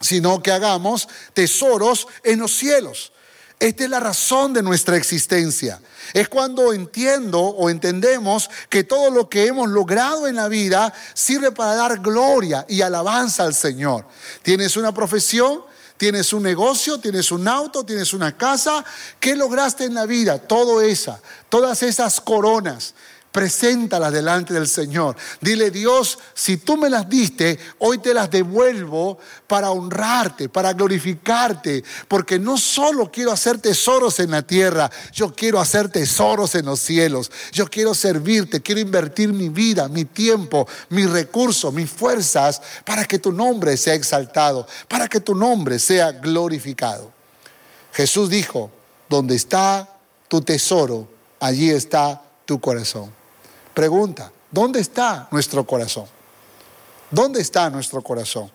sino 0.01 0.43
que 0.43 0.53
hagamos 0.53 1.09
tesoros 1.35 2.07
en 2.23 2.41
los 2.41 2.53
cielos. 2.53 3.13
Esta 3.61 3.85
es 3.85 3.91
la 3.91 4.01
razón 4.01 4.55
de 4.55 4.63
nuestra 4.63 4.97
existencia. 4.97 5.83
Es 6.15 6.31
cuando 6.31 6.73
entiendo 6.73 7.41
o 7.41 7.69
entendemos 7.69 8.49
que 8.71 8.85
todo 8.85 9.11
lo 9.11 9.29
que 9.29 9.49
hemos 9.49 9.69
logrado 9.69 10.27
en 10.27 10.37
la 10.37 10.49
vida 10.49 10.95
sirve 11.13 11.53
para 11.53 11.75
dar 11.75 11.99
gloria 11.99 12.65
y 12.71 12.81
alabanza 12.81 13.45
al 13.45 13.55
Señor. 13.55 14.07
Tienes 14.43 14.79
una 14.79 14.95
profesión, 14.95 15.63
Tienes 16.01 16.33
un 16.33 16.43
negocio, 16.43 16.97
tienes 16.97 17.31
un 17.31 17.47
auto, 17.47 17.85
tienes 17.85 18.15
una 18.15 18.35
casa. 18.35 18.83
¿Qué 19.21 19.37
lograste 19.37 19.85
en 19.85 19.93
la 19.93 20.07
vida? 20.07 20.39
Todo 20.39 20.81
esa, 20.81 21.21
todas 21.51 21.83
esas 21.83 22.23
coronas, 22.23 22.95
Preséntalas 23.33 24.13
delante 24.13 24.53
del 24.53 24.67
Señor. 24.67 25.15
Dile, 25.41 25.71
Dios, 25.71 26.19
si 26.35 26.57
tú 26.57 26.77
me 26.77 26.91
las 26.91 27.09
diste, 27.09 27.59
hoy 27.79 27.99
te 27.99 28.13
las 28.13 28.29
devuelvo 28.29 29.19
para 29.47 29.71
honrarte, 29.71 30.49
para 30.49 30.73
glorificarte, 30.73 31.85
porque 32.09 32.41
no 32.41 32.59
solo 32.59 33.11
quiero 33.13 33.31
hacer 33.31 33.59
tesoros 33.59 34.19
en 34.19 34.33
la 34.33 34.43
tierra, 34.43 34.91
yo 35.13 35.33
quiero 35.33 35.61
hacer 35.61 35.89
tesoros 35.89 36.57
en 36.57 36.67
los 36.67 36.81
cielos. 36.81 37.31
Yo 37.53 37.69
quiero 37.69 37.95
servirte, 37.95 38.63
quiero 38.63 38.81
invertir 38.81 39.33
mi 39.33 39.49
vida, 39.49 39.87
mi 39.89 40.05
tiempo, 40.05 40.67
mis 40.89 41.09
recursos, 41.09 41.73
mis 41.73 41.89
fuerzas, 41.89 42.61
para 42.85 43.05
que 43.05 43.21
tu 43.21 43.31
nombre 43.31 43.77
sea 43.77 43.95
exaltado, 43.95 44.67
para 44.89 45.07
que 45.07 45.21
tu 45.21 45.37
nombre 45.37 45.79
sea 45.79 46.11
glorificado. 46.11 47.13
Jesús 47.93 48.29
dijo, 48.29 48.73
donde 49.09 49.37
está 49.37 49.89
tu 50.27 50.41
tesoro, 50.41 51.09
allí 51.39 51.71
está 51.71 52.23
tu 52.45 52.61
corazón. 52.61 53.20
Pregunta, 53.81 54.31
¿dónde 54.51 54.79
está 54.79 55.27
nuestro 55.31 55.65
corazón? 55.65 56.05
¿Dónde 57.11 57.41
está 57.41 57.71
nuestro 57.71 58.03
corazón? 58.03 58.53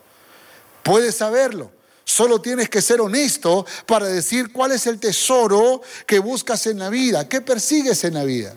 Puedes 0.84 1.16
saberlo. 1.16 1.72
Solo 2.04 2.40
tienes 2.40 2.70
que 2.70 2.80
ser 2.80 3.02
honesto 3.02 3.66
para 3.88 4.06
decir 4.06 4.52
cuál 4.54 4.74
es 4.74 4.86
el 4.86 5.00
tesoro 5.00 5.82
que 6.06 6.20
buscas 6.20 6.68
en 6.68 6.78
la 6.78 6.90
vida, 6.90 7.28
qué 7.28 7.42
persigues 7.42 8.04
en 8.04 8.14
la 8.14 8.24
vida. 8.24 8.56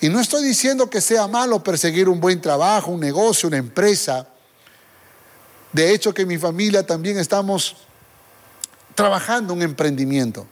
Y 0.00 0.08
no 0.08 0.20
estoy 0.20 0.42
diciendo 0.42 0.88
que 0.88 1.02
sea 1.02 1.28
malo 1.28 1.62
perseguir 1.62 2.08
un 2.08 2.18
buen 2.18 2.40
trabajo, 2.40 2.90
un 2.90 3.00
negocio, 3.00 3.48
una 3.48 3.58
empresa. 3.58 4.26
De 5.70 5.92
hecho, 5.92 6.14
que 6.14 6.24
mi 6.24 6.38
familia 6.38 6.86
también 6.86 7.18
estamos 7.18 7.76
trabajando 8.94 9.52
un 9.52 9.60
emprendimiento. 9.60 10.46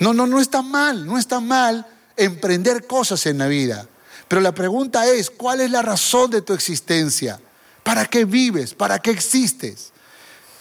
No, 0.00 0.12
no, 0.12 0.26
no 0.26 0.40
está 0.40 0.60
mal, 0.60 1.06
no 1.06 1.18
está 1.18 1.38
mal 1.38 1.86
emprender 2.16 2.84
cosas 2.88 3.24
en 3.26 3.38
la 3.38 3.46
vida. 3.46 3.86
Pero 4.28 4.42
la 4.42 4.52
pregunta 4.52 5.06
es, 5.06 5.30
¿cuál 5.30 5.60
es 5.60 5.70
la 5.70 5.82
razón 5.82 6.30
de 6.30 6.42
tu 6.42 6.52
existencia? 6.52 7.40
¿Para 7.82 8.04
qué 8.04 8.24
vives? 8.24 8.74
¿Para 8.74 8.98
qué 8.98 9.10
existes? 9.10 9.92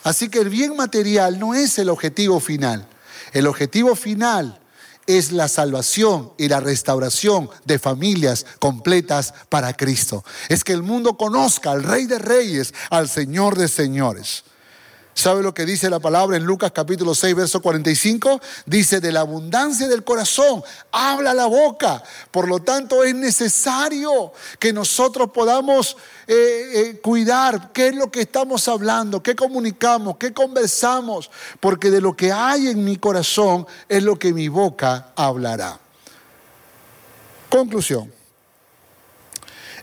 Así 0.03 0.29
que 0.29 0.39
el 0.39 0.49
bien 0.49 0.75
material 0.75 1.37
no 1.37 1.53
es 1.53 1.77
el 1.77 1.89
objetivo 1.89 2.39
final. 2.39 2.87
El 3.33 3.45
objetivo 3.45 3.95
final 3.95 4.57
es 5.05 5.31
la 5.31 5.47
salvación 5.47 6.31
y 6.37 6.47
la 6.47 6.59
restauración 6.59 7.49
de 7.65 7.79
familias 7.79 8.45
completas 8.59 9.33
para 9.49 9.73
Cristo. 9.73 10.23
Es 10.47 10.63
que 10.63 10.73
el 10.73 10.83
mundo 10.83 11.17
conozca 11.17 11.71
al 11.71 11.83
Rey 11.83 12.05
de 12.05 12.19
Reyes, 12.19 12.73
al 12.89 13.09
Señor 13.09 13.57
de 13.57 13.67
Señores. 13.67 14.43
¿Sabe 15.17 15.41
lo 15.41 15.51
que 15.51 15.65
dice 15.65 15.89
la 15.89 15.99
palabra 15.99 16.37
en 16.37 16.43
Lucas 16.43 16.71
capítulo 16.71 17.15
6, 17.15 17.35
verso 17.35 17.59
45? 17.59 18.39
Dice, 18.67 18.99
de 18.99 19.11
la 19.11 19.21
abundancia 19.21 19.87
del 19.87 20.03
corazón 20.03 20.61
habla 20.91 21.33
la 21.33 21.47
boca. 21.47 22.03
Por 22.29 22.47
lo 22.47 22.59
tanto, 22.59 23.03
es 23.03 23.15
necesario 23.15 24.31
que 24.59 24.71
nosotros 24.71 25.31
podamos 25.31 25.97
eh, 26.27 26.35
eh, 26.71 26.99
cuidar 27.01 27.71
qué 27.73 27.87
es 27.87 27.95
lo 27.95 28.11
que 28.11 28.21
estamos 28.21 28.67
hablando, 28.67 29.23
qué 29.23 29.35
comunicamos, 29.35 30.17
qué 30.17 30.33
conversamos, 30.33 31.31
porque 31.59 31.89
de 31.89 31.99
lo 31.99 32.15
que 32.15 32.31
hay 32.31 32.67
en 32.67 32.85
mi 32.85 32.97
corazón 32.97 33.65
es 33.89 34.03
lo 34.03 34.19
que 34.19 34.31
mi 34.33 34.49
boca 34.49 35.13
hablará. 35.15 35.79
Conclusión. 37.49 38.13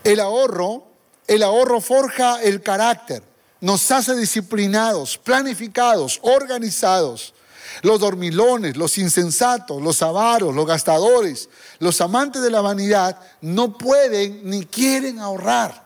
El 0.04 0.20
ahorro, 0.20 0.84
el 1.26 1.42
ahorro 1.42 1.80
forja 1.80 2.40
el 2.40 2.62
carácter 2.62 3.33
nos 3.64 3.90
hace 3.90 4.14
disciplinados, 4.14 5.16
planificados, 5.16 6.20
organizados. 6.20 7.32
Los 7.80 7.98
dormilones, 7.98 8.76
los 8.76 8.98
insensatos, 8.98 9.80
los 9.80 10.02
avaros, 10.02 10.54
los 10.54 10.66
gastadores, 10.66 11.48
los 11.78 11.98
amantes 12.02 12.42
de 12.42 12.50
la 12.50 12.60
vanidad 12.60 13.18
no 13.40 13.78
pueden 13.78 14.50
ni 14.50 14.66
quieren 14.66 15.18
ahorrar. 15.18 15.82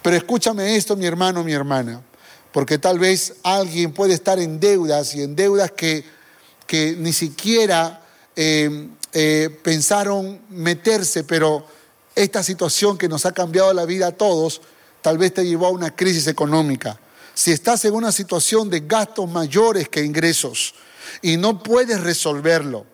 Pero 0.00 0.16
escúchame 0.16 0.76
esto, 0.76 0.94
mi 0.96 1.06
hermano, 1.06 1.42
mi 1.42 1.52
hermana, 1.52 2.00
porque 2.52 2.78
tal 2.78 3.00
vez 3.00 3.34
alguien 3.42 3.92
puede 3.92 4.14
estar 4.14 4.38
en 4.38 4.60
deudas 4.60 5.12
y 5.16 5.22
en 5.22 5.34
deudas 5.34 5.72
que, 5.72 6.04
que 6.68 6.94
ni 6.96 7.12
siquiera 7.12 8.00
eh, 8.36 8.90
eh, 9.12 9.58
pensaron 9.60 10.40
meterse, 10.50 11.24
pero 11.24 11.66
esta 12.14 12.44
situación 12.44 12.96
que 12.96 13.08
nos 13.08 13.26
ha 13.26 13.32
cambiado 13.32 13.74
la 13.74 13.86
vida 13.86 14.06
a 14.06 14.12
todos, 14.12 14.60
tal 15.04 15.18
vez 15.18 15.34
te 15.34 15.44
llevó 15.44 15.66
a 15.66 15.70
una 15.70 15.94
crisis 15.94 16.28
económica. 16.28 16.98
Si 17.34 17.52
estás 17.52 17.84
en 17.84 17.92
una 17.92 18.10
situación 18.10 18.70
de 18.70 18.80
gastos 18.80 19.30
mayores 19.30 19.90
que 19.90 20.02
ingresos 20.02 20.74
y 21.20 21.36
no 21.36 21.62
puedes 21.62 22.00
resolverlo, 22.00 22.86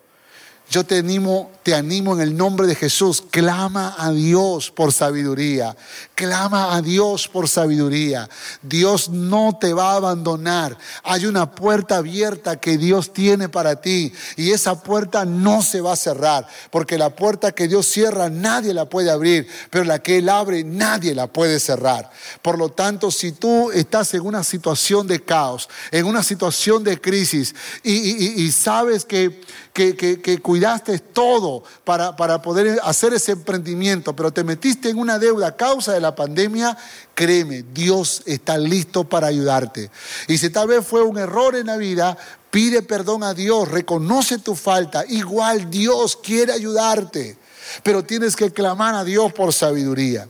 yo 0.71 0.85
te 0.85 0.99
animo, 0.99 1.51
te 1.63 1.75
animo 1.75 2.13
en 2.13 2.21
el 2.21 2.37
nombre 2.37 2.65
de 2.65 2.75
Jesús. 2.75 3.21
Clama 3.29 3.93
a 3.97 4.13
Dios 4.13 4.71
por 4.71 4.93
sabiduría. 4.93 5.75
Clama 6.15 6.73
a 6.73 6.81
Dios 6.81 7.27
por 7.27 7.49
sabiduría. 7.49 8.29
Dios 8.61 9.09
no 9.09 9.57
te 9.59 9.73
va 9.73 9.91
a 9.91 9.95
abandonar. 9.97 10.77
Hay 11.03 11.25
una 11.25 11.51
puerta 11.51 11.97
abierta 11.97 12.55
que 12.55 12.77
Dios 12.77 13.11
tiene 13.11 13.49
para 13.49 13.81
ti 13.81 14.13
y 14.37 14.51
esa 14.51 14.81
puerta 14.81 15.25
no 15.25 15.61
se 15.61 15.81
va 15.81 15.91
a 15.91 15.97
cerrar, 15.97 16.47
porque 16.69 16.97
la 16.97 17.09
puerta 17.09 17.51
que 17.51 17.67
Dios 17.67 17.87
cierra 17.87 18.29
nadie 18.29 18.73
la 18.73 18.85
puede 18.85 19.11
abrir, 19.11 19.49
pero 19.69 19.83
la 19.83 19.99
que 19.99 20.19
Él 20.19 20.29
abre 20.29 20.63
nadie 20.63 21.13
la 21.13 21.27
puede 21.27 21.59
cerrar. 21.59 22.09
Por 22.41 22.57
lo 22.57 22.69
tanto, 22.69 23.11
si 23.11 23.33
tú 23.33 23.71
estás 23.71 24.13
en 24.13 24.21
una 24.21 24.45
situación 24.45 25.05
de 25.05 25.21
caos, 25.21 25.67
en 25.91 26.05
una 26.05 26.23
situación 26.23 26.83
de 26.85 27.01
crisis 27.01 27.53
y, 27.83 28.49
sabes 28.53 29.03
que, 29.03 29.41
que, 29.73 30.39
cuidaste 30.41 30.99
todo 30.99 31.63
para, 31.83 32.15
para 32.15 32.41
poder 32.41 32.79
hacer 32.83 33.13
ese 33.13 33.33
emprendimiento, 33.33 34.15
pero 34.15 34.31
te 34.31 34.43
metiste 34.43 34.89
en 34.89 34.97
una 34.97 35.17
deuda 35.17 35.47
a 35.47 35.55
causa 35.55 35.93
de 35.93 36.01
la 36.01 36.15
pandemia, 36.15 36.77
créeme, 37.15 37.63
Dios 37.73 38.23
está 38.25 38.57
listo 38.57 39.03
para 39.03 39.27
ayudarte. 39.27 39.89
Y 40.27 40.37
si 40.37 40.49
tal 40.49 40.67
vez 40.67 40.85
fue 40.85 41.03
un 41.03 41.17
error 41.17 41.55
en 41.55 41.67
la 41.67 41.77
vida, 41.77 42.17
pide 42.49 42.81
perdón 42.81 43.23
a 43.23 43.33
Dios, 43.33 43.69
reconoce 43.69 44.39
tu 44.39 44.55
falta. 44.55 45.05
Igual 45.07 45.69
Dios 45.71 46.17
quiere 46.17 46.51
ayudarte, 46.51 47.37
pero 47.83 48.03
tienes 48.03 48.35
que 48.35 48.51
clamar 48.51 48.95
a 48.95 49.03
Dios 49.03 49.31
por 49.33 49.53
sabiduría. 49.53 50.27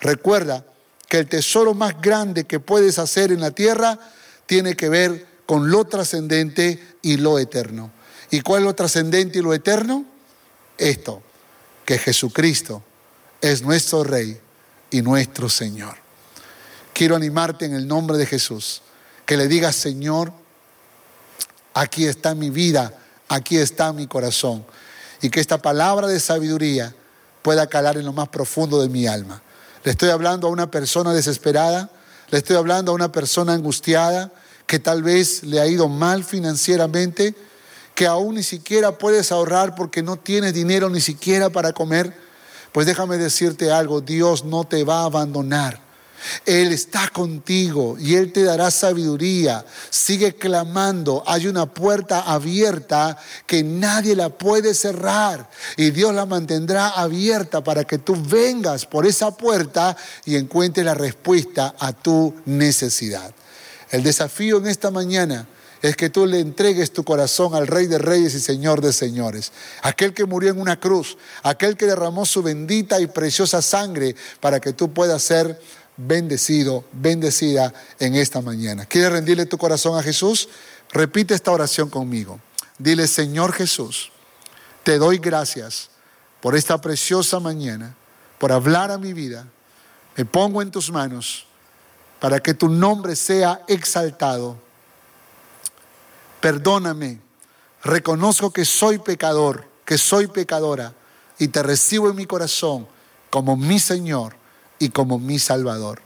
Recuerda 0.00 0.64
que 1.08 1.18
el 1.18 1.28
tesoro 1.28 1.74
más 1.74 2.00
grande 2.00 2.44
que 2.44 2.60
puedes 2.60 2.98
hacer 2.98 3.32
en 3.32 3.40
la 3.40 3.50
tierra 3.52 3.98
tiene 4.46 4.74
que 4.74 4.88
ver 4.88 5.26
con 5.46 5.70
lo 5.70 5.84
trascendente 5.84 6.96
y 7.02 7.16
lo 7.16 7.38
eterno. 7.38 7.90
¿Y 8.32 8.40
cuál 8.40 8.62
es 8.62 8.66
lo 8.66 8.74
trascendente 8.74 9.38
y 9.38 9.42
lo 9.42 9.52
eterno? 9.52 10.06
Esto, 10.78 11.22
que 11.84 11.98
Jesucristo 11.98 12.82
es 13.42 13.60
nuestro 13.60 14.04
Rey 14.04 14.40
y 14.90 15.02
nuestro 15.02 15.50
Señor. 15.50 15.96
Quiero 16.94 17.14
animarte 17.14 17.66
en 17.66 17.74
el 17.74 17.86
nombre 17.86 18.16
de 18.16 18.24
Jesús, 18.24 18.80
que 19.26 19.36
le 19.36 19.48
digas, 19.48 19.76
Señor, 19.76 20.32
aquí 21.74 22.06
está 22.06 22.34
mi 22.34 22.48
vida, 22.48 22.98
aquí 23.28 23.58
está 23.58 23.92
mi 23.92 24.06
corazón, 24.06 24.64
y 25.20 25.28
que 25.28 25.40
esta 25.40 25.60
palabra 25.60 26.06
de 26.06 26.18
sabiduría 26.18 26.94
pueda 27.42 27.66
calar 27.66 27.98
en 27.98 28.06
lo 28.06 28.14
más 28.14 28.30
profundo 28.30 28.80
de 28.80 28.88
mi 28.88 29.06
alma. 29.06 29.42
Le 29.84 29.90
estoy 29.90 30.08
hablando 30.08 30.46
a 30.46 30.50
una 30.50 30.70
persona 30.70 31.12
desesperada, 31.12 31.90
le 32.30 32.38
estoy 32.38 32.56
hablando 32.56 32.92
a 32.92 32.94
una 32.94 33.12
persona 33.12 33.52
angustiada, 33.52 34.32
que 34.66 34.78
tal 34.78 35.02
vez 35.02 35.42
le 35.42 35.60
ha 35.60 35.66
ido 35.66 35.86
mal 35.90 36.24
financieramente, 36.24 37.34
que 37.94 38.06
aún 38.06 38.36
ni 38.36 38.42
siquiera 38.42 38.98
puedes 38.98 39.32
ahorrar 39.32 39.74
porque 39.74 40.02
no 40.02 40.16
tienes 40.16 40.54
dinero 40.54 40.88
ni 40.88 41.00
siquiera 41.00 41.50
para 41.50 41.72
comer, 41.72 42.14
pues 42.72 42.86
déjame 42.86 43.18
decirte 43.18 43.70
algo, 43.70 44.00
Dios 44.00 44.44
no 44.44 44.64
te 44.64 44.84
va 44.84 45.00
a 45.00 45.04
abandonar. 45.04 45.80
Él 46.46 46.72
está 46.72 47.08
contigo 47.08 47.96
y 47.98 48.14
Él 48.14 48.32
te 48.32 48.44
dará 48.44 48.70
sabiduría. 48.70 49.64
Sigue 49.90 50.34
clamando. 50.34 51.22
Hay 51.26 51.46
una 51.46 51.66
puerta 51.66 52.20
abierta 52.20 53.18
que 53.46 53.62
nadie 53.62 54.14
la 54.14 54.28
puede 54.28 54.74
cerrar 54.74 55.48
y 55.76 55.90
Dios 55.90 56.14
la 56.14 56.26
mantendrá 56.26 56.88
abierta 56.88 57.62
para 57.62 57.84
que 57.84 57.98
tú 57.98 58.16
vengas 58.16 58.86
por 58.86 59.06
esa 59.06 59.36
puerta 59.36 59.96
y 60.24 60.36
encuentres 60.36 60.86
la 60.86 60.94
respuesta 60.94 61.74
a 61.78 61.92
tu 61.92 62.34
necesidad. 62.46 63.34
El 63.90 64.02
desafío 64.02 64.58
en 64.58 64.68
esta 64.68 64.90
mañana 64.90 65.46
es 65.82 65.96
que 65.96 66.10
tú 66.10 66.26
le 66.26 66.38
entregues 66.38 66.92
tu 66.92 67.02
corazón 67.02 67.56
al 67.56 67.66
Rey 67.66 67.88
de 67.88 67.98
Reyes 67.98 68.34
y 68.34 68.40
Señor 68.40 68.80
de 68.80 68.92
Señores, 68.92 69.52
aquel 69.82 70.14
que 70.14 70.24
murió 70.24 70.50
en 70.50 70.60
una 70.60 70.78
cruz, 70.78 71.18
aquel 71.42 71.76
que 71.76 71.86
derramó 71.86 72.24
su 72.24 72.40
bendita 72.40 73.00
y 73.00 73.08
preciosa 73.08 73.60
sangre 73.60 74.14
para 74.40 74.60
que 74.60 74.72
tú 74.72 74.94
puedas 74.94 75.22
ser 75.22 75.60
bendecido, 75.96 76.84
bendecida 76.92 77.74
en 77.98 78.14
esta 78.14 78.40
mañana. 78.40 78.86
¿Quieres 78.86 79.10
rendirle 79.10 79.44
tu 79.44 79.58
corazón 79.58 79.98
a 79.98 80.04
Jesús? 80.04 80.48
Repite 80.92 81.34
esta 81.34 81.50
oración 81.50 81.90
conmigo. 81.90 82.38
Dile, 82.78 83.08
Señor 83.08 83.52
Jesús, 83.52 84.12
te 84.84 84.98
doy 84.98 85.18
gracias 85.18 85.90
por 86.40 86.54
esta 86.54 86.80
preciosa 86.80 87.40
mañana, 87.40 87.96
por 88.38 88.52
hablar 88.52 88.92
a 88.92 88.98
mi 88.98 89.12
vida. 89.12 89.48
Me 90.16 90.24
pongo 90.24 90.62
en 90.62 90.70
tus 90.70 90.92
manos 90.92 91.46
para 92.20 92.38
que 92.38 92.54
tu 92.54 92.68
nombre 92.68 93.16
sea 93.16 93.62
exaltado 93.66 94.56
perdóname, 96.42 97.20
reconozco 97.82 98.52
que 98.52 98.66
soy 98.66 98.98
pecador, 98.98 99.64
que 99.86 99.96
soy 99.96 100.26
pecadora, 100.26 100.92
y 101.38 101.48
te 101.48 101.62
recibo 101.62 102.10
en 102.10 102.16
mi 102.16 102.26
corazón 102.26 102.86
como 103.30 103.56
mi 103.56 103.78
Señor 103.78 104.36
y 104.78 104.90
como 104.90 105.18
mi 105.18 105.38
Salvador. 105.38 106.02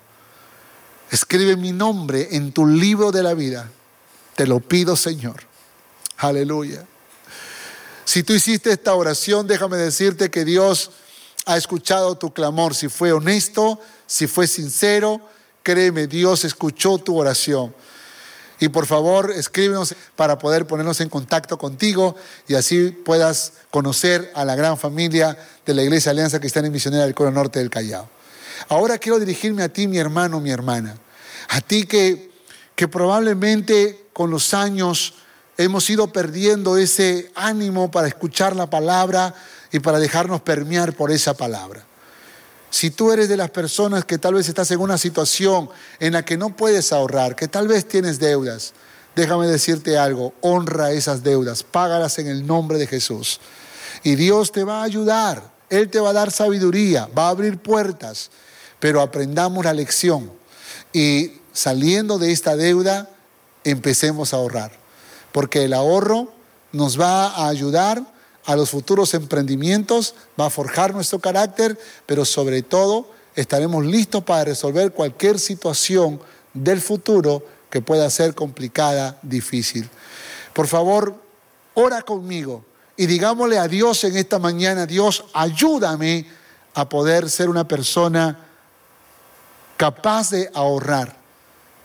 Escribe 1.11 1.57
mi 1.57 1.73
nombre 1.73 2.29
en 2.33 2.53
tu 2.53 2.67
libro 2.67 3.11
de 3.11 3.23
la 3.23 3.35
vida. 3.35 3.71
Te 4.37 4.47
lo 4.47 4.61
pido, 4.61 4.95
Señor. 4.95 5.43
Aleluya. 6.19 6.87
Si 8.05 8.23
tú 8.23 8.33
hiciste 8.33 8.71
esta 8.71 8.95
oración, 8.95 9.47
déjame 9.47 9.77
decirte 9.77 10.31
que 10.31 10.45
Dios 10.45 10.91
ha 11.47 11.57
escuchado 11.57 12.17
tu 12.17 12.33
clamor. 12.33 12.75
Si 12.75 12.89
fue 12.89 13.13
honesto, 13.13 13.81
si 14.07 14.27
fue 14.27 14.47
sincero, 14.47 15.21
créeme, 15.63 16.07
Dios 16.07 16.45
escuchó 16.45 16.99
tu 16.99 17.19
oración. 17.19 17.75
Y 18.59 18.69
por 18.69 18.87
favor, 18.87 19.31
escríbenos 19.31 19.95
para 20.15 20.39
poder 20.39 20.67
ponernos 20.67 21.01
en 21.01 21.09
contacto 21.09 21.59
contigo 21.59 22.17
y 22.49 22.55
así 22.55 22.91
puedas 22.91 23.53
conocer 23.71 24.33
a 24.35 24.45
la 24.45 24.55
gran 24.55 24.79
familia 24.79 25.37
de 25.67 25.75
la 25.75 25.83
Iglesia 25.83 26.11
Alianza 26.11 26.41
Cristiana 26.41 26.69
y 26.69 26.71
Misionera 26.71 27.05
del 27.05 27.15
Coro 27.15 27.31
Norte 27.31 27.59
del 27.59 27.71
Callao. 27.71 28.09
Ahora 28.69 28.99
quiero 28.99 29.19
dirigirme 29.19 29.63
a 29.63 29.69
ti, 29.69 29.87
mi 29.87 29.99
hermano, 29.99 30.41
mi 30.41 30.51
hermana. 30.51 30.97
A 31.49 31.61
ti 31.61 31.85
que, 31.85 32.31
que 32.75 32.89
probablemente 32.89 34.07
con 34.13 34.31
los 34.31 34.55
años 34.55 35.15
hemos 35.59 35.89
ido 35.91 36.13
perdiendo 36.13 36.79
ese 36.79 37.31
ánimo 37.35 37.91
para 37.91 38.09
escuchar 38.09 38.57
la 38.57 38.71
palabra 38.71 39.35
y 39.71 39.81
para 39.81 39.99
dejarnos 39.99 40.41
permear 40.41 40.95
por 40.95 41.11
esa 41.11 41.35
palabra. 41.35 41.85
Si 42.77 42.91
tú 42.91 43.11
eres 43.11 43.31
de 43.31 43.39
las 43.39 43.49
personas 43.49 44.05
que 44.05 44.19
tal 44.19 44.35
vez 44.35 44.51
estás 44.51 44.71
en 44.71 44.81
una 44.81 44.99
situación 44.99 45.71
en 45.99 46.13
la 46.13 46.27
que 46.27 46.37
no 46.37 46.55
puedes 46.55 46.93
ahorrar, 46.93 47.35
que 47.35 47.49
tal 47.49 47.69
vez 47.69 47.89
tienes 47.89 48.19
deudas, 48.19 48.75
déjame 49.15 49.47
decirte 49.47 49.97
algo, 49.97 50.35
honra 50.43 50.93
esas 50.93 51.23
deudas, 51.23 51.63
págalas 51.63 52.19
en 52.19 52.27
el 52.27 52.47
nombre 52.47 52.77
de 52.77 52.87
Jesús. 52.87 53.41
Y 54.03 54.15
Dios 54.17 54.53
te 54.53 54.63
va 54.63 54.83
a 54.83 54.85
ayudar, 54.85 55.55
Él 55.71 55.89
te 55.89 56.01
va 56.01 56.11
a 56.11 56.13
dar 56.13 56.31
sabiduría, 56.31 57.09
va 57.17 57.29
a 57.29 57.31
abrir 57.31 57.57
puertas, 57.57 58.31
pero 58.79 59.01
aprendamos 59.01 59.65
la 59.65 59.73
lección 59.73 60.31
y 60.93 61.41
saliendo 61.55 62.19
de 62.19 62.31
esta 62.31 62.57
deuda, 62.57 63.09
empecemos 63.65 64.35
a 64.35 64.37
ahorrar, 64.37 64.73
porque 65.33 65.65
el 65.65 65.73
ahorro 65.73 66.31
nos 66.73 67.01
va 67.01 67.29
a 67.29 67.49
ayudar 67.49 68.03
a 68.47 68.57
los 68.57 68.71
futuros 68.71 69.13
emprendimientos, 69.15 70.15
va 70.41 70.47
a 70.47 70.51
forjar 70.51 70.95
nuestro 70.95 71.19
carácter, 71.19 71.79
pero 72.07 72.25
sobre 72.25 72.63
todo 72.63 73.11
estaremos 73.35 73.85
listos 73.85 74.25
para 74.25 74.45
resolver 74.45 74.93
cualquier 74.93 75.39
situación 75.39 76.21
del 76.55 76.81
futuro 76.81 77.45
que 77.69 77.83
pueda 77.83 78.09
ser 78.09 78.35
complicada, 78.35 79.19
difícil. 79.23 79.91
Por 80.55 80.69
favor, 80.69 81.15
ora 81.75 82.03
conmigo 82.03 82.65
y 82.97 83.07
digámosle 83.07 83.59
a 83.59 83.69
Dios 83.69 84.05
en 84.05 84.17
esta 84.17 84.39
mañana, 84.39 84.87
Dios, 84.87 85.25
ayúdame 85.35 86.27
a 86.75 86.89
poder 86.89 87.29
ser 87.29 87.49
una 87.49 87.67
persona 87.67 88.47
capaz 89.77 90.31
de 90.31 90.51
ahorrar, 90.55 91.17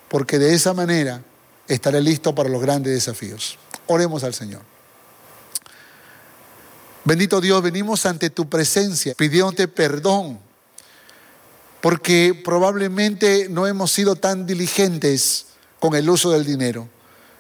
porque 0.08 0.40
de 0.40 0.54
esa 0.54 0.74
manera 0.74 1.22
estaré 1.68 2.02
listo 2.02 2.34
para 2.36 2.50
los 2.50 2.62
grandes 2.62 2.94
desafíos. 2.94 3.58
Oremos 3.88 4.24
al 4.24 4.34
Señor. 4.34 4.71
Bendito 7.04 7.42
Dios, 7.42 7.64
venimos 7.64 8.06
ante 8.06 8.30
tu 8.30 8.48
presencia 8.48 9.16
pidiéndote 9.16 9.68
perdón, 9.68 10.40
porque 11.82 12.40
probablemente 12.46 13.48
no 13.50 13.66
hemos 13.66 13.92
sido 13.92 14.16
tan 14.16 14.46
diligentes 14.46 15.48
con 15.80 15.96
el 15.96 16.08
uso 16.08 16.30
del 16.30 16.46
dinero. 16.46 16.88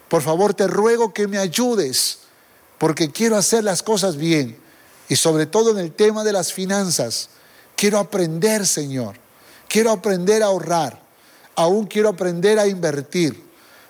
Por 0.09 0.23
favor, 0.23 0.55
te 0.55 0.65
ruego 0.65 1.13
que 1.13 1.27
me 1.27 1.37
ayudes, 1.37 2.21
porque 2.79 3.11
quiero 3.11 3.37
hacer 3.37 3.63
las 3.63 3.83
cosas 3.83 4.17
bien. 4.17 4.57
Y 5.07 5.15
sobre 5.15 5.45
todo 5.45 5.71
en 5.71 5.77
el 5.77 5.91
tema 5.91 6.23
de 6.23 6.33
las 6.33 6.51
finanzas, 6.51 7.29
quiero 7.75 7.99
aprender, 7.99 8.65
Señor. 8.65 9.15
Quiero 9.67 9.91
aprender 9.91 10.41
a 10.41 10.47
ahorrar. 10.47 10.99
Aún 11.55 11.85
quiero 11.85 12.09
aprender 12.09 12.57
a 12.57 12.65
invertir. 12.65 13.43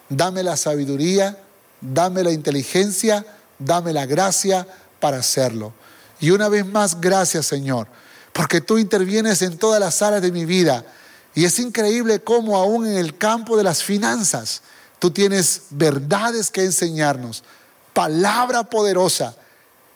Dame 0.09 0.43
la 0.43 0.57
sabiduría, 0.57 1.41
dame 1.79 2.23
la 2.23 2.31
inteligencia, 2.31 3.25
dame 3.57 3.93
la 3.93 4.05
gracia 4.05 4.67
para 5.01 5.17
hacerlo. 5.17 5.73
Y 6.21 6.29
una 6.29 6.47
vez 6.47 6.65
más, 6.65 7.01
gracias 7.01 7.47
Señor, 7.47 7.87
porque 8.31 8.61
tú 8.61 8.77
intervienes 8.77 9.41
en 9.41 9.57
todas 9.57 9.81
las 9.81 10.01
áreas 10.01 10.21
de 10.21 10.31
mi 10.31 10.45
vida. 10.45 10.85
Y 11.33 11.43
es 11.43 11.59
increíble 11.59 12.21
cómo 12.21 12.55
aún 12.55 12.87
en 12.87 12.97
el 12.97 13.17
campo 13.17 13.57
de 13.57 13.63
las 13.63 13.83
finanzas, 13.83 14.61
tú 14.99 15.11
tienes 15.11 15.63
verdades 15.71 16.51
que 16.51 16.63
enseñarnos, 16.63 17.43
palabra 17.93 18.63
poderosa 18.63 19.35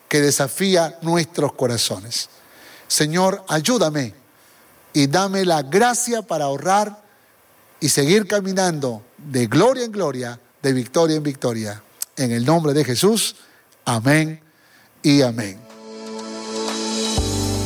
que 0.09 0.19
desafía 0.19 0.97
nuestros 1.01 1.53
corazones. 1.53 2.29
Señor, 2.87 3.43
ayúdame 3.47 4.13
y 4.93 5.07
dame 5.07 5.45
la 5.45 5.61
gracia 5.61 6.21
para 6.21 6.45
ahorrar 6.45 7.03
y 7.79 7.89
seguir 7.89 8.27
caminando 8.27 9.03
de 9.17 9.47
gloria 9.47 9.85
en 9.85 9.91
gloria, 9.91 10.39
de 10.61 10.73
victoria 10.73 11.17
en 11.17 11.23
victoria. 11.23 11.83
En 12.15 12.31
el 12.31 12.45
nombre 12.45 12.73
de 12.73 12.85
Jesús, 12.85 13.35
amén 13.83 14.44
y 15.05 15.21
amén. 15.21 15.55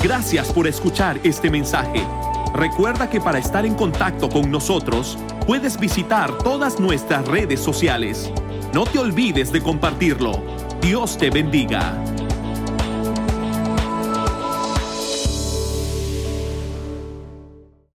Gracias 0.03 0.51
por 0.51 0.67
escuchar 0.67 1.19
este 1.23 1.49
mensaje. 1.49 2.05
Recuerda 2.53 3.09
que 3.09 3.21
para 3.21 3.39
estar 3.39 3.65
en 3.65 3.75
contacto 3.75 4.29
con 4.29 4.51
nosotros, 4.51 5.17
puedes 5.47 5.79
visitar 5.79 6.37
todas 6.39 6.81
nuestras 6.81 7.25
redes 7.25 7.61
sociales. 7.61 8.29
No 8.73 8.83
te 8.83 8.99
olvides 8.99 9.53
de 9.53 9.61
compartirlo. 9.61 10.43
Dios 10.81 11.17
te 11.17 11.29
bendiga. 11.29 11.97